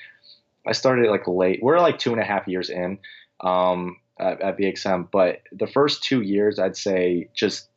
I 0.67 0.73
started 0.73 1.09
like 1.09 1.27
late. 1.27 1.59
We're 1.63 1.79
like 1.79 1.97
two 1.97 2.11
and 2.11 2.21
a 2.21 2.25
half 2.25 2.47
years 2.47 2.69
in 2.69 2.99
um, 3.39 3.97
at, 4.19 4.39
at 4.41 4.57
BXM, 4.59 5.09
but 5.11 5.41
the 5.51 5.65
first 5.65 6.03
two 6.03 6.21
years, 6.21 6.59
I'd 6.59 6.77
say 6.77 7.29
just 7.33 7.70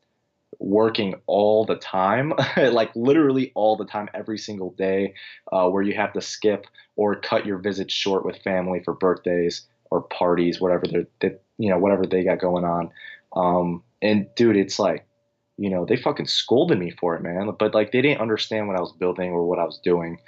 working 0.59 1.15
all 1.27 1.65
the 1.65 1.77
time, 1.77 2.33
like 2.57 2.91
literally 2.95 3.53
all 3.55 3.77
the 3.77 3.85
time, 3.85 4.09
every 4.15 4.39
single 4.39 4.71
day, 4.73 5.15
uh, 5.53 5.69
where 5.69 5.83
you 5.83 5.95
have 5.95 6.13
to 6.13 6.21
skip 6.21 6.67
or 6.97 7.17
cut 7.17 7.47
your 7.47 7.59
visits 7.59 7.93
short 7.93 8.25
with 8.25 8.37
family 8.43 8.81
for 8.85 8.95
birthdays 8.95 9.67
or 9.91 10.03
parties, 10.03 10.61
whatever 10.61 10.87
they're, 10.87 11.07
they, 11.21 11.37
you 11.59 11.71
know, 11.71 11.79
whatever 11.79 12.07
they 12.07 12.25
got 12.25 12.41
going 12.41 12.65
on. 12.65 12.91
Um, 13.35 13.83
and 14.03 14.29
dude, 14.37 14.57
it's 14.57 14.79
like, 14.79 15.07
you 15.57 15.71
know, 15.71 15.85
they 15.85 15.97
fucking 15.97 16.27
scolded 16.27 16.79
me 16.79 16.91
for 16.91 17.15
it, 17.15 17.23
man. 17.23 17.51
But 17.59 17.75
like, 17.75 17.93
they 17.93 18.03
didn't 18.03 18.21
understand 18.21 18.67
what 18.67 18.77
I 18.77 18.81
was 18.81 18.93
building 18.93 19.31
or 19.31 19.47
what 19.47 19.59
I 19.59 19.65
was 19.65 19.79
doing. 19.83 20.19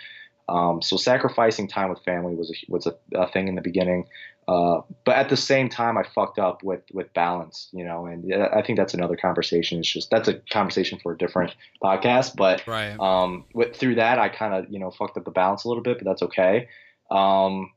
Um, 0.48 0.80
so 0.80 0.96
sacrificing 0.96 1.66
time 1.66 1.90
with 1.90 2.04
family 2.04 2.34
was 2.34 2.50
a, 2.50 2.54
was 2.70 2.86
a, 2.86 2.94
a 3.16 3.28
thing 3.30 3.48
in 3.48 3.56
the 3.56 3.62
beginning. 3.62 4.06
Uh, 4.48 4.80
but 5.04 5.16
at 5.16 5.28
the 5.28 5.36
same 5.36 5.68
time, 5.68 5.98
I 5.98 6.04
fucked 6.04 6.38
up 6.38 6.62
with 6.62 6.82
with 6.92 7.12
balance, 7.14 7.68
you 7.72 7.84
know, 7.84 8.06
and 8.06 8.32
I 8.32 8.62
think 8.62 8.78
that's 8.78 8.94
another 8.94 9.16
conversation. 9.16 9.80
It's 9.80 9.92
just 9.92 10.08
that's 10.10 10.28
a 10.28 10.34
conversation 10.52 11.00
for 11.02 11.12
a 11.12 11.18
different 11.18 11.54
podcast. 11.82 12.36
But 12.36 12.64
right. 12.66 12.96
um, 13.00 13.44
with, 13.54 13.74
through 13.74 13.96
that, 13.96 14.20
I 14.20 14.28
kind 14.28 14.54
of 14.54 14.70
you 14.70 14.78
know 14.78 14.92
fucked 14.92 15.16
up 15.16 15.24
the 15.24 15.32
balance 15.32 15.64
a 15.64 15.68
little 15.68 15.82
bit, 15.82 15.98
but 15.98 16.04
that's 16.04 16.22
okay. 16.22 16.68
Um, 17.10 17.72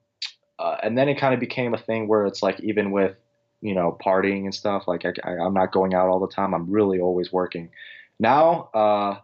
uh, 0.60 0.76
and 0.84 0.96
then 0.96 1.10
it 1.10 1.16
kind 1.16 1.34
of 1.34 1.40
became 1.40 1.74
a 1.74 1.78
thing 1.78 2.08
where 2.08 2.28
it's 2.28 2.44
like 2.44 2.60
even 2.60 2.92
with 2.92 3.16
you 3.62 3.74
know 3.74 3.98
partying 4.06 4.44
and 4.44 4.54
stuff, 4.54 4.88
like 4.88 5.06
I, 5.06 5.14
I, 5.24 5.32
I'm 5.44 5.56
not 5.56 5.72
going 5.72 5.96
out 5.96 6.08
all 6.08 6.20
the 6.20 6.34
time. 6.34 6.54
I'm 6.54 6.70
really 6.70 7.00
always 7.00 7.34
working. 7.34 7.72
Now, 8.20 8.70
uh, 8.76 9.20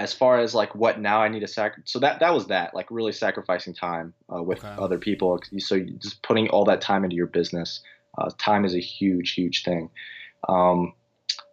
as 0.00 0.14
far 0.14 0.40
as 0.40 0.54
like 0.54 0.74
what 0.74 0.98
now 0.98 1.20
I 1.20 1.28
need 1.28 1.40
to 1.40 1.46
sac 1.46 1.76
so 1.84 1.98
that 1.98 2.20
that 2.20 2.32
was 2.32 2.46
that 2.46 2.74
like 2.74 2.90
really 2.90 3.12
sacrificing 3.12 3.74
time 3.74 4.14
uh, 4.34 4.42
with 4.42 4.64
okay. 4.64 4.82
other 4.82 4.96
people. 4.96 5.38
So 5.58 5.78
just 5.78 6.22
putting 6.22 6.48
all 6.48 6.64
that 6.64 6.80
time 6.80 7.04
into 7.04 7.16
your 7.16 7.26
business 7.26 7.82
uh, 8.16 8.30
time 8.38 8.64
is 8.64 8.74
a 8.74 8.80
huge 8.80 9.32
huge 9.32 9.62
thing. 9.62 9.90
Um, 10.48 10.94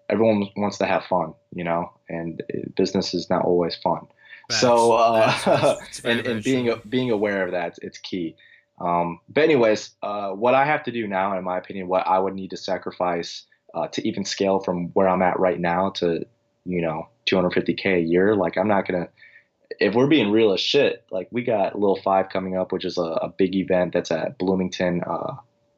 everyone 0.09 0.47
wants 0.55 0.77
to 0.77 0.85
have 0.85 1.03
fun 1.03 1.33
you 1.53 1.65
know 1.65 1.91
and 2.07 2.41
business 2.77 3.13
is 3.13 3.29
not 3.29 3.43
always 3.43 3.75
fun. 3.75 4.07
So 4.49 4.93
uh, 4.93 5.75
and, 6.05 6.25
and 6.25 6.41
being 6.41 6.73
being 6.87 7.11
aware 7.11 7.43
of 7.43 7.51
that 7.51 7.77
it's 7.81 7.97
key. 7.97 8.37
Um, 8.79 9.19
but 9.27 9.43
anyways 9.43 9.91
uh, 10.01 10.29
what 10.29 10.53
I 10.53 10.63
have 10.65 10.83
to 10.83 10.91
do 10.91 11.05
now 11.05 11.37
in 11.37 11.43
my 11.43 11.57
opinion 11.57 11.89
what 11.89 12.07
I 12.07 12.17
would 12.17 12.33
need 12.33 12.51
to 12.51 12.57
sacrifice 12.57 13.43
uh, 13.73 13.89
to 13.89 14.07
even 14.07 14.23
scale 14.23 14.59
from 14.59 14.87
where 14.93 15.09
I'm 15.09 15.21
at 15.21 15.37
right 15.37 15.59
now 15.59 15.89
to 15.99 16.25
you 16.63 16.81
know 16.81 17.09
250k 17.29 17.97
a 17.97 17.99
year 17.99 18.35
like 18.35 18.57
i'm 18.57 18.67
not 18.67 18.87
gonna 18.87 19.07
if 19.79 19.93
we're 19.93 20.07
being 20.07 20.31
real 20.31 20.53
as 20.53 20.61
shit 20.61 21.05
like 21.11 21.27
we 21.31 21.43
got 21.43 21.77
little 21.77 21.99
five 22.01 22.29
coming 22.29 22.57
up 22.57 22.71
which 22.71 22.85
is 22.85 22.97
a, 22.97 23.01
a 23.01 23.29
big 23.29 23.55
event 23.55 23.93
that's 23.93 24.11
at 24.11 24.37
bloomington 24.37 25.01
uh, 25.05 25.33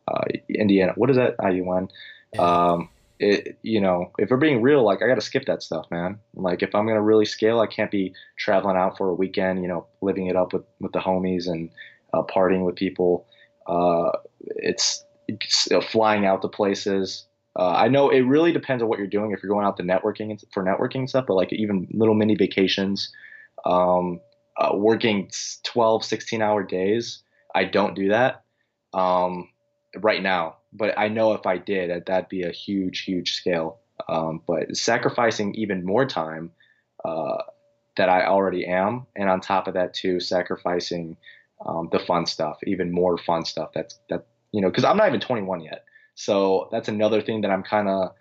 uh, 0.08 0.24
indiana. 0.47 0.93
What 0.95 1.10
is 1.10 1.18
that 1.18 1.38
iun 1.38 1.89
yeah. 2.34 2.41
um, 2.41 2.89
it, 3.20 3.58
you 3.64 3.82
know 3.82 4.12
if 4.18 4.30
we're 4.30 4.38
being 4.38 4.62
real 4.62 4.84
like 4.84 5.02
i 5.02 5.08
gotta 5.08 5.22
skip 5.22 5.45
that 5.45 5.62
stuff 5.62 5.86
man. 5.91 6.20
Like 6.36 6.64
if 6.64 6.74
i'm 6.74 6.88
gonna 6.88 7.02
really 7.02 7.26
scale 7.26 7.60
i 7.60 7.68
can't 7.68 7.91
be 7.91 8.14
traveling 8.38 8.78
out 8.78 8.97
for 8.97 9.10
a 9.10 9.14
weekend 9.14 9.62
you 9.62 9.68
know 9.68 9.88
living 10.02 10.28
it 10.28 10.36
up 10.36 10.54
with 10.54 10.64
with 10.80 10.93
the 10.93 11.00
homies 11.00 11.47
and 11.47 11.70
uh, 12.14 12.24
partying 12.24 12.66
with 12.66 12.76
people. 12.76 13.26
Uh, 13.68 14.12
it's, 14.41 15.04
it's 15.28 15.68
you 15.70 15.78
know, 15.78 15.82
flying 15.82 16.26
out 16.26 16.41
to 16.41 16.47
places 16.47 17.26
uh, 17.60 17.74
I 17.74 17.89
know 17.89 18.10
it 18.10 18.22
really 18.22 18.53
depends 18.53 18.82
on 18.82 18.88
what 18.88 18.99
you're 18.99 19.07
doing. 19.07 19.32
If 19.32 19.43
you're 19.43 19.51
going 19.51 19.66
out 19.66 19.76
to 19.78 19.84
networking 19.84 20.41
for 20.53 20.64
networking 20.64 21.10
stuff, 21.10 21.26
but 21.28 21.34
like 21.34 21.51
even 21.51 21.89
little 21.91 22.16
mini 22.16 22.36
vacations, 22.36 23.12
um, 23.66 24.22
uh, 24.55 24.72
working 24.76 25.30
12, 25.64 26.05
16 26.05 26.41
hour 26.41 26.64
days, 26.64 27.22
I 27.53 27.66
don't 27.66 27.95
do 27.95 28.07
that 28.10 28.43
um, 28.93 29.49
right 29.97 30.24
now. 30.24 30.55
But 30.72 30.97
I 30.97 31.10
know 31.10 31.34
if 31.34 31.45
I 31.45 31.57
did, 31.57 31.89
that 31.89 32.05
that'd 32.05 32.30
be 32.30 32.43
a 32.43 32.51
huge, 32.51 33.01
huge 33.01 33.34
scale. 33.34 33.80
Um, 34.07 34.41
but 34.47 34.78
sacrificing 34.78 35.53
even 35.55 35.84
more 35.84 36.05
time 36.05 36.51
uh, 37.03 37.39
that 37.97 38.07
I 38.07 38.26
already 38.26 38.66
am, 38.68 39.05
and 39.18 39.30
on 39.30 39.41
top 39.41 39.68
of 39.68 39.74
that 39.74 39.93
too, 39.93 40.22
sacrificing 40.22 41.18
um, 41.66 41.89
the 41.91 41.99
fun 41.99 42.26
stuff, 42.26 42.60
even 42.66 42.89
more 42.89 43.18
fun 43.18 43.43
stuff. 43.43 43.72
That's 43.76 43.99
that 44.10 44.28
you 44.53 44.62
know, 44.62 44.70
because 44.70 44.86
I'm 44.86 44.95
not 44.95 45.10
even 45.10 45.20
21 45.20 45.60
yet. 45.60 45.84
So 46.20 46.67
that's 46.70 46.89
another 46.89 47.22
thing 47.22 47.39
that 47.41 47.51
I'm 47.51 47.63
kind 47.63 47.88
of 47.88 48.11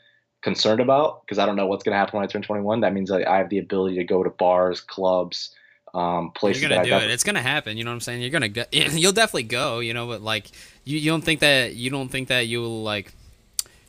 concerned 0.40 0.80
about 0.80 1.26
because 1.26 1.40
I 1.40 1.46
don't 1.46 1.57
know 1.57 1.66
what's 1.66 1.82
going 1.82 1.94
to 1.94 1.99
happen 1.99 2.16
when 2.16 2.22
I 2.24 2.28
turn 2.28 2.42
21. 2.42 2.82
That 2.82 2.94
means 2.94 3.11
I 3.11 3.28
have 3.28 3.49
the 3.49 3.59
ability 3.59 3.96
to 3.96 4.05
go 4.05 4.22
to 4.22 4.30
bars, 4.30 4.80
clubs, 4.80 5.53
um, 5.94 6.30
places. 6.30 6.62
You're 6.62 6.70
gonna 6.70 6.84
do 6.84 6.94
it. 6.94 7.11
It's 7.11 7.24
gonna 7.24 7.42
happen. 7.42 7.76
You 7.76 7.82
know 7.82 7.90
what 7.90 7.94
I'm 7.94 8.01
saying? 8.01 8.20
You're 8.20 8.30
gonna 8.30 8.51
go. 8.51 8.62
You'll 8.72 9.12
definitely 9.12 9.44
go. 9.44 9.80
You 9.80 9.94
know, 9.94 10.07
but 10.07 10.22
like 10.22 10.51
you, 10.84 10.96
you 10.99 11.11
don't 11.11 11.24
think 11.24 11.40
that 11.40 11.74
you 11.74 11.90
don't 11.90 12.09
think 12.09 12.28
that 12.28 12.46
you'll 12.46 12.82
like. 12.82 13.11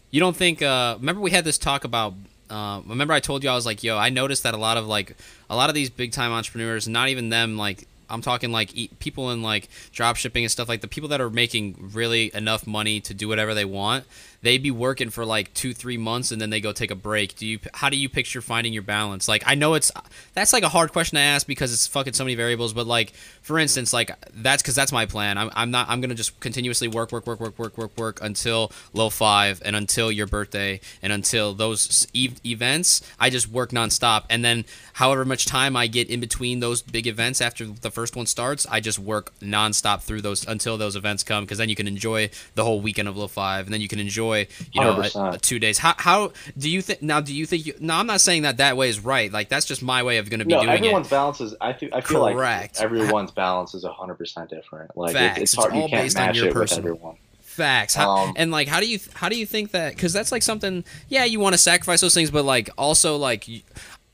You 0.10 0.20
don't 0.20 0.36
think. 0.36 0.64
Uh, 0.64 0.96
remember 0.98 1.22
we 1.22 1.32
had 1.32 1.44
this 1.44 1.58
talk 1.58 1.84
about. 1.84 2.14
Uh, 2.50 2.82
remember 2.88 3.14
I 3.14 3.20
told 3.20 3.44
you 3.44 3.50
I 3.50 3.54
was 3.54 3.66
like, 3.66 3.84
yo, 3.84 3.98
I 3.98 4.10
noticed 4.10 4.44
that 4.44 4.56
a 4.56 4.58
lot 4.58 4.78
of 4.78 4.88
like 4.88 5.18
a 5.50 5.56
lot 5.58 5.70
of 5.70 5.76
these 5.76 5.90
big 5.90 6.14
time 6.14 6.32
entrepreneurs, 6.32 6.88
not 6.88 7.10
even 7.10 7.30
them 7.30 7.58
like 7.58 7.86
I'm 8.10 8.22
talking 8.22 8.52
like 8.52 8.72
people 9.00 9.32
in 9.32 9.42
like 9.42 9.70
drop 9.92 10.16
shipping 10.16 10.44
and 10.44 10.52
stuff 10.52 10.68
like 10.68 10.82
the 10.82 10.88
people 10.88 11.10
that 11.10 11.22
are 11.22 11.30
making 11.30 11.92
really 11.94 12.32
enough 12.34 12.66
money 12.66 13.00
to 13.02 13.14
do 13.14 13.28
whatever 13.28 13.54
they 13.54 13.66
want 13.66 14.06
they'd 14.42 14.64
be 14.64 14.72
working 14.72 15.10
for 15.10 15.26
like 15.26 15.54
two 15.54 15.74
three 15.74 15.98
months 15.98 16.32
and 16.32 16.42
then 16.42 16.50
they 16.50 16.62
go 16.62 16.72
take 16.72 16.92
a 16.92 16.96
break. 16.96 17.36
Do 17.36 17.46
you 17.46 17.60
how 17.74 17.90
do 17.90 17.98
you 17.98 18.10
picture 18.10 18.42
finding 18.42 18.74
your 18.74 18.84
balance? 18.84 19.28
Like 19.28 19.44
i 19.46 19.56
know 19.56 19.74
it's 19.74 19.92
that's 20.34 20.54
like 20.54 20.64
a 20.64 20.70
hard 20.70 20.92
question 20.92 21.16
to 21.18 21.22
ask 21.22 21.48
because 21.48 21.74
it's 21.74 21.88
fucking 21.88 22.14
so 22.14 22.24
many 22.24 22.36
variables 22.36 22.74
but 22.74 22.88
like 22.88 23.14
for 23.42 23.60
instance 23.60 23.94
like 23.94 24.12
that's 24.34 24.62
because 24.62 24.76
that's 24.76 24.92
my 24.92 25.06
plan. 25.06 25.38
I'm, 25.38 25.50
I'm 25.54 25.72
not 25.72 25.90
i'm 25.90 26.02
gonna 26.02 26.16
just 26.16 26.40
continuously 26.40 26.88
work 26.88 27.12
work 27.12 27.28
work 27.28 27.40
work 27.40 27.58
work 27.58 27.78
work 27.78 27.98
work 27.98 28.20
until 28.22 28.72
low 28.94 29.10
five 29.10 29.62
and 29.66 29.76
until 29.76 30.12
your 30.12 30.28
birthday 30.28 30.80
and 31.02 31.12
until 31.12 31.54
those 31.54 32.08
e- 32.14 32.32
events. 32.46 33.02
I 33.20 33.30
just 33.30 33.50
work 33.50 33.72
nonstop 33.72 34.26
and 34.30 34.44
then 34.46 34.66
however 34.94 35.26
much 35.26 35.46
time 35.46 35.76
i 35.76 35.88
get 35.88 36.10
in 36.10 36.20
between 36.20 36.60
those 36.60 36.82
big 36.82 37.08
events 37.08 37.42
after 37.42 37.66
the 37.66 37.92
first 37.92 38.16
one 38.16 38.26
starts 38.26 38.66
i 38.70 38.80
just 38.80 39.00
work 39.00 39.32
nonstop 39.40 40.02
through 40.02 40.22
those 40.22 40.48
until 40.48 40.78
those 40.78 40.96
events 40.96 41.24
come 41.24 41.44
because 41.44 41.58
then 41.58 41.70
you 41.70 41.76
can 41.76 41.88
enjoy 41.88 42.30
the 42.56 42.64
whole 42.64 42.82
weekend 42.82 43.08
of 43.08 43.18
low 43.18 43.28
five 43.28 43.66
and 43.66 43.74
then 43.74 43.82
you 43.82 43.88
can 43.88 44.00
enjoy 44.00 44.29
enjoy 44.34 44.48
you 44.74 44.82
know 44.82 45.02
a, 45.02 45.32
a 45.32 45.38
two 45.38 45.60
days. 45.60 45.78
How 45.78 45.96
how 45.98 46.32
do 46.58 46.70
you 46.70 46.82
think 46.82 47.02
now? 47.02 47.22
Do 47.22 47.34
you 47.34 47.46
think 47.46 47.66
you? 47.66 47.74
No, 47.80 47.96
I'm 47.96 48.08
not 48.08 48.22
saying 48.22 48.44
that 48.44 48.58
that 48.58 48.78
way 48.78 48.90
is 48.90 49.00
right. 49.00 49.32
Like 49.32 49.50
that's 49.50 49.66
just 49.66 49.82
my 49.82 50.04
way 50.04 50.18
of 50.18 50.30
going 50.30 50.40
to 50.40 50.46
be 50.46 50.54
doing 50.54 50.64
it. 50.64 50.66
no, 50.66 50.72
doing 50.72 50.84
everyone's 50.84 51.08
it. 51.08 51.12
balance 51.12 51.42
is. 51.42 51.56
I 51.62 51.74
feel. 51.74 51.90
I 51.94 52.02
feel 52.02 52.32
Correct. 52.32 52.78
like 52.78 52.84
everyone's 52.84 53.32
balance 53.32 53.74
is 53.74 53.84
100 53.84 54.16
percent 54.16 54.50
different. 54.50 54.96
Like 54.96 55.14
Facts. 55.14 55.38
It, 55.38 55.42
it's 55.44 55.54
hard. 55.54 55.74
It's 55.76 55.84
you 55.84 55.90
can't 55.90 56.14
match 56.16 56.38
it 56.38 56.56
with 56.56 56.78
everyone 56.78 57.18
facts 57.42 57.94
how, 57.94 58.10
um, 58.10 58.34
and 58.38 58.52
like 58.52 58.70
how 58.70 58.80
do 58.80 58.88
you 58.90 58.98
how 59.16 59.28
do 59.28 59.38
you 59.38 59.46
think 59.46 59.72
that 59.72 59.94
because 59.94 60.14
that's 60.14 60.32
like 60.32 60.42
something 60.42 60.82
yeah 61.10 61.26
you 61.26 61.42
want 61.42 61.54
to 61.54 61.58
sacrifice 61.58 62.00
those 62.00 62.14
things 62.14 62.32
but 62.32 62.46
like 62.46 62.70
also 62.78 63.18
like 63.18 63.46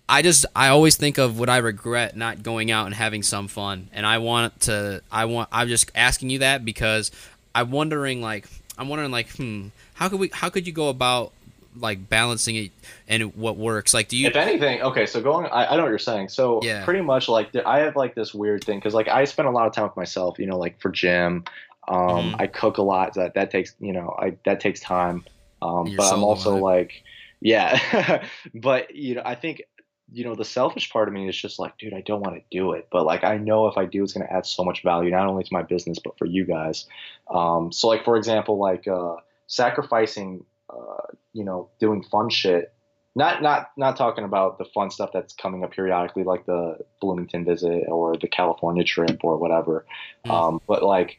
I 0.08 0.22
just 0.22 0.46
I 0.56 0.70
always 0.70 0.98
think 0.98 1.18
of 1.18 1.40
would 1.40 1.50
I 1.50 1.58
regret 1.58 2.16
not 2.16 2.44
going 2.44 2.70
out 2.70 2.86
and 2.86 2.94
having 2.94 3.24
some 3.24 3.48
fun 3.48 3.90
and 3.92 4.06
I 4.06 4.20
want 4.20 4.62
to 4.62 5.02
I 5.12 5.26
want 5.26 5.50
I'm 5.52 5.68
just 5.68 5.92
asking 5.96 6.30
you 6.30 6.40
that 6.40 6.64
because 6.64 7.12
I'm 7.56 7.72
wondering 7.72 8.22
like 8.22 8.48
I'm 8.78 8.90
wondering 8.90 9.12
like 9.12 9.30
hmm 9.36 9.68
how 9.94 10.10
could 10.10 10.20
we 10.20 10.30
how 10.34 10.50
could 10.50 10.68
you 10.68 10.74
go 10.74 10.90
about 10.90 11.32
like 11.78 12.08
balancing 12.10 12.56
it 12.56 12.72
and 13.08 13.36
what 13.36 13.58
works? 13.58 13.94
Like 13.94 14.08
do 14.08 14.18
you 14.18 14.28
if 14.28 14.36
anything 14.36 14.82
okay 14.82 15.06
so 15.06 15.22
going 15.22 15.46
i, 15.48 15.66
I 15.66 15.76
know 15.76 15.84
what 15.84 15.90
you're 15.90 16.00
saying. 16.00 16.30
So 16.30 16.60
yeah. 16.64 16.86
pretty 16.86 17.02
much 17.02 17.28
like 17.28 17.56
i 17.66 17.80
have 17.80 17.96
like 17.96 18.16
this 18.16 18.34
weird 18.34 18.64
thing 18.64 18.80
because 18.80 18.94
like 18.94 19.08
i 19.08 19.26
spend 19.26 19.48
a 19.48 19.52
lot 19.52 19.68
of 19.68 19.74
time 19.74 19.86
with 19.86 19.98
myself 19.98 20.40
you 20.40 20.46
know 20.46 20.58
like 20.58 20.80
for 20.80 20.90
gym. 20.90 21.44
Um 21.88 21.98
mm-hmm. 21.98 22.42
i 22.42 22.48
cook 22.48 22.78
a 22.78 22.82
lot 22.82 23.14
that 23.16 23.34
that 23.36 23.52
takes 23.52 23.76
you 23.80 23.94
know 23.94 24.16
i 24.20 24.36
that 24.46 24.60
takes 24.60 24.80
time. 24.80 25.26
Um 25.62 25.96
but 25.96 26.12
i'm 26.12 26.24
also 26.24 26.58
like 26.58 27.04
yeah. 27.42 28.24
But 28.56 28.96
you 28.96 29.16
know 29.16 29.22
i 29.26 29.36
think 29.36 29.64
you 30.12 30.24
know 30.24 30.36
the 30.36 30.46
selfish 30.46 30.92
part 30.92 31.08
of 31.08 31.14
me 31.14 31.28
is 31.28 31.36
just 31.36 31.58
like 31.58 31.78
dude 31.78 31.94
i 31.94 32.02
don't 32.02 32.22
want 32.22 32.36
to 32.36 32.42
do 32.52 32.74
it 32.74 32.88
but 32.92 33.06
like 33.06 33.24
i 33.24 33.38
know 33.38 33.68
if 33.68 33.78
i 33.78 33.86
do 33.86 34.04
it's 34.04 34.14
going 34.14 34.26
to 34.26 34.32
add 34.32 34.46
so 34.46 34.64
much 34.64 34.84
value 34.84 35.10
not 35.10 35.28
only 35.28 35.44
to 35.44 35.52
my 35.52 35.64
business 35.64 35.98
but 36.04 36.18
for 36.18 36.26
you 36.26 36.46
guys 36.46 36.86
um 37.34 37.72
so 37.72 37.88
like 37.88 38.04
for 38.06 38.16
example 38.16 38.60
like 38.60 38.88
uh 38.88 39.16
sacrificing, 39.48 40.46
uh, 40.70 41.08
you 41.34 41.44
know, 41.44 41.70
doing 41.80 42.04
fun 42.04 42.30
shit. 42.30 42.72
Not 43.18 43.42
not 43.42 43.70
not 43.78 43.96
talking 43.96 44.26
about 44.26 44.58
the 44.58 44.66
fun 44.66 44.90
stuff 44.90 45.12
that's 45.14 45.34
coming 45.34 45.64
up 45.64 45.72
periodically, 45.72 46.24
like 46.24 46.46
the 46.46 46.80
Bloomington 47.00 47.46
visit 47.46 47.86
or 47.88 48.18
the 48.18 48.28
California 48.28 48.84
trip 48.84 49.24
or 49.24 49.38
whatever. 49.38 49.86
Mm. 50.26 50.32
Um, 50.32 50.62
but 50.68 50.84
like, 50.84 51.18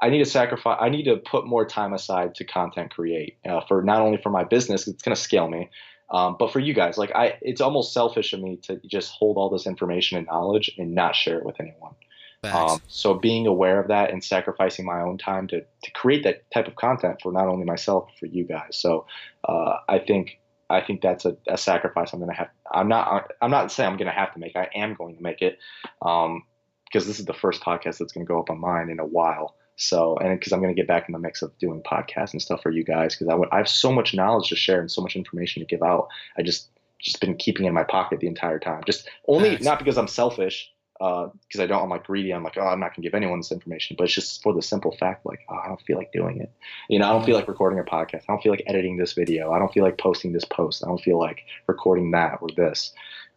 I 0.00 0.08
need 0.08 0.20
to 0.20 0.24
sacrifice. 0.24 0.78
I 0.80 0.88
need 0.88 1.04
to 1.04 1.16
put 1.16 1.46
more 1.46 1.66
time 1.66 1.92
aside 1.92 2.36
to 2.36 2.44
content 2.44 2.90
create 2.90 3.36
uh, 3.46 3.60
for 3.68 3.82
not 3.82 4.00
only 4.00 4.16
for 4.22 4.30
my 4.30 4.44
business, 4.44 4.88
it's 4.88 5.02
going 5.02 5.14
to 5.14 5.20
scale 5.20 5.48
me, 5.50 5.68
um, 6.10 6.36
but 6.38 6.52
for 6.52 6.60
you 6.60 6.74
guys. 6.74 6.98
Like 6.98 7.12
I, 7.14 7.38
it's 7.42 7.60
almost 7.60 7.92
selfish 7.92 8.32
of 8.32 8.40
me 8.40 8.56
to 8.62 8.80
just 8.86 9.12
hold 9.12 9.36
all 9.36 9.50
this 9.50 9.66
information 9.66 10.18
and 10.18 10.26
knowledge 10.26 10.70
and 10.78 10.94
not 10.94 11.14
share 11.14 11.38
it 11.38 11.44
with 11.44 11.60
anyone. 11.60 11.94
Um, 12.44 12.80
so 12.86 13.14
being 13.14 13.46
aware 13.46 13.80
of 13.80 13.88
that 13.88 14.10
and 14.10 14.22
sacrificing 14.22 14.84
my 14.84 15.00
own 15.00 15.18
time 15.18 15.48
to, 15.48 15.60
to 15.60 15.90
create 15.92 16.22
that 16.22 16.48
type 16.52 16.68
of 16.68 16.76
content 16.76 17.20
for 17.20 17.32
not 17.32 17.48
only 17.48 17.64
myself 17.64 18.06
but 18.06 18.18
for 18.18 18.26
you 18.26 18.44
guys. 18.44 18.78
So 18.78 19.06
uh, 19.48 19.78
I 19.88 19.98
think 19.98 20.38
I 20.70 20.80
think 20.80 21.00
that's 21.00 21.24
a, 21.24 21.36
a 21.48 21.58
sacrifice 21.58 22.12
I'm 22.12 22.20
gonna 22.20 22.34
have. 22.34 22.50
I'm 22.70 22.88
not 22.88 23.32
I'm 23.42 23.50
not 23.50 23.72
saying 23.72 23.90
I'm 23.90 23.96
gonna 23.96 24.12
have 24.12 24.32
to 24.34 24.38
make. 24.38 24.54
I 24.54 24.68
am 24.74 24.94
going 24.94 25.16
to 25.16 25.22
make 25.22 25.42
it 25.42 25.58
because 26.00 26.26
um, 26.26 26.42
this 26.92 27.18
is 27.18 27.24
the 27.24 27.34
first 27.34 27.60
podcast 27.62 27.98
that's 27.98 28.12
gonna 28.12 28.26
go 28.26 28.38
up 28.38 28.50
on 28.50 28.60
mine 28.60 28.88
in 28.88 29.00
a 29.00 29.06
while. 29.06 29.56
So, 29.78 30.16
and 30.16 30.38
because 30.38 30.52
I'm 30.52 30.60
going 30.60 30.74
to 30.74 30.78
get 30.78 30.88
back 30.88 31.08
in 31.08 31.12
the 31.12 31.20
mix 31.20 31.40
of 31.40 31.56
doing 31.58 31.82
podcasts 31.82 32.32
and 32.32 32.42
stuff 32.42 32.62
for 32.62 32.70
you 32.70 32.82
guys, 32.82 33.16
because 33.16 33.28
I, 33.32 33.54
I 33.54 33.58
have 33.58 33.68
so 33.68 33.92
much 33.92 34.12
knowledge 34.12 34.48
to 34.48 34.56
share 34.56 34.80
and 34.80 34.90
so 34.90 35.00
much 35.00 35.14
information 35.14 35.60
to 35.62 35.66
give 35.66 35.82
out. 35.82 36.08
I 36.36 36.42
just 36.42 36.68
just 37.00 37.20
been 37.20 37.36
keeping 37.36 37.64
in 37.64 37.72
my 37.72 37.84
pocket 37.84 38.18
the 38.18 38.26
entire 38.26 38.58
time. 38.58 38.82
Just 38.84 39.08
only 39.28 39.50
nice. 39.50 39.62
not 39.62 39.78
because 39.78 39.96
I'm 39.96 40.08
selfish, 40.08 40.72
because 40.98 41.60
uh, 41.60 41.62
I 41.62 41.66
don't. 41.66 41.80
I'm 41.80 41.88
like 41.90 42.04
greedy. 42.04 42.32
I'm 42.32 42.42
like, 42.42 42.56
oh, 42.58 42.66
I'm 42.66 42.80
not 42.80 42.94
gonna 42.94 43.04
give 43.04 43.14
anyone 43.14 43.38
this 43.38 43.52
information. 43.52 43.94
But 43.96 44.04
it's 44.04 44.14
just 44.14 44.42
for 44.42 44.52
the 44.52 44.62
simple 44.62 44.96
fact, 44.96 45.24
like, 45.24 45.38
oh, 45.48 45.60
I 45.64 45.68
don't 45.68 45.80
feel 45.82 45.96
like 45.96 46.10
doing 46.10 46.40
it. 46.40 46.52
You 46.88 46.98
know, 46.98 47.08
I 47.08 47.12
don't 47.12 47.24
feel 47.24 47.36
like 47.36 47.46
recording 47.46 47.78
a 47.78 47.84
podcast. 47.84 48.22
I 48.28 48.32
don't 48.32 48.42
feel 48.42 48.50
like 48.50 48.64
editing 48.66 48.96
this 48.96 49.12
video. 49.12 49.52
I 49.52 49.60
don't 49.60 49.72
feel 49.72 49.84
like 49.84 49.96
posting 49.96 50.32
this 50.32 50.44
post. 50.44 50.82
I 50.84 50.88
don't 50.88 51.00
feel 51.00 51.20
like 51.20 51.44
recording 51.68 52.10
that 52.10 52.38
or 52.40 52.48
this. 52.56 52.92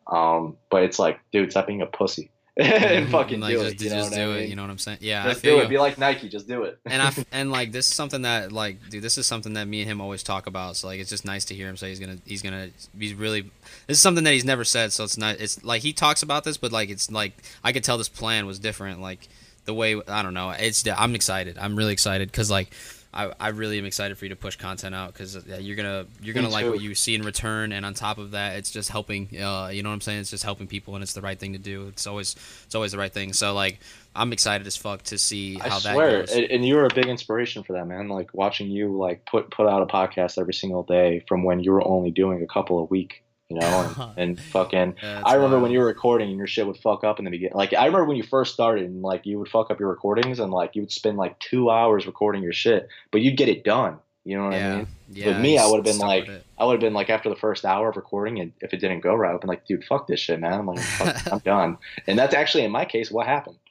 Um, 0.08 0.58
but 0.72 0.82
it's 0.82 0.98
like, 0.98 1.20
dude, 1.32 1.52
stop 1.52 1.68
being 1.68 1.84
a 1.84 1.86
pussy. 1.86 2.32
And 2.62 3.10
fucking 3.10 3.40
like, 3.40 3.56
do 3.56 3.64
just, 3.64 3.76
it. 3.76 3.82
You 3.82 3.90
just 3.90 4.14
do 4.14 4.32
it. 4.32 4.42
Mean? 4.42 4.50
You 4.50 4.56
know 4.56 4.62
what 4.64 4.72
I'm 4.72 4.78
saying? 4.78 5.00
Yeah. 5.02 5.24
Just 5.28 5.44
do 5.44 5.60
it. 5.60 5.64
You. 5.64 5.70
Be 5.70 5.78
like 5.78 5.98
Nike. 5.98 6.30
Just 6.30 6.48
do 6.48 6.64
it. 6.64 6.80
and 6.86 7.02
I 7.02 7.14
and 7.32 7.52
like 7.52 7.72
this 7.72 7.88
is 7.88 7.94
something 7.94 8.24
that 8.24 8.52
like 8.52 8.78
dude, 8.90 9.04
this 9.04 9.18
is 9.18 9.28
something 9.28 9.54
that 9.54 9.68
me 9.68 9.82
and 9.82 9.90
him 9.90 10.02
always 10.02 10.24
talk 10.24 10.48
about. 10.48 10.76
So 10.76 10.88
like 10.88 11.00
it's 11.00 11.10
just 11.10 11.26
nice 11.26 11.46
to 11.46 11.56
hear 11.56 11.68
him 11.68 11.78
say 11.78 11.90
he's 11.90 12.00
gonna 12.00 12.18
he's 12.26 12.42
gonna 12.42 12.70
he's 12.98 13.14
really 13.14 13.42
this 13.88 13.98
is 13.98 14.02
something 14.02 14.24
that 14.24 14.34
he's 14.34 14.46
never 14.46 14.64
said. 14.64 14.94
So 14.94 15.04
it's 15.04 15.18
not 15.18 15.40
it's 15.40 15.64
like 15.64 15.82
he 15.82 15.94
talks 15.94 16.24
about 16.24 16.44
this, 16.44 16.58
but 16.58 16.72
like 16.72 16.90
it's 16.90 17.12
like 17.12 17.34
I 17.64 17.72
could 17.72 17.84
tell 17.84 17.98
this 17.98 18.10
plan 18.10 18.46
was 18.46 18.60
different. 18.60 19.02
Like 19.02 19.28
the 19.66 19.74
way 19.74 20.02
I 20.08 20.22
don't 20.22 20.34
know. 20.34 20.52
It's 20.52 20.88
I'm 20.88 21.16
excited. 21.16 21.58
I'm 21.58 21.76
really 21.76 21.94
excited 21.94 22.32
because 22.32 22.50
like 22.50 22.72
I, 23.14 23.34
I 23.40 23.50
really 23.50 23.78
am 23.78 23.86
excited 23.86 24.18
for 24.18 24.26
you 24.26 24.30
to 24.30 24.38
push 24.38 24.56
content 24.56 24.96
out 24.96 25.12
because 25.12 25.38
yeah, 25.46 25.58
you're 25.58 25.76
gonna 25.76 26.06
you're 26.22 26.34
gonna 26.34 26.50
like 26.50 26.66
what 26.66 26.80
you 26.80 26.96
see 26.96 27.14
in 27.14 27.24
return, 27.24 27.74
and 27.74 27.86
on 27.86 27.94
top 27.94 28.18
of 28.18 28.32
that, 28.32 28.56
it's 28.56 28.72
just 28.72 28.90
helping. 28.90 29.28
Uh, 29.38 29.68
you 29.68 29.84
know 29.84 29.90
what 29.90 29.96
I'm 29.96 30.02
saying? 30.02 30.22
It's 30.22 30.30
just 30.30 30.44
helping 30.44 30.68
people, 30.68 30.96
and 30.96 31.04
it's 31.04 31.14
the 31.14 31.22
right 31.22 31.38
thing 31.38 31.52
to 31.54 31.60
do. 31.60 31.88
It's 31.88 32.08
always 32.08 32.38
it's 32.66 32.74
always 32.74 32.94
the 32.94 32.98
right 32.98 33.12
thing. 33.12 33.34
So 33.34 33.54
like, 33.54 33.80
I'm 34.16 34.32
excited 34.32 34.66
as 34.66 34.78
fuck 34.78 35.04
to 35.04 35.18
see 35.18 35.56
how 35.56 35.78
I 35.78 35.80
that 35.80 35.94
swear, 35.94 36.20
goes. 36.22 36.32
And 36.32 36.66
you 36.66 36.76
were 36.76 36.86
a 36.86 36.94
big 36.94 37.08
inspiration 37.08 37.64
for 37.64 37.74
that, 37.74 37.86
man. 37.86 38.08
Like 38.08 38.34
watching 38.34 38.70
you 38.70 38.98
like 38.98 39.26
put 39.26 39.52
put 39.52 39.68
out 39.68 39.82
a 39.82 39.88
podcast 39.88 40.40
every 40.40 40.54
single 40.54 40.84
day 40.84 41.26
from 41.28 41.44
when 41.44 41.60
you 41.60 41.74
were 41.74 41.86
only 41.86 42.12
doing 42.12 42.42
a 42.42 42.48
couple 42.48 42.80
a 42.80 42.86
week 42.86 43.24
you 43.52 43.60
know, 43.60 44.14
and, 44.18 44.18
and 44.18 44.40
fucking. 44.40 44.96
Yeah, 45.02 45.22
I 45.26 45.36
remember 45.36 45.58
wild. 45.58 45.64
when 45.64 45.72
you 45.72 45.80
were 45.80 45.86
recording 45.86 46.30
and 46.30 46.38
your 46.38 46.48
shit 46.48 46.66
would 46.66 46.78
fuck 46.78 47.04
up 47.04 47.20
in 47.20 47.26
the 47.26 47.32
beginning. 47.32 47.56
Like 47.56 47.74
I 47.74 47.86
remember 47.86 48.06
when 48.06 48.18
you 48.18 48.24
first 48.24 48.54
started 48.54 48.86
and 48.86 49.02
like 49.02 49.26
you 49.26 49.38
would 49.40 49.50
fuck 49.50 49.70
up 49.70 49.80
your 49.80 49.90
recordings 49.90 50.40
and 50.40 50.52
like 50.52 50.76
you 50.76 50.82
would 50.82 50.92
spend 50.92 51.18
like 51.18 51.38
two 51.40 51.70
hours 51.70 52.06
recording 52.06 52.42
your 52.42 52.54
shit, 52.54 52.88
but 53.12 53.22
you'd 53.22 53.38
get 53.38 53.50
it 53.50 53.64
done. 53.64 54.00
You 54.24 54.38
know 54.38 54.46
what 54.46 54.54
yeah. 54.54 54.74
I 54.74 54.78
mean? 54.78 54.88
Yeah, 55.10 55.28
With 55.28 55.40
me, 55.40 55.58
I 55.58 55.66
would 55.66 55.78
have 55.78 55.86
been 55.86 55.98
like, 55.98 56.30
I 56.58 56.66
would 56.66 56.74
have 56.74 56.80
been 56.80 56.94
like 56.94 57.10
after 57.10 57.28
the 57.28 57.36
first 57.36 57.66
hour 57.66 57.90
of 57.90 57.96
recording, 57.96 58.40
and 58.40 58.54
if 58.62 58.72
it 58.74 58.78
didn't 58.78 59.00
go 59.00 59.16
right, 59.16 59.34
I'd 59.34 59.42
been 59.42 59.48
like, 59.48 59.66
dude, 59.66 59.84
fuck 59.84 60.08
this 60.08 60.20
shit, 60.20 60.40
man. 60.40 60.54
I'm 60.54 60.68
like, 60.68 60.80
I'm 61.32 61.40
done. 61.40 61.78
And 62.08 62.18
that's 62.20 62.36
actually 62.36 62.64
in 62.64 62.72
my 62.72 62.86
case 62.86 63.12
what 63.12 63.28
happened. 63.28 63.58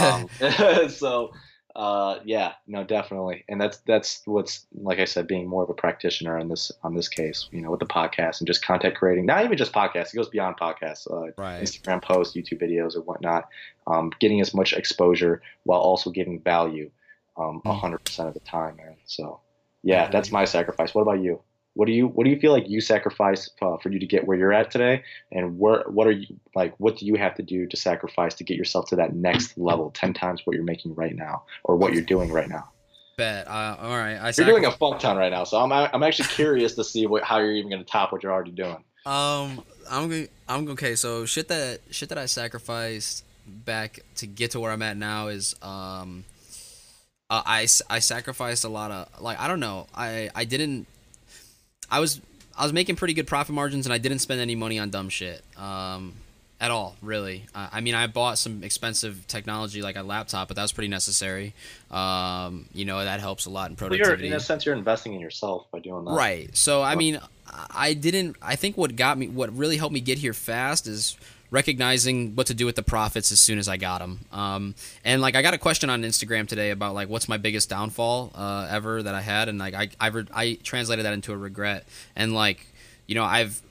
Um, 0.00 0.28
so 0.88 1.32
uh, 1.76 2.20
yeah, 2.24 2.54
no, 2.66 2.84
definitely, 2.84 3.44
and 3.50 3.60
that's 3.60 3.76
that's 3.86 4.22
what's 4.24 4.66
like 4.80 4.98
I 4.98 5.04
said, 5.04 5.26
being 5.26 5.46
more 5.46 5.62
of 5.62 5.68
a 5.68 5.74
practitioner 5.74 6.38
on 6.38 6.48
this 6.48 6.72
on 6.82 6.94
this 6.94 7.06
case, 7.06 7.50
you 7.52 7.60
know, 7.60 7.70
with 7.70 7.80
the 7.80 7.86
podcast 7.86 8.40
and 8.40 8.46
just 8.46 8.64
content 8.64 8.94
creating. 8.96 9.26
Not 9.26 9.44
even 9.44 9.58
just 9.58 9.74
podcasts; 9.74 10.14
it 10.14 10.16
goes 10.16 10.30
beyond 10.30 10.56
podcasts, 10.56 11.06
uh, 11.10 11.32
right. 11.36 11.62
Instagram 11.62 12.00
posts, 12.00 12.34
YouTube 12.34 12.62
videos, 12.62 12.96
or 12.96 13.02
whatnot. 13.02 13.50
Um, 13.86 14.10
getting 14.20 14.40
as 14.40 14.54
much 14.54 14.72
exposure 14.72 15.42
while 15.64 15.80
also 15.80 16.08
giving 16.08 16.40
value, 16.40 16.90
um, 17.36 17.60
hmm. 17.62 17.70
hundred 17.72 18.02
percent 18.02 18.28
of 18.28 18.34
the 18.34 18.40
time, 18.40 18.76
man. 18.76 18.96
So, 19.04 19.40
yeah, 19.82 20.08
that's 20.08 20.32
my 20.32 20.46
sacrifice. 20.46 20.94
What 20.94 21.02
about 21.02 21.20
you? 21.20 21.42
What 21.76 21.84
do 21.84 21.92
you 21.92 22.08
what 22.08 22.24
do 22.24 22.30
you 22.30 22.40
feel 22.40 22.52
like 22.52 22.70
you 22.70 22.80
sacrifice 22.80 23.50
uh, 23.60 23.76
for 23.76 23.90
you 23.90 23.98
to 23.98 24.06
get 24.06 24.26
where 24.26 24.38
you're 24.38 24.52
at 24.52 24.70
today? 24.70 25.04
And 25.30 25.58
where 25.58 25.84
what 25.86 26.06
are 26.06 26.12
you 26.12 26.40
like? 26.54 26.74
What 26.78 26.96
do 26.96 27.04
you 27.04 27.16
have 27.16 27.34
to 27.34 27.42
do 27.42 27.66
to 27.66 27.76
sacrifice 27.76 28.34
to 28.36 28.44
get 28.44 28.56
yourself 28.56 28.88
to 28.88 28.96
that 28.96 29.14
next 29.14 29.58
level, 29.58 29.90
ten 29.90 30.14
times 30.14 30.40
what 30.44 30.56
you're 30.56 30.64
making 30.64 30.94
right 30.94 31.14
now, 31.14 31.42
or 31.64 31.76
what 31.76 31.92
you're 31.92 32.02
doing 32.02 32.32
right 32.32 32.48
now? 32.48 32.70
Bet. 33.18 33.46
Uh, 33.46 33.76
all 33.78 33.90
right. 33.90 34.16
I 34.16 34.32
you're 34.34 34.46
doing 34.46 34.64
a 34.64 34.72
fuck 34.72 35.00
ton 35.00 35.18
right 35.18 35.28
now, 35.28 35.44
so 35.44 35.60
I'm 35.60 35.70
I'm 35.70 36.02
actually 36.02 36.28
curious 36.28 36.74
to 36.76 36.84
see 36.84 37.06
what, 37.06 37.22
how 37.24 37.40
you're 37.40 37.52
even 37.52 37.70
going 37.70 37.84
to 37.84 37.90
top 37.90 38.10
what 38.10 38.22
you're 38.22 38.32
already 38.32 38.52
doing. 38.52 38.82
Um, 39.04 39.62
I'm 39.90 40.08
going. 40.08 40.28
I'm 40.48 40.66
okay. 40.70 40.96
So 40.96 41.26
shit 41.26 41.48
that 41.48 41.80
shit 41.90 42.08
that 42.08 42.16
I 42.16 42.24
sacrificed 42.24 43.22
back 43.46 44.00
to 44.16 44.26
get 44.26 44.52
to 44.52 44.60
where 44.60 44.72
I'm 44.72 44.82
at 44.82 44.96
now 44.96 45.28
is 45.28 45.54
um. 45.60 46.24
Uh, 47.28 47.42
I, 47.44 47.66
I 47.90 47.98
sacrificed 47.98 48.64
a 48.64 48.68
lot 48.68 48.92
of 48.92 49.20
like 49.20 49.40
I 49.40 49.48
don't 49.48 49.58
know 49.58 49.88
I 49.92 50.30
I 50.32 50.44
didn't 50.44 50.86
I 51.90 52.00
was 52.00 52.20
I 52.56 52.62
was 52.64 52.72
making 52.72 52.96
pretty 52.96 53.14
good 53.14 53.26
profit 53.26 53.54
margins, 53.54 53.86
and 53.86 53.92
I 53.92 53.98
didn't 53.98 54.20
spend 54.20 54.40
any 54.40 54.54
money 54.54 54.78
on 54.78 54.90
dumb 54.90 55.08
shit 55.08 55.42
um, 55.58 56.14
at 56.60 56.70
all, 56.70 56.96
really. 57.02 57.44
Uh, 57.54 57.68
I 57.70 57.80
mean, 57.80 57.94
I 57.94 58.06
bought 58.06 58.38
some 58.38 58.64
expensive 58.64 59.26
technology 59.26 59.82
like 59.82 59.96
a 59.96 60.02
laptop, 60.02 60.48
but 60.48 60.56
that 60.56 60.62
was 60.62 60.72
pretty 60.72 60.88
necessary. 60.88 61.52
Um, 61.90 62.66
you 62.72 62.84
know, 62.84 63.04
that 63.04 63.20
helps 63.20 63.44
a 63.44 63.50
lot 63.50 63.70
in 63.70 63.76
productivity. 63.76 64.24
Well, 64.24 64.32
in 64.32 64.36
a 64.36 64.40
sense, 64.40 64.64
you're 64.64 64.74
investing 64.74 65.14
in 65.14 65.20
yourself 65.20 65.66
by 65.70 65.80
doing 65.80 66.06
that. 66.06 66.12
Right. 66.12 66.56
So, 66.56 66.82
I 66.82 66.94
mean, 66.94 67.20
I 67.70 67.92
didn't. 67.92 68.36
I 68.40 68.56
think 68.56 68.76
what 68.76 68.96
got 68.96 69.18
me, 69.18 69.28
what 69.28 69.54
really 69.56 69.76
helped 69.76 69.94
me 69.94 70.00
get 70.00 70.18
here 70.18 70.32
fast, 70.32 70.86
is 70.86 71.16
recognizing 71.50 72.34
what 72.34 72.46
to 72.48 72.54
do 72.54 72.66
with 72.66 72.76
the 72.76 72.82
profits 72.82 73.32
as 73.32 73.40
soon 73.40 73.58
as 73.58 73.68
I 73.68 73.76
got 73.76 74.00
them. 74.00 74.20
Um, 74.32 74.74
and 75.04 75.22
like 75.22 75.36
I 75.36 75.42
got 75.42 75.54
a 75.54 75.58
question 75.58 75.90
on 75.90 76.02
Instagram 76.02 76.48
today 76.48 76.70
about 76.70 76.94
like 76.94 77.08
what's 77.08 77.28
my 77.28 77.36
biggest 77.36 77.68
downfall 77.68 78.32
uh, 78.34 78.68
ever 78.70 79.02
that 79.02 79.14
I 79.14 79.20
had, 79.20 79.48
and 79.48 79.58
like 79.58 79.74
I 79.74 79.88
I, 80.00 80.08
re- 80.08 80.26
I 80.34 80.58
translated 80.62 81.04
that 81.04 81.12
into 81.12 81.32
a 81.32 81.36
regret. 81.36 81.86
And 82.14 82.34
like 82.34 82.66
you 83.06 83.14
know 83.14 83.24
I've 83.24 83.62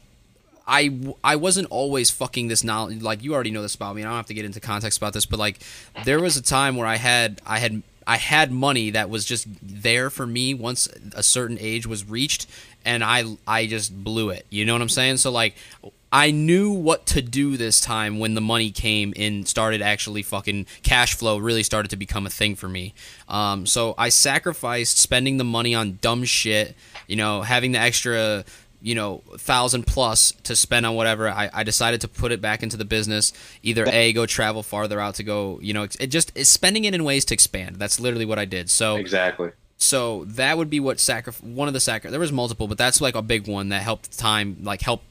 I, 0.67 1.13
I 1.23 1.35
wasn't 1.35 1.67
always 1.69 2.09
fucking 2.09 2.47
this 2.47 2.63
knowledge 2.63 3.01
like 3.01 3.23
you 3.23 3.33
already 3.33 3.51
know 3.51 3.61
this 3.61 3.75
about 3.75 3.95
me. 3.95 4.01
I 4.01 4.05
don't 4.05 4.15
have 4.15 4.25
to 4.27 4.33
get 4.33 4.45
into 4.45 4.59
context 4.59 4.97
about 4.97 5.13
this, 5.13 5.25
but 5.25 5.39
like 5.39 5.59
there 6.05 6.19
was 6.19 6.37
a 6.37 6.41
time 6.41 6.75
where 6.75 6.87
I 6.87 6.95
had 6.95 7.41
I 7.45 7.59
had 7.59 7.83
I 8.07 8.17
had 8.17 8.51
money 8.51 8.91
that 8.91 9.09
was 9.09 9.25
just 9.25 9.47
there 9.61 10.09
for 10.09 10.25
me 10.25 10.53
once 10.53 10.87
a 11.15 11.23
certain 11.23 11.57
age 11.59 11.85
was 11.85 12.07
reached 12.07 12.47
and 12.83 13.03
I 13.03 13.25
I 13.47 13.67
just 13.67 14.03
blew 14.03 14.29
it. 14.29 14.45
You 14.49 14.65
know 14.65 14.73
what 14.73 14.81
I'm 14.81 14.89
saying? 14.89 15.17
So 15.17 15.31
like 15.31 15.55
I 16.15 16.31
knew 16.31 16.71
what 16.71 17.05
to 17.07 17.21
do 17.21 17.57
this 17.57 17.81
time 17.81 18.19
when 18.19 18.35
the 18.35 18.41
money 18.41 18.71
came 18.71 19.13
and 19.17 19.45
started 19.45 19.81
actually 19.81 20.23
fucking 20.23 20.65
cash 20.81 21.13
flow 21.13 21.37
really 21.37 21.61
started 21.61 21.89
to 21.89 21.97
become 21.97 22.25
a 22.25 22.29
thing 22.29 22.55
for 22.55 22.69
me. 22.69 22.93
Um, 23.27 23.65
so 23.65 23.95
I 23.97 24.07
sacrificed 24.07 24.97
spending 24.97 25.35
the 25.35 25.43
money 25.43 25.75
on 25.75 25.99
dumb 26.01 26.23
shit, 26.23 26.73
you 27.05 27.17
know, 27.17 27.41
having 27.41 27.73
the 27.73 27.79
extra, 27.79 28.45
you 28.81 28.95
know, 28.95 29.23
thousand 29.37 29.87
plus 29.87 30.31
to 30.43 30.55
spend 30.55 30.85
on 30.85 30.95
whatever. 30.95 31.27
I, 31.27 31.49
I 31.51 31.63
decided 31.63 31.99
to 31.99 32.07
put 32.07 32.31
it 32.31 32.39
back 32.39 32.63
into 32.63 32.77
the 32.77 32.85
business. 32.85 33.33
Either 33.61 33.85
a 33.85 34.13
go 34.13 34.25
travel 34.25 34.63
farther 34.63 35.01
out 35.01 35.15
to 35.15 35.23
go, 35.23 35.59
you 35.61 35.73
know, 35.73 35.83
it 35.99 36.07
just 36.07 36.31
is 36.33 36.47
spending 36.47 36.85
it 36.85 36.93
in 36.93 37.03
ways 37.03 37.25
to 37.25 37.33
expand. 37.33 37.75
That's 37.75 37.99
literally 37.99 38.25
what 38.25 38.39
I 38.39 38.45
did. 38.45 38.69
So 38.69 38.95
exactly. 38.95 39.51
So 39.77 40.23
that 40.27 40.57
would 40.57 40.69
be 40.69 40.79
what 40.79 41.01
sacrifice. 41.01 41.43
One 41.43 41.67
of 41.67 41.73
the 41.73 41.81
sacri. 41.81 42.09
There 42.09 42.21
was 42.21 42.31
multiple, 42.31 42.69
but 42.69 42.77
that's 42.77 43.01
like 43.01 43.15
a 43.15 43.21
big 43.21 43.49
one 43.49 43.67
that 43.69 43.81
helped 43.81 44.17
time, 44.17 44.59
like 44.61 44.81
help 44.81 45.03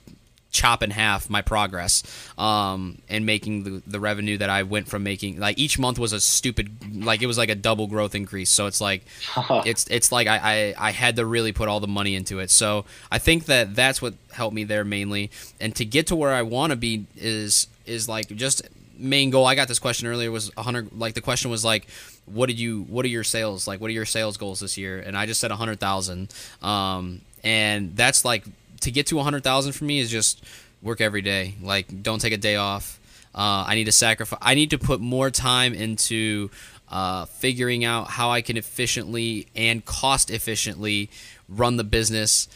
chop 0.55 0.85
in 0.85 0.91
half 0.91 1.29
my 1.29 1.43
progress 1.43 2.05
um, 2.39 2.99
and 3.09 3.27
making 3.27 3.65
the, 3.65 3.83
the 3.89 3.99
revenue 3.99 4.39
that 4.39 4.49
I 4.49 4.63
went 4.63 4.89
from 4.89 5.03
making 5.03 5.41
like 5.41 5.59
each 5.59 5.81
month 5.81 5.99
was 5.99 6.13
a 6.13 6.21
stupid 6.21 7.05
like 7.05 7.21
it 7.23 7.27
was 7.27 7.37
like 7.37 7.49
a 7.51 7.57
double 7.57 7.89
growth 7.89 8.15
increase. 8.15 8.51
So 8.51 8.67
it's 8.67 8.81
like 8.81 9.03
it's 9.67 9.85
it's 9.91 10.13
like 10.13 10.29
I, 10.29 10.39
I 10.39 10.89
I 10.89 10.91
had 10.93 11.17
to 11.17 11.27
really 11.27 11.53
put 11.53 11.69
all 11.69 11.81
the 11.81 11.89
money 11.89 12.15
into 12.15 12.39
it. 12.39 12.51
So 12.51 12.85
I 13.11 13.19
think 13.19 13.47
that 13.47 13.75
that's 13.75 14.01
what 14.01 14.15
helped 14.33 14.55
me 14.55 14.63
there 14.65 14.85
mainly. 14.85 15.31
And 15.61 15.75
to 15.77 15.85
get 15.85 16.07
to 16.07 16.17
where 16.17 16.33
I 16.33 16.43
want 16.43 16.71
to 16.71 16.77
be 16.77 17.07
is 17.17 17.67
is 17.85 18.09
like 18.09 18.29
just 18.29 18.63
main 18.97 19.31
goal. 19.31 19.45
I 19.45 19.57
got 19.57 19.67
this 19.67 19.81
question 19.81 20.07
earlier 20.07 20.31
was 20.31 20.55
100 20.55 20.93
like 20.97 21.15
the 21.15 21.21
question 21.21 21.51
was 21.51 21.65
like 21.65 21.89
what 22.27 22.47
did 22.47 22.61
you 22.61 22.85
what 22.85 23.05
are 23.05 23.09
your 23.09 23.25
sales 23.25 23.67
like 23.67 23.81
what 23.81 23.91
are 23.91 23.95
your 23.95 24.07
sales 24.07 24.37
goals 24.37 24.61
this 24.61 24.79
year? 24.79 25.01
And 25.01 25.17
I 25.17 25.27
just 25.27 25.41
said 25.41 25.51
100,000 25.51 26.33
um, 26.63 27.23
and 27.43 27.97
that's 27.97 28.25
like 28.25 28.45
to 28.85 28.91
get 28.91 29.07
to 29.09 29.16
100,000 29.16 29.72
for 29.72 29.85
me 29.85 29.99
is 29.99 30.11
just 30.11 30.45
work 30.82 31.01
every 31.01 31.22
day. 31.22 31.55
Like 31.61 32.03
don't 32.03 32.20
take 32.20 32.32
a 32.32 32.39
day 32.39 32.57
off. 32.57 33.01
Uh, 33.35 33.64
I 33.66 33.74
need 33.74 33.85
to 33.85 33.93
sacrifice. 33.93 34.39
I 34.41 34.55
need 34.55 34.70
to 34.70 34.78
put 34.78 35.01
more 35.01 35.30
time 35.30 35.74
into 35.74 36.51
uh, 36.89 37.24
figuring 37.24 37.85
out 37.85 38.09
how 38.09 38.30
I 38.30 38.43
can 38.43 38.57
efficiently 38.57 39.49
and 39.57 39.85
cost 39.85 40.30
efficiently 40.30 41.11
run 41.49 41.76
the 41.76 41.85
business 41.85 42.49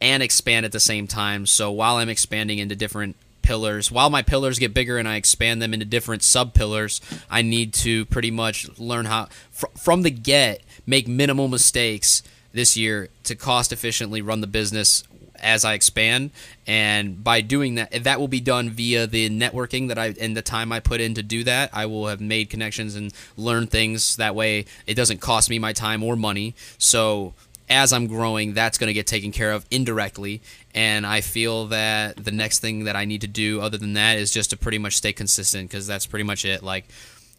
and 0.00 0.22
expand 0.22 0.66
at 0.66 0.72
the 0.72 0.80
same 0.80 1.06
time. 1.06 1.46
So 1.46 1.70
while 1.70 1.96
I'm 1.96 2.08
expanding 2.08 2.58
into 2.58 2.76
different 2.76 3.16
pillars, 3.42 3.90
while 3.90 4.10
my 4.10 4.22
pillars 4.22 4.58
get 4.58 4.74
bigger 4.74 4.98
and 4.98 5.08
I 5.08 5.16
expand 5.16 5.62
them 5.62 5.72
into 5.72 5.86
different 5.86 6.22
sub 6.22 6.52
pillars, 6.52 7.00
I 7.30 7.40
need 7.42 7.72
to 7.74 8.04
pretty 8.06 8.30
much 8.30 8.68
learn 8.78 9.06
how 9.06 9.28
fr- 9.50 9.66
from 9.78 10.02
the 10.02 10.10
get 10.10 10.62
make 10.86 11.08
minimal 11.08 11.48
mistakes 11.48 12.22
this 12.52 12.76
year 12.76 13.08
to 13.24 13.34
cost 13.34 13.72
efficiently 13.72 14.20
run 14.20 14.40
the 14.40 14.46
business 14.46 15.04
as 15.42 15.64
I 15.64 15.74
expand. 15.74 16.30
And 16.66 17.22
by 17.22 17.40
doing 17.40 17.76
that, 17.76 18.04
that 18.04 18.20
will 18.20 18.28
be 18.28 18.40
done 18.40 18.70
via 18.70 19.06
the 19.06 19.28
networking 19.30 19.88
that 19.88 19.98
I 19.98 20.14
and 20.20 20.36
the 20.36 20.42
time 20.42 20.72
I 20.72 20.80
put 20.80 21.00
in 21.00 21.14
to 21.14 21.22
do 21.22 21.44
that. 21.44 21.70
I 21.72 21.86
will 21.86 22.06
have 22.06 22.20
made 22.20 22.50
connections 22.50 22.94
and 22.94 23.12
learned 23.36 23.70
things 23.70 24.16
that 24.16 24.34
way. 24.34 24.66
It 24.86 24.94
doesn't 24.94 25.20
cost 25.20 25.50
me 25.50 25.58
my 25.58 25.72
time 25.72 26.02
or 26.02 26.16
money. 26.16 26.54
So 26.78 27.34
as 27.70 27.92
I'm 27.92 28.08
growing, 28.08 28.52
that's 28.52 28.78
going 28.78 28.88
to 28.88 28.92
get 28.92 29.06
taken 29.06 29.30
care 29.30 29.52
of 29.52 29.64
indirectly. 29.70 30.42
And 30.74 31.06
I 31.06 31.20
feel 31.20 31.66
that 31.68 32.16
the 32.16 32.32
next 32.32 32.58
thing 32.58 32.84
that 32.84 32.96
I 32.96 33.04
need 33.04 33.20
to 33.20 33.28
do, 33.28 33.60
other 33.60 33.78
than 33.78 33.92
that, 33.94 34.18
is 34.18 34.32
just 34.32 34.50
to 34.50 34.56
pretty 34.56 34.78
much 34.78 34.96
stay 34.96 35.12
consistent 35.12 35.70
because 35.70 35.86
that's 35.86 36.06
pretty 36.06 36.24
much 36.24 36.44
it. 36.44 36.62
Like 36.64 36.86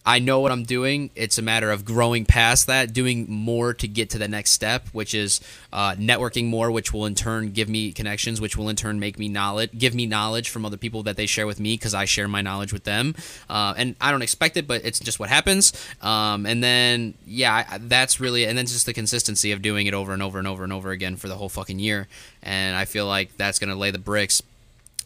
I 0.06 0.20
know 0.20 0.40
what 0.40 0.52
I'm 0.52 0.64
doing. 0.64 1.12
It's 1.16 1.38
a 1.38 1.42
matter 1.44 1.70
of 1.70 1.86
growing 1.86 2.26
past 2.26 2.68
that, 2.68 2.92
doing 2.92 3.30
more 3.30 3.74
to 3.76 3.88
get 3.88 4.10
to 4.12 4.18
the 4.18 4.28
next 4.28 4.52
step, 4.52 4.88
which 4.94 5.14
is 5.14 5.42
uh, 5.72 5.94
networking 5.94 6.48
more, 6.48 6.72
which 6.72 6.92
will 6.92 7.06
in 7.06 7.14
turn 7.14 7.52
give 7.52 7.70
me 7.70 7.92
connections, 7.92 8.42
which 8.42 8.58
will 8.58 8.70
in 8.70 8.76
turn 8.76 9.00
make 9.00 9.20
me 9.20 9.28
knowledge, 9.28 9.70
give 9.78 9.94
me 9.94 10.08
knowledge 10.08 10.50
from 10.50 10.66
other 10.66 10.78
people 10.78 11.04
that 11.04 11.18
they 11.18 11.28
share 11.28 11.46
with 11.46 11.60
me 11.60 11.76
because 11.76 11.94
I 11.94 12.06
share 12.06 12.28
my 12.28 12.42
knowledge 12.42 12.74
with 12.74 12.84
them. 12.84 13.16
Uh, 13.50 13.76
and 13.78 13.96
I 14.02 14.12
don't 14.12 14.24
expect 14.24 14.58
it, 14.58 14.66
but 14.66 14.84
it's 14.84 15.00
just 15.00 15.20
what 15.20 15.30
happens. 15.30 15.72
Um, 16.02 16.48
and 16.48 16.64
then 16.64 17.14
yeah, 17.28 17.66
I, 17.70 17.78
that's 17.78 18.20
really, 18.20 18.46
and 18.46 18.58
then 18.58 18.66
just 18.66 18.88
the 18.88 18.94
consistency 18.94 19.52
of 19.52 19.62
doing 19.62 19.86
it 19.86 19.94
over 19.94 20.14
and 20.14 20.24
over 20.24 20.40
and 20.40 20.48
over 20.48 20.64
and 20.64 20.74
over 20.74 20.90
again 20.92 21.16
for 21.16 21.28
the 21.28 21.36
whole 21.36 21.50
fucking 21.50 21.78
year. 21.78 22.08
And 22.42 22.76
I 22.76 22.86
feel 22.86 23.06
like 23.06 23.38
that's 23.38 23.60
gonna 23.60 23.76
lay 23.76 23.92
the 23.92 24.00
bricks 24.00 24.42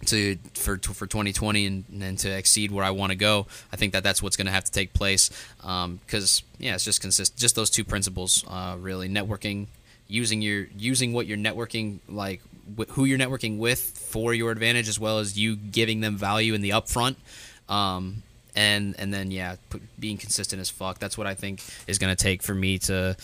to 0.05 0.37
for 0.53 0.77
for 0.77 1.07
2020 1.07 1.65
and, 1.65 1.83
and 2.01 2.17
to 2.19 2.29
exceed 2.29 2.71
where 2.71 2.83
I 2.83 2.91
want 2.91 3.11
to 3.11 3.15
go. 3.15 3.47
I 3.71 3.75
think 3.75 3.93
that 3.93 4.03
that's 4.03 4.21
what's 4.21 4.35
going 4.35 4.47
to 4.47 4.51
have 4.51 4.65
to 4.65 4.71
take 4.71 4.93
place 4.93 5.29
because 5.59 6.41
um, 6.41 6.47
yeah, 6.59 6.75
it's 6.75 6.83
just 6.83 7.01
consist 7.01 7.37
just 7.37 7.55
those 7.55 7.69
two 7.69 7.83
principles 7.83 8.43
uh, 8.47 8.75
really 8.79 9.09
networking, 9.09 9.67
using 10.07 10.41
your 10.41 10.67
using 10.77 11.13
what 11.13 11.27
you're 11.27 11.37
networking 11.37 11.99
like 12.07 12.41
wh- 12.77 12.89
who 12.91 13.05
you're 13.05 13.19
networking 13.19 13.57
with 13.57 13.79
for 13.79 14.33
your 14.33 14.51
advantage 14.51 14.87
as 14.87 14.99
well 14.99 15.19
as 15.19 15.37
you 15.37 15.55
giving 15.55 16.01
them 16.01 16.17
value 16.17 16.53
in 16.53 16.61
the 16.61 16.71
upfront. 16.71 17.15
Um, 17.69 18.23
and 18.55 18.95
and 18.99 19.13
then 19.13 19.31
yeah, 19.31 19.55
being 19.99 20.17
consistent 20.17 20.59
as 20.59 20.69
fuck. 20.69 20.99
That's 20.99 21.17
what 21.17 21.27
I 21.27 21.35
think 21.35 21.61
is 21.87 21.97
going 21.97 22.15
to 22.15 22.21
take 22.21 22.41
for 22.41 22.53
me 22.53 22.77
to 22.79 23.17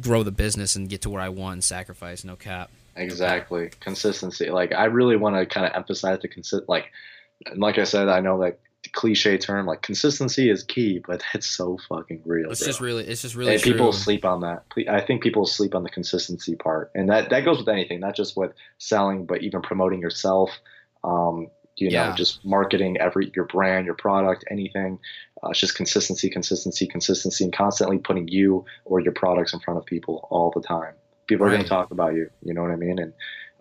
grow 0.00 0.22
the 0.22 0.32
business 0.32 0.76
and 0.76 0.88
get 0.88 1.02
to 1.02 1.10
where 1.10 1.20
I 1.20 1.28
want 1.28 1.54
and 1.54 1.64
sacrifice. 1.64 2.24
No 2.24 2.36
cap. 2.36 2.70
Exactly. 2.96 3.70
Consistency. 3.80 4.50
Like 4.50 4.72
I 4.72 4.86
really 4.86 5.16
want 5.16 5.36
to 5.36 5.46
kind 5.46 5.66
of 5.66 5.72
emphasize 5.74 6.20
the 6.20 6.28
consist 6.28 6.64
like 6.68 6.90
like 7.56 7.78
I 7.78 7.84
said, 7.84 8.08
I 8.08 8.20
know 8.20 8.36
like 8.36 8.60
the 8.82 8.90
cliche 8.90 9.38
term 9.38 9.66
like 9.66 9.82
consistency 9.82 10.50
is 10.50 10.62
key, 10.62 11.00
but 11.06 11.22
it's 11.34 11.46
so 11.46 11.78
fucking 11.88 12.22
real. 12.24 12.50
It's 12.50 12.60
bro. 12.60 12.66
just 12.66 12.80
really 12.80 13.06
it's 13.06 13.22
just 13.22 13.34
really 13.34 13.58
people 13.58 13.92
sleep 13.92 14.24
on 14.24 14.40
that. 14.40 14.64
I 14.88 15.00
think 15.00 15.22
people 15.22 15.46
sleep 15.46 15.74
on 15.74 15.82
the 15.82 15.90
consistency 15.90 16.56
part. 16.56 16.90
And 16.94 17.08
that 17.10 17.30
that 17.30 17.44
goes 17.44 17.58
with 17.58 17.68
anything, 17.68 18.00
not 18.00 18.16
just 18.16 18.36
with 18.36 18.52
selling, 18.78 19.26
but 19.26 19.42
even 19.42 19.62
promoting 19.62 20.00
yourself. 20.00 20.50
Um, 21.04 21.48
you 21.76 21.88
know, 21.88 21.94
yeah. 21.94 22.14
just 22.14 22.44
marketing 22.44 22.98
every 22.98 23.32
your 23.34 23.46
brand, 23.46 23.86
your 23.86 23.94
product, 23.94 24.44
anything. 24.50 24.98
Uh, 25.42 25.50
it's 25.50 25.58
just 25.58 25.74
consistency, 25.74 26.28
consistency, 26.28 26.86
consistency, 26.86 27.44
and 27.44 27.52
constantly 27.52 27.98
putting 27.98 28.28
you 28.28 28.64
or 28.84 29.00
your 29.00 29.12
products 29.12 29.54
in 29.54 29.60
front 29.60 29.78
of 29.78 29.86
people 29.86 30.28
all 30.30 30.52
the 30.54 30.60
time 30.60 30.92
people 31.32 31.46
are 31.46 31.48
right. 31.48 31.56
going 31.56 31.64
to 31.64 31.68
talk 31.68 31.90
about 31.90 32.14
you. 32.14 32.30
You 32.42 32.54
know 32.54 32.62
what 32.62 32.70
I 32.70 32.76
mean? 32.76 32.98
And 32.98 33.12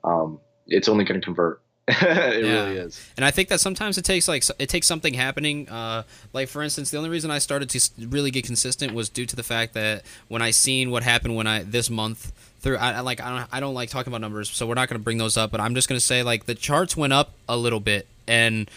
um, 0.04 0.40
it's 0.68 0.90
only 0.90 1.06
going 1.06 1.20
to 1.20 1.26
convert. 1.26 1.62
it 1.88 2.46
yeah. 2.46 2.64
really 2.64 2.78
is. 2.78 3.02
And 3.18 3.26
I 3.26 3.32
think 3.32 3.50
that 3.50 3.60
sometimes 3.60 3.98
it 3.98 4.06
takes 4.06 4.28
like 4.28 4.44
it 4.60 4.70
takes 4.70 4.88
something 4.88 5.14
happening. 5.14 5.68
Uh, 5.68 6.04
like 6.34 6.48
for 6.48 6.62
instance, 6.62 6.92
the 6.92 6.98
only 6.98 7.10
reason 7.10 7.32
I 7.32 7.40
started 7.40 7.70
to 7.70 8.08
really 8.08 8.30
get 8.30 8.46
consistent 8.46 8.94
was 8.94 9.10
due 9.10 9.26
to 9.26 9.36
the 9.36 9.44
fact 9.44 9.74
that 9.74 10.04
when 10.28 10.42
I 10.42 10.52
seen 10.52 10.92
what 10.92 11.04
happened 11.04 11.36
when 11.36 11.48
I 11.48 11.64
this 11.64 11.90
month 11.90 12.32
through 12.60 12.78
I, 12.78 12.92
I 12.92 13.00
like 13.00 13.20
I 13.20 13.30
don't 13.30 13.50
I 13.52 13.60
don't 13.60 13.74
like 13.74 13.90
talking 13.90 14.12
about 14.12 14.22
numbers, 14.22 14.50
so 14.50 14.68
we're 14.68 14.76
not 14.76 14.90
going 14.90 15.00
to 15.00 15.04
bring 15.04 15.18
those 15.18 15.38
up. 15.38 15.52
But 15.52 15.60
I'm 15.60 15.74
just 15.74 15.90
going 15.90 16.00
to 16.00 16.06
say 16.06 16.22
like 16.22 16.46
the 16.46 16.56
charts 16.56 16.96
went 16.96 17.14
up 17.14 17.34
a 17.50 17.58
little 17.58 17.80
bit, 17.80 18.08
and 18.28 18.70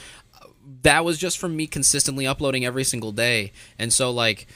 that 0.82 1.04
was 1.04 1.18
just 1.18 1.38
from 1.38 1.56
me 1.56 1.66
consistently 1.66 2.26
uploading 2.26 2.64
every 2.64 2.84
single 2.84 3.12
day. 3.12 3.52
And 3.78 3.92
so 3.92 4.10
like 4.10 4.46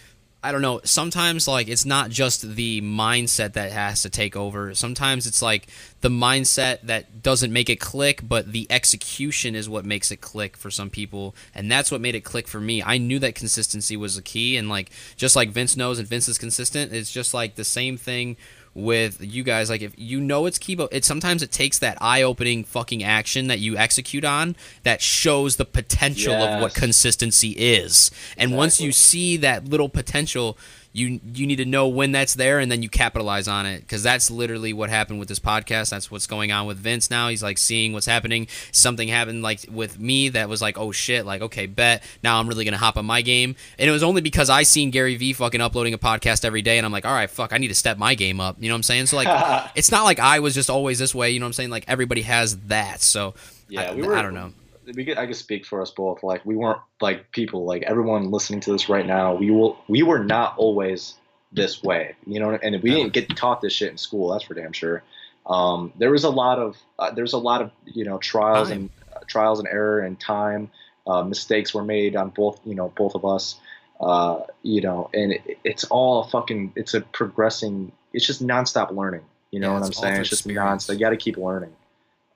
I 0.41 0.53
don't 0.53 0.63
know. 0.63 0.81
Sometimes 0.85 1.49
like 1.49 1.67
it's 1.67 1.85
not 1.85 2.11
just 2.11 2.55
the 2.55 2.81
mindset 2.81 3.55
that 3.55 3.73
has 3.73 4.03
to 4.03 4.11
take 4.11 4.37
over. 4.37 4.73
Sometimes 4.73 5.27
it's 5.27 5.43
like 5.43 5.67
the 6.01 6.09
mindset 6.09 6.83
that 6.83 7.25
doesn't 7.25 7.53
make 7.53 7.69
it 7.69 7.81
click, 7.81 8.21
but 8.23 8.53
the 8.53 8.69
execution 8.71 9.57
is 9.57 9.69
what 9.69 9.85
makes 9.85 10.13
it 10.13 10.21
click 10.21 10.57
for 10.57 10.71
some 10.71 10.91
people, 10.91 11.35
and 11.57 11.71
that's 11.71 11.91
what 11.91 12.01
made 12.01 12.15
it 12.15 12.23
click 12.23 12.47
for 12.47 12.61
me. 12.61 12.81
I 12.85 12.99
knew 12.99 13.19
that 13.19 13.35
consistency 13.35 13.97
was 13.97 14.15
the 14.15 14.23
key, 14.23 14.57
and 14.57 14.69
like 14.69 14.91
just 15.17 15.35
like 15.35 15.51
Vince 15.51 15.77
knows 15.77 15.99
and 15.99 16.07
Vince 16.07 16.29
is 16.29 16.39
consistent, 16.39 16.93
it's 16.93 17.11
just 17.11 17.35
like 17.35 17.57
the 17.57 17.65
same 17.65 17.97
thing 17.97 18.37
with 18.79 19.19
you 19.21 19.43
guys 19.43 19.69
like 19.69 19.83
if 19.83 19.93
you 19.97 20.21
know 20.21 20.47
it's 20.47 20.59
Kibo 20.59 20.89
it 20.91 21.05
sometimes 21.05 21.43
it 21.43 21.51
takes 21.51 21.79
that 21.81 21.99
eye-opening 22.01 22.65
fucking 22.65 23.03
action 23.03 23.49
that 23.49 23.59
you 23.59 23.77
execute 23.77 24.25
on 24.25 24.57
that 24.85 25.03
shows 25.03 25.57
the 25.57 25.65
potential 25.65 26.33
yes. 26.33 26.55
of 26.55 26.63
what 26.63 26.75
consistency 26.75 27.51
is 27.51 28.11
and 28.37 28.51
exactly. 28.51 28.57
once 28.57 28.81
you 28.81 28.93
see 28.93 29.37
that 29.39 29.67
little 29.67 29.89
potential 29.89 30.57
you 30.99 31.21
you 31.33 31.47
need 31.47 31.57
to 31.57 31.65
know 31.65 31.89
when 31.89 32.13
that's 32.13 32.35
there 32.35 32.59
and 32.59 32.71
then 32.71 32.83
you 32.83 32.89
capitalize 32.89 33.47
on 33.49 33.67
it. 33.67 33.81
Because 33.81 34.03
that's 34.03 34.31
literally 34.31 34.73
what 34.73 34.91
happened 34.91 35.19
with 35.19 35.29
this 35.29 35.39
podcast. 35.39 35.91
That's 35.91 36.11
what's 36.11 36.27
going 36.27 36.51
on 36.53 36.67
with 36.67 36.79
vince 36.79 37.11
now. 37.11 37.29
He's 37.29 37.43
like 37.43 37.59
seeing 37.59 37.93
what's 37.93 38.07
happening. 38.07 38.49
Something 38.73 39.09
happened 39.09 39.43
like 39.43 39.65
with 39.71 39.99
me 39.99 40.29
that 40.31 40.49
was 40.49 40.61
like 40.61 40.79
oh 40.79 40.93
shit 40.93 41.25
like 41.25 41.43
okay 41.43 41.67
bet. 41.67 42.03
Now 42.23 42.41
i'm 42.41 42.49
really 42.49 42.65
gonna 42.65 42.77
hop 42.77 42.97
on 42.97 43.07
my 43.07 43.23
game. 43.23 43.55
And 43.79 43.89
it 43.89 43.93
was 43.93 44.03
only 44.03 44.21
because 44.21 44.51
i 44.51 44.63
seen 44.63 44.91
gary 44.91 45.17
vee 45.17 45.33
fucking 45.33 45.61
uploading 45.61 45.95
a 45.95 45.99
podcast 45.99 46.45
every 46.45 46.63
day 46.63 46.79
and 46.79 46.85
i'm 46.85 46.93
like 46.93 47.07
all 47.07 47.13
right 47.13 47.31
fuck 47.31 47.53
i 47.53 47.59
need 47.59 47.69
to 47.69 47.75
step 47.75 47.99
my 47.99 48.15
game 48.15 48.41
up. 48.41 48.57
You 48.59 48.69
know 48.69 48.75
what 48.75 48.79
i'm 48.79 48.83
saying? 48.83 49.07
So 49.07 49.17
like 49.17 49.71
it's 49.77 49.91
not 49.91 50.05
like 50.05 50.19
i 50.19 50.41
was 50.41 50.55
just 50.55 50.71
always 50.71 50.99
this 50.99 51.15
way. 51.15 51.31
You 51.31 51.41
know 51.41 51.45
what 51.45 51.49
i'm 51.49 51.55
saying? 51.55 51.71
Like 51.71 51.85
everybody 51.89 52.23
has 52.23 52.57
that. 52.67 53.01
So 53.01 53.35
yeah 53.69 53.91
I, 53.91 53.95
we 53.95 54.03
were, 54.03 54.17
I 54.17 54.23
don't 54.23 54.35
know 54.35 54.53
we 54.95 55.05
could, 55.05 55.19
I 55.19 55.27
could 55.27 55.37
speak 55.37 55.67
for 55.67 55.83
us 55.83 55.91
both. 55.91 56.23
Like 56.23 56.45
we 56.45 56.57
weren't 56.57 56.81
like 57.01 57.31
people, 57.33 57.65
like 57.65 57.83
everyone 57.83 58.31
listening 58.31 58.61
to 58.61 58.73
this 58.73 58.89
right 58.89 59.07
now. 59.07 59.35
We 59.35 59.51
will, 59.51 59.79
we 59.89 60.03
were 60.03 60.25
not 60.25 60.57
always 60.57 61.15
this 61.53 61.83
way, 61.83 62.15
you 62.27 62.41
know. 62.41 62.51
And 62.63 62.83
we 62.83 62.91
didn't 62.91 63.13
get 63.13 63.35
taught 63.37 63.61
this 63.61 63.73
shit 63.73 63.91
in 63.91 63.99
school. 63.99 64.31
That's 64.31 64.45
for 64.45 64.55
damn 64.55 64.73
sure. 64.73 65.03
Um, 65.47 65.93
there 65.99 66.11
was 66.11 66.25
a 66.25 66.31
lot 66.31 66.59
of, 66.59 66.77
uh, 66.99 67.11
there's 67.11 67.33
a 67.33 67.39
lot 67.39 67.63
of, 67.63 67.71
you 67.87 68.05
know, 68.05 68.19
trials 68.19 68.69
time. 68.69 68.79
and 68.79 68.91
uh, 69.15 69.21
trials 69.27 69.59
and 69.59 69.69
error 69.69 70.01
and 70.01 70.19
time. 70.21 70.71
Uh, 71.07 71.23
mistakes 71.23 71.73
were 71.73 71.85
made 71.85 72.17
on 72.17 72.29
both, 72.31 72.61
you 72.65 72.75
know, 72.75 72.93
both 72.97 73.15
of 73.15 73.25
us. 73.25 73.57
Uh, 74.01 74.43
you 74.63 74.81
know, 74.81 75.11
and 75.15 75.33
it, 75.33 75.59
it's 75.65 75.85
all 75.85 76.25
fucking, 76.25 76.73
it's 76.77 76.95
a 76.95 77.01
progressing. 77.01 77.91
It's 78.13 78.27
just 78.27 78.47
nonstop 78.47 78.95
learning. 78.95 79.23
You 79.51 79.61
know 79.61 79.69
yeah, 79.69 79.81
what 79.81 79.87
I'm 79.87 79.93
saying? 79.93 80.21
It's 80.21 80.29
just 80.29 80.47
nonstop. 80.47 80.93
You 80.93 80.99
got 80.99 81.11
to 81.11 81.17
keep 81.17 81.37
learning 81.39 81.73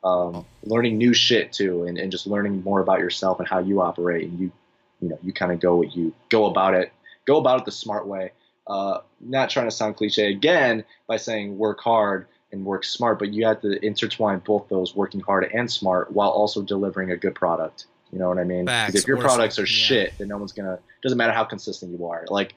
um, 0.05 0.45
learning 0.65 0.99
new 0.99 1.15
shit 1.15 1.53
too, 1.53 1.85
and, 1.85 1.99
and 1.99 2.11
just 2.11 2.27
learning 2.27 2.63
more 2.63 2.81
about 2.81 2.99
yourself 2.99 3.39
and 3.39 3.49
how 3.49 3.59
you 3.59 3.81
operate, 3.81 4.29
and 4.29 4.39
you, 4.39 4.53
you 5.01 5.09
know, 5.09 5.19
you 5.23 5.33
kind 5.33 5.53
of 5.53 5.61
go 5.61 5.77
what 5.77 5.95
you 5.95 6.13
go 6.29 6.47
about 6.47 6.75
it, 6.75 6.93
go 7.27 7.39
about 7.39 7.61
it 7.61 7.65
the 7.65 7.73
smart 7.73 8.07
way. 8.07 8.33
Uh, 8.67 9.01
not 9.21 9.51
trying 9.51 9.67
to 9.67 9.73
sound 9.73 9.97
cliche 9.97 10.31
again 10.31 10.85
by 11.09 11.17
saying 11.17 11.59
work 11.59 11.81
hard 11.81 12.27
and 12.53 12.65
work 12.65 12.85
smart, 12.85 13.19
but 13.19 13.33
you 13.33 13.45
have 13.45 13.61
to 13.61 13.85
intertwine 13.85 14.39
both 14.41 14.69
those 14.69 14.95
working 14.95 15.21
hard 15.21 15.51
and 15.53 15.71
smart 15.71 16.13
while 16.13 16.31
also 16.31 16.63
delivering 16.63 17.11
a 17.11 17.17
good 17.17 17.35
product. 17.35 17.87
You 18.13 18.19
know 18.19 18.29
what 18.29 18.39
I 18.39 18.45
mean? 18.45 18.67
Because 18.67 18.95
if 18.95 19.07
your 19.07 19.17
products 19.17 19.59
are 19.59 19.63
yeah. 19.63 19.67
shit, 19.67 20.13
then 20.19 20.29
no 20.29 20.37
one's 20.37 20.53
gonna. 20.53 20.79
Doesn't 21.03 21.19
matter 21.19 21.33
how 21.33 21.45
consistent 21.45 21.99
you 21.99 22.07
are. 22.07 22.27
Like, 22.29 22.55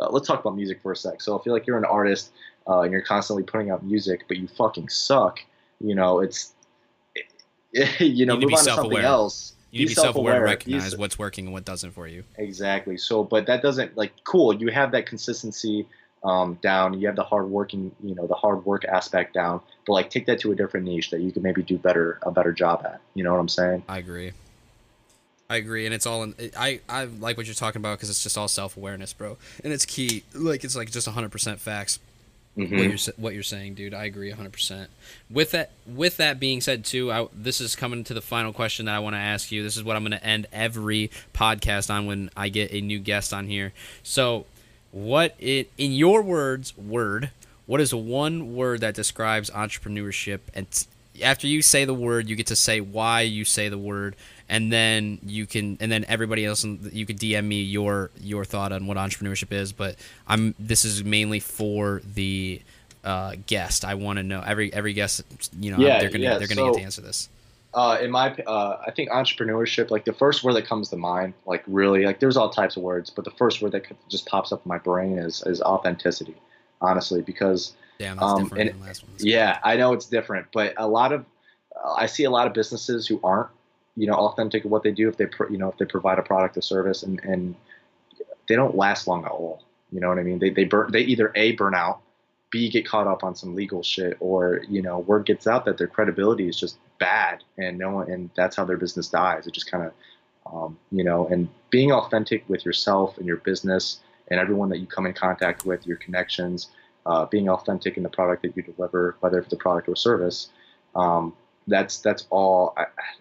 uh, 0.00 0.08
let's 0.10 0.26
talk 0.26 0.40
about 0.40 0.56
music 0.56 0.80
for 0.80 0.92
a 0.92 0.96
sec. 0.96 1.20
So 1.20 1.38
I 1.38 1.42
feel 1.42 1.52
like 1.52 1.66
you're 1.66 1.76
an 1.76 1.84
artist 1.84 2.30
uh, 2.68 2.80
and 2.82 2.92
you're 2.92 3.02
constantly 3.02 3.42
putting 3.42 3.70
out 3.70 3.84
music, 3.84 4.24
but 4.28 4.36
you 4.36 4.46
fucking 4.46 4.88
suck. 4.88 5.40
You 5.80 5.96
know, 5.96 6.20
it's 6.20 6.51
you 7.98 8.26
know, 8.26 8.34
you 8.34 8.48
move 8.48 8.52
on 8.52 8.64
to 8.64 8.70
something 8.74 8.98
else. 8.98 9.54
You 9.70 9.80
need 9.80 9.84
to 9.84 9.90
be 9.90 10.02
self-aware, 10.02 10.34
and 10.34 10.44
recognize 10.44 10.96
what's 10.96 11.18
working 11.18 11.46
and 11.46 11.54
what 11.54 11.64
doesn't 11.64 11.92
for 11.92 12.06
you. 12.06 12.24
Exactly. 12.36 12.98
So, 12.98 13.24
but 13.24 13.46
that 13.46 13.62
doesn't 13.62 13.96
like 13.96 14.12
cool. 14.24 14.52
You 14.52 14.68
have 14.68 14.92
that 14.92 15.06
consistency 15.06 15.86
um, 16.24 16.58
down. 16.62 17.00
You 17.00 17.06
have 17.06 17.16
the 17.16 17.24
hard 17.24 17.48
working, 17.48 17.90
you 18.02 18.14
know, 18.14 18.26
the 18.26 18.34
hard 18.34 18.66
work 18.66 18.84
aspect 18.84 19.32
down. 19.32 19.60
But 19.86 19.94
like, 19.94 20.10
take 20.10 20.26
that 20.26 20.40
to 20.40 20.52
a 20.52 20.54
different 20.54 20.86
niche 20.86 21.10
that 21.10 21.20
you 21.20 21.32
can 21.32 21.42
maybe 21.42 21.62
do 21.62 21.78
better, 21.78 22.18
a 22.22 22.30
better 22.30 22.52
job 22.52 22.82
at. 22.84 23.00
You 23.14 23.24
know 23.24 23.32
what 23.32 23.40
I'm 23.40 23.48
saying? 23.48 23.82
I 23.88 23.98
agree. 23.98 24.32
I 25.48 25.56
agree, 25.56 25.84
and 25.84 25.94
it's 25.94 26.06
all 26.06 26.22
in. 26.22 26.34
I 26.56 26.80
I 26.88 27.04
like 27.04 27.36
what 27.36 27.46
you're 27.46 27.54
talking 27.54 27.80
about 27.80 27.98
because 27.98 28.08
it's 28.08 28.22
just 28.22 28.38
all 28.38 28.48
self 28.48 28.76
awareness, 28.76 29.12
bro, 29.12 29.36
and 29.62 29.72
it's 29.72 29.84
key. 29.84 30.24
Like 30.32 30.64
it's 30.64 30.74
like 30.74 30.90
just 30.90 31.06
100 31.06 31.30
percent 31.30 31.60
facts. 31.60 31.98
Mm-hmm. 32.56 32.76
What 32.76 32.84
you're 32.86 33.14
what 33.16 33.34
you're 33.34 33.42
saying, 33.42 33.74
dude. 33.74 33.94
I 33.94 34.04
agree 34.04 34.28
100. 34.28 34.52
percent 34.52 34.90
With 35.30 35.52
that 35.52 35.70
with 35.86 36.18
that 36.18 36.38
being 36.38 36.60
said, 36.60 36.84
too, 36.84 37.10
I, 37.10 37.26
this 37.32 37.62
is 37.62 37.74
coming 37.74 38.04
to 38.04 38.14
the 38.14 38.20
final 38.20 38.52
question 38.52 38.86
that 38.86 38.94
I 38.94 38.98
want 38.98 39.14
to 39.14 39.20
ask 39.20 39.50
you. 39.50 39.62
This 39.62 39.76
is 39.76 39.82
what 39.82 39.96
I'm 39.96 40.02
going 40.02 40.18
to 40.18 40.24
end 40.24 40.46
every 40.52 41.10
podcast 41.32 41.92
on 41.92 42.04
when 42.04 42.30
I 42.36 42.50
get 42.50 42.70
a 42.72 42.82
new 42.82 42.98
guest 42.98 43.32
on 43.32 43.46
here. 43.46 43.72
So, 44.02 44.44
what 44.90 45.34
it 45.38 45.70
in 45.78 45.92
your 45.92 46.20
words, 46.20 46.76
word, 46.76 47.30
what 47.64 47.80
is 47.80 47.94
one 47.94 48.54
word 48.54 48.80
that 48.82 48.94
describes 48.94 49.48
entrepreneurship? 49.50 50.40
And 50.52 50.66
after 51.22 51.46
you 51.46 51.62
say 51.62 51.86
the 51.86 51.94
word, 51.94 52.28
you 52.28 52.36
get 52.36 52.48
to 52.48 52.56
say 52.56 52.80
why 52.80 53.22
you 53.22 53.46
say 53.46 53.70
the 53.70 53.78
word, 53.78 54.14
and 54.52 54.70
then 54.70 55.18
you 55.24 55.46
can 55.46 55.78
and 55.80 55.90
then 55.90 56.04
everybody 56.08 56.44
else 56.44 56.62
you 56.62 57.06
could 57.06 57.18
DM 57.18 57.46
me 57.46 57.62
your 57.62 58.10
your 58.20 58.44
thought 58.44 58.70
on 58.70 58.86
what 58.86 58.98
entrepreneurship 58.98 59.50
is. 59.50 59.72
But 59.72 59.96
I'm 60.28 60.54
this 60.58 60.84
is 60.84 61.02
mainly 61.02 61.40
for 61.40 62.02
the 62.14 62.60
uh, 63.02 63.36
guest. 63.46 63.82
I 63.82 63.94
want 63.94 64.18
to 64.18 64.22
know 64.22 64.42
every 64.46 64.70
every 64.70 64.92
guest. 64.92 65.22
You 65.58 65.70
know, 65.70 65.78
yeah, 65.78 66.00
they're 66.00 66.10
gonna 66.10 66.24
yeah. 66.24 66.38
they're 66.38 66.48
gonna 66.48 66.60
so, 66.60 66.72
get 66.72 66.80
to 66.80 66.84
answer 66.84 67.00
this. 67.00 67.30
Uh, 67.72 67.96
in 68.02 68.10
my, 68.10 68.30
uh, 68.46 68.82
I 68.86 68.90
think 68.90 69.08
entrepreneurship, 69.08 69.90
like 69.90 70.04
the 70.04 70.12
first 70.12 70.44
word 70.44 70.52
that 70.52 70.66
comes 70.66 70.90
to 70.90 70.96
mind, 70.96 71.32
like 71.46 71.64
really, 71.66 72.04
like 72.04 72.20
there's 72.20 72.36
all 72.36 72.50
types 72.50 72.76
of 72.76 72.82
words, 72.82 73.08
but 73.08 73.24
the 73.24 73.30
first 73.30 73.62
word 73.62 73.72
that 73.72 73.86
just 74.10 74.26
pops 74.26 74.52
up 74.52 74.66
in 74.66 74.68
my 74.68 74.76
brain 74.76 75.18
is 75.18 75.42
is 75.46 75.62
authenticity, 75.62 76.36
honestly, 76.82 77.22
because 77.22 77.72
Damn, 77.98 78.18
that's 78.18 78.30
um, 78.30 78.52
and, 78.58 78.74
Yeah, 79.18 79.58
I 79.64 79.78
know 79.78 79.94
it's 79.94 80.04
different, 80.04 80.48
but 80.52 80.74
a 80.76 80.86
lot 80.86 81.12
of 81.12 81.24
uh, 81.82 81.94
I 81.94 82.04
see 82.04 82.24
a 82.24 82.30
lot 82.30 82.46
of 82.46 82.52
businesses 82.52 83.06
who 83.06 83.18
aren't 83.24 83.48
you 83.96 84.06
know 84.06 84.14
authentic 84.14 84.64
what 84.64 84.82
they 84.82 84.90
do 84.90 85.08
if 85.08 85.16
they 85.16 85.26
you 85.50 85.58
know 85.58 85.68
if 85.68 85.78
they 85.78 85.84
provide 85.84 86.18
a 86.18 86.22
product 86.22 86.56
or 86.56 86.62
service 86.62 87.02
and 87.02 87.20
and 87.20 87.54
they 88.48 88.56
don't 88.56 88.76
last 88.76 89.06
long 89.06 89.24
at 89.24 89.30
all. 89.30 89.62
You 89.90 90.00
know 90.00 90.08
what 90.08 90.18
I 90.18 90.22
mean? 90.22 90.38
They 90.38 90.50
they 90.50 90.64
burn 90.64 90.90
they 90.92 91.00
either 91.00 91.32
a 91.34 91.52
burn 91.52 91.74
out, 91.74 92.00
b 92.50 92.70
get 92.70 92.86
caught 92.86 93.06
up 93.06 93.24
on 93.24 93.34
some 93.34 93.54
legal 93.54 93.82
shit, 93.82 94.16
or 94.20 94.62
you 94.68 94.82
know 94.82 95.00
word 95.00 95.26
gets 95.26 95.46
out 95.46 95.64
that 95.66 95.78
their 95.78 95.86
credibility 95.86 96.48
is 96.48 96.58
just 96.58 96.78
bad, 96.98 97.42
and 97.58 97.78
no 97.78 97.90
one 97.90 98.10
and 98.10 98.30
that's 98.34 98.56
how 98.56 98.64
their 98.64 98.78
business 98.78 99.08
dies. 99.08 99.46
It 99.46 99.52
just 99.52 99.70
kind 99.70 99.84
of 99.84 99.92
um, 100.46 100.78
you 100.90 101.04
know, 101.04 101.26
and 101.28 101.48
being 101.70 101.92
authentic 101.92 102.44
with 102.48 102.64
yourself 102.64 103.18
and 103.18 103.26
your 103.26 103.38
business 103.38 104.00
and 104.28 104.40
everyone 104.40 104.68
that 104.70 104.78
you 104.78 104.86
come 104.86 105.06
in 105.06 105.12
contact 105.12 105.64
with, 105.64 105.86
your 105.86 105.96
connections, 105.98 106.68
uh, 107.06 107.26
being 107.26 107.48
authentic 107.48 107.96
in 107.96 108.02
the 108.02 108.08
product 108.08 108.42
that 108.42 108.56
you 108.56 108.62
deliver, 108.62 109.16
whether 109.20 109.38
it's 109.38 109.52
a 109.52 109.56
product 109.56 109.88
or 109.88 109.96
service. 109.96 110.48
Um, 110.94 111.34
that's 111.66 111.98
that's 111.98 112.26
all, 112.30 112.76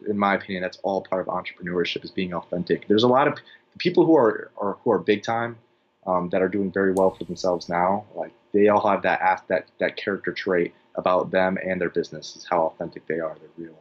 in 0.07 0.17
my 0.17 0.35
opinion, 0.35 0.63
that's 0.63 0.79
all 0.83 1.01
part 1.01 1.21
of 1.21 1.27
entrepreneurship 1.27 2.03
is 2.03 2.11
being 2.11 2.33
authentic. 2.33 2.87
There's 2.87 3.03
a 3.03 3.07
lot 3.07 3.27
of 3.27 3.37
people 3.77 4.05
who 4.05 4.15
are, 4.15 4.51
are 4.57 4.77
who 4.83 4.91
are 4.91 4.99
big 4.99 5.23
time 5.23 5.57
um, 6.05 6.29
that 6.29 6.41
are 6.41 6.49
doing 6.49 6.71
very 6.71 6.93
well 6.93 7.11
for 7.11 7.23
themselves 7.23 7.69
now. 7.69 8.05
Like 8.15 8.31
they 8.53 8.67
all 8.67 8.87
have 8.87 9.03
that 9.03 9.43
that 9.47 9.67
that 9.79 9.95
character 9.97 10.31
trait 10.31 10.73
about 10.95 11.31
them 11.31 11.57
and 11.63 11.79
their 11.79 11.89
business 11.89 12.35
is 12.35 12.45
how 12.49 12.63
authentic 12.63 13.05
they 13.07 13.19
are. 13.19 13.35
They're 13.39 13.65
real. 13.65 13.79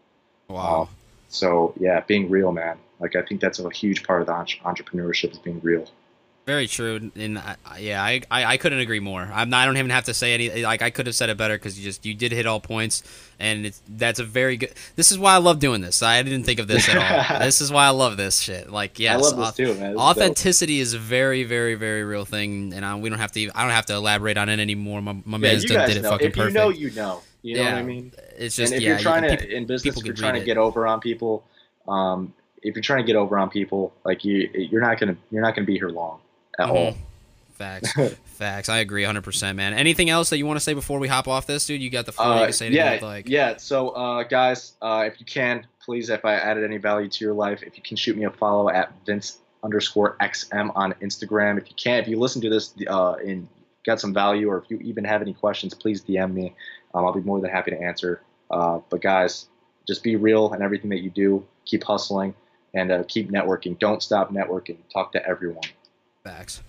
Wow. 0.49 0.89
so 1.29 1.75
yeah, 1.79 2.01
being 2.01 2.29
real, 2.29 2.53
man. 2.53 2.79
Like 2.99 3.17
I 3.17 3.23
think 3.23 3.41
that's 3.41 3.59
a 3.59 3.71
huge 3.71 4.03
part 4.03 4.21
of 4.21 4.27
the 4.27 4.33
entrepreneurship 4.33 5.33
is 5.33 5.39
being 5.39 5.61
real. 5.61 5.89
Very 6.51 6.67
true, 6.67 7.13
and 7.15 7.39
I, 7.39 7.57
yeah, 7.79 8.03
I, 8.03 8.23
I, 8.29 8.45
I 8.45 8.57
couldn't 8.57 8.81
agree 8.81 8.99
more. 8.99 9.23
I'm 9.33 9.51
not, 9.51 9.63
I 9.63 9.67
don't 9.67 9.77
even 9.77 9.93
have 9.93 10.07
to 10.07 10.15
say 10.15 10.35
any. 10.35 10.65
Like 10.65 10.83
I 10.83 10.91
could 10.91 11.07
have 11.07 11.15
said 11.15 11.31
it 11.31 11.37
better 11.37 11.55
because 11.55 11.79
you 11.79 11.85
just 11.85 12.05
you 12.05 12.13
did 12.13 12.33
hit 12.33 12.45
all 12.45 12.59
points, 12.59 13.05
and 13.39 13.65
it's 13.67 13.81
that's 13.89 14.19
a 14.19 14.25
very 14.25 14.57
good. 14.57 14.73
This 14.97 15.13
is 15.13 15.19
why 15.19 15.35
I 15.35 15.37
love 15.37 15.61
doing 15.61 15.81
this. 15.81 16.03
I 16.03 16.21
didn't 16.25 16.43
think 16.43 16.59
of 16.59 16.67
this 16.67 16.89
at 16.89 16.97
all. 17.31 17.39
this 17.47 17.61
is 17.61 17.71
why 17.71 17.87
I 17.87 17.91
love 17.91 18.17
this 18.17 18.41
shit. 18.41 18.69
Like 18.69 18.99
yes, 18.99 19.15
I 19.15 19.37
love 19.37 19.57
this 19.57 19.77
too, 19.79 19.97
authenticity 19.97 20.81
is, 20.81 20.89
is, 20.89 20.95
a 20.95 20.99
very 20.99 21.45
very 21.45 21.77
very 21.77 22.03
real 22.03 22.25
thing, 22.25 22.75
and 22.75 22.85
I, 22.85 22.97
we 22.97 23.11
don't 23.11 23.21
have 23.21 23.31
to. 23.31 23.49
I 23.55 23.63
don't 23.63 23.71
have 23.71 23.87
to 23.87 23.95
elaborate 23.95 24.37
on 24.37 24.49
it 24.49 24.59
anymore. 24.59 25.01
My, 25.03 25.13
my 25.13 25.37
yeah, 25.37 25.53
man 25.53 25.61
did 25.61 25.71
it 25.71 26.03
know. 26.03 26.11
fucking 26.11 26.27
if 26.27 26.35
perfect. 26.35 26.53
You 26.53 26.61
know, 26.61 26.69
you 26.71 26.91
know. 26.91 27.23
You 27.43 27.59
know 27.59 27.63
yeah, 27.63 27.73
what 27.75 27.79
I 27.79 27.83
mean? 27.85 28.13
It's 28.37 28.57
just 28.57 28.73
and 28.73 28.83
if 28.83 28.85
yeah, 28.85 28.91
you're 28.91 28.99
trying 28.99 29.23
to 29.23 29.37
people, 29.37 29.55
in 29.55 29.67
business, 29.67 29.97
if 29.97 30.05
you're 30.05 30.17
trying 30.17 30.35
to 30.35 30.45
get 30.45 30.59
over 30.59 30.85
on 30.89 30.99
people. 30.99 31.45
Um, 31.87 32.35
if 32.63 32.75
you're 32.75 32.83
trying 32.83 33.03
to 33.03 33.07
get 33.07 33.17
over 33.17 33.39
on 33.39 33.51
people, 33.51 33.95
like 34.05 34.25
you, 34.25 34.51
you're 34.53 34.83
not 34.83 34.99
gonna 34.99 35.17
you're 35.31 35.43
not 35.43 35.55
gonna 35.55 35.65
be 35.65 35.79
here 35.79 35.91
long 35.91 36.21
at 36.59 36.67
mm-hmm. 36.67 36.77
all. 36.77 36.95
Facts. 37.53 37.93
Facts. 38.25 38.69
I 38.71 38.79
agree 38.79 39.03
100%, 39.03 39.55
man. 39.55 39.75
Anything 39.75 40.09
else 40.09 40.31
that 40.31 40.39
you 40.39 40.47
want 40.47 40.57
to 40.57 40.65
say 40.65 40.73
before 40.73 40.99
we 40.99 41.09
hop 41.09 41.29
off 41.29 41.47
this, 41.47 41.67
dude? 41.67 41.83
You 41.83 41.91
got 41.91 42.07
the 42.07 42.13
floor. 42.13 42.29
Uh, 42.29 42.39
you 42.39 42.45
can 42.47 42.53
say 42.55 42.71
yeah, 42.71 42.99
like. 43.03 43.29
Yeah. 43.29 43.59
So, 43.59 43.91
uh, 43.91 44.23
guys, 44.23 44.73
uh, 44.81 45.05
if 45.07 45.21
you 45.21 45.27
can, 45.27 45.67
please, 45.85 46.09
if 46.09 46.25
I 46.25 46.35
added 46.35 46.65
any 46.65 46.79
value 46.79 47.09
to 47.11 47.25
your 47.25 47.35
life, 47.35 47.63
if 47.63 47.77
you 47.77 47.83
can 47.83 47.99
shoot 47.99 48.17
me 48.17 48.25
a 48.25 48.31
follow 48.31 48.71
at 48.71 48.93
Vince 49.05 49.41
underscore 49.63 50.17
XM 50.21 50.73
on 50.75 50.95
Instagram. 51.03 51.59
If 51.59 51.69
you 51.69 51.75
can, 51.77 52.01
if 52.01 52.09
you 52.09 52.19
listen 52.19 52.41
to 52.43 52.49
this 52.49 52.75
uh, 52.89 53.15
and 53.15 53.47
got 53.85 54.01
some 54.01 54.15
value, 54.15 54.49
or 54.49 54.59
if 54.59 54.71
you 54.71 54.79
even 54.79 55.05
have 55.05 55.23
any 55.23 55.35
questions, 55.35 55.75
please 55.75 56.03
DM 56.03 56.33
me. 56.33 56.55
Um, 56.95 57.05
I'll 57.05 57.13
be 57.13 57.21
more 57.21 57.41
than 57.41 57.51
happy 57.51 57.71
to 57.73 57.81
answer. 57.81 58.23
Uh, 58.51 58.81
but 58.89 59.01
guys, 59.01 59.47
just 59.87 60.03
be 60.03 60.17
real 60.17 60.53
in 60.55 60.63
everything 60.63 60.91
that 60.91 61.01
you 61.01 61.11
do. 61.11 61.47
Keep 61.67 61.85
hustling 61.85 62.35
and 62.75 62.91
uh, 62.91 63.03
keep 63.07 63.31
networking. 63.31 63.79
Don't 63.79 64.03
stop 64.03 64.33
networking. 64.33 64.77
Talk 64.93 65.13
to 65.13 65.27
everyone. 65.27 65.63
Facts. 66.25 66.63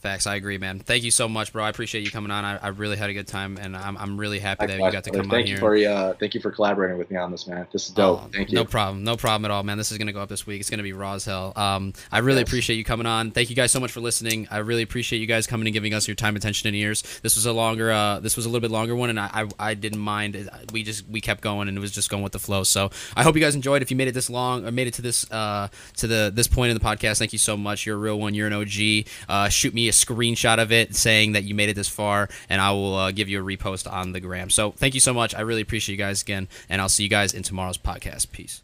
Facts. 0.00 0.26
I 0.26 0.36
agree, 0.36 0.56
man. 0.56 0.78
Thank 0.78 1.04
you 1.04 1.10
so 1.10 1.28
much, 1.28 1.52
bro. 1.52 1.62
I 1.62 1.68
appreciate 1.68 2.04
you 2.04 2.10
coming 2.10 2.30
on. 2.30 2.42
I, 2.42 2.56
I 2.56 2.68
really 2.68 2.96
had 2.96 3.10
a 3.10 3.12
good 3.12 3.26
time, 3.26 3.58
and 3.58 3.76
I'm, 3.76 3.98
I'm 3.98 4.18
really 4.18 4.38
happy 4.38 4.66
that 4.66 4.78
you 4.78 4.90
got 4.90 5.04
to 5.04 5.10
come 5.10 5.28
thank 5.28 5.32
on 5.32 5.40
you 5.40 5.46
here. 5.46 5.58
For, 5.58 5.76
uh, 5.76 6.14
thank 6.18 6.32
you 6.32 6.40
for 6.40 6.50
collaborating 6.50 6.96
with 6.96 7.10
me 7.10 7.18
on 7.18 7.30
this, 7.30 7.46
man. 7.46 7.66
This 7.70 7.86
is 7.86 7.94
dope. 7.94 8.22
Oh, 8.22 8.30
thank 8.32 8.50
you. 8.50 8.54
No 8.54 8.64
problem. 8.64 9.04
No 9.04 9.18
problem 9.18 9.44
at 9.44 9.50
all, 9.50 9.62
man. 9.62 9.76
This 9.76 9.92
is 9.92 9.98
gonna 9.98 10.14
go 10.14 10.22
up 10.22 10.30
this 10.30 10.46
week. 10.46 10.58
It's 10.58 10.70
gonna 10.70 10.82
be 10.82 10.94
raw 10.94 11.14
as 11.14 11.26
hell. 11.26 11.52
Um, 11.54 11.92
I 12.10 12.20
really 12.20 12.38
yes. 12.38 12.48
appreciate 12.48 12.76
you 12.76 12.84
coming 12.84 13.04
on. 13.04 13.30
Thank 13.30 13.50
you 13.50 13.56
guys 13.56 13.72
so 13.72 13.78
much 13.78 13.92
for 13.92 14.00
listening. 14.00 14.48
I 14.50 14.58
really 14.58 14.80
appreciate 14.80 15.18
you 15.18 15.26
guys 15.26 15.46
coming 15.46 15.66
and 15.66 15.74
giving 15.74 15.92
us 15.92 16.08
your 16.08 16.14
time, 16.14 16.34
attention, 16.34 16.68
and 16.68 16.76
ears. 16.76 17.02
This 17.22 17.36
was 17.36 17.44
a 17.44 17.52
longer. 17.52 17.92
Uh, 17.92 18.20
this 18.20 18.36
was 18.36 18.46
a 18.46 18.48
little 18.48 18.62
bit 18.62 18.70
longer 18.70 18.96
one, 18.96 19.10
and 19.10 19.20
I, 19.20 19.28
I, 19.34 19.48
I 19.58 19.74
didn't 19.74 20.00
mind. 20.00 20.48
We 20.72 20.82
just 20.82 21.06
we 21.10 21.20
kept 21.20 21.42
going, 21.42 21.68
and 21.68 21.76
it 21.76 21.80
was 21.80 21.92
just 21.92 22.08
going 22.08 22.22
with 22.22 22.32
the 22.32 22.38
flow. 22.38 22.62
So 22.62 22.90
I 23.14 23.22
hope 23.22 23.34
you 23.34 23.42
guys 23.42 23.54
enjoyed. 23.54 23.82
If 23.82 23.90
you 23.90 23.98
made 23.98 24.08
it 24.08 24.14
this 24.14 24.30
long 24.30 24.66
or 24.66 24.70
made 24.70 24.86
it 24.86 24.94
to 24.94 25.02
this 25.02 25.30
uh 25.30 25.68
to 25.98 26.06
the 26.06 26.32
this 26.34 26.48
point 26.48 26.70
in 26.70 26.78
the 26.78 26.82
podcast, 26.82 27.18
thank 27.18 27.34
you 27.34 27.38
so 27.38 27.54
much. 27.54 27.84
You're 27.84 27.96
a 27.96 27.98
real 27.98 28.18
one. 28.18 28.32
You're 28.32 28.46
an 28.46 28.54
OG. 28.54 29.06
Uh, 29.28 29.50
shoot 29.50 29.74
me 29.74 29.89
a 29.90 29.92
screenshot 29.92 30.58
of 30.58 30.72
it 30.72 30.96
saying 30.96 31.32
that 31.32 31.44
you 31.44 31.54
made 31.54 31.68
it 31.68 31.76
this 31.76 31.88
far, 31.88 32.28
and 32.48 32.60
I 32.60 32.70
will 32.72 32.94
uh, 32.94 33.10
give 33.10 33.28
you 33.28 33.42
a 33.42 33.44
repost 33.44 33.90
on 33.90 34.12
the 34.12 34.20
gram. 34.20 34.48
So 34.50 34.72
thank 34.72 34.94
you 34.94 35.00
so 35.00 35.12
much. 35.12 35.34
I 35.34 35.42
really 35.42 35.62
appreciate 35.62 35.94
you 35.94 35.98
guys 35.98 36.22
again, 36.22 36.48
and 36.68 36.80
I'll 36.80 36.88
see 36.88 37.02
you 37.02 37.10
guys 37.10 37.34
in 37.34 37.42
tomorrow's 37.42 37.78
podcast. 37.78 38.30
Peace. 38.32 38.62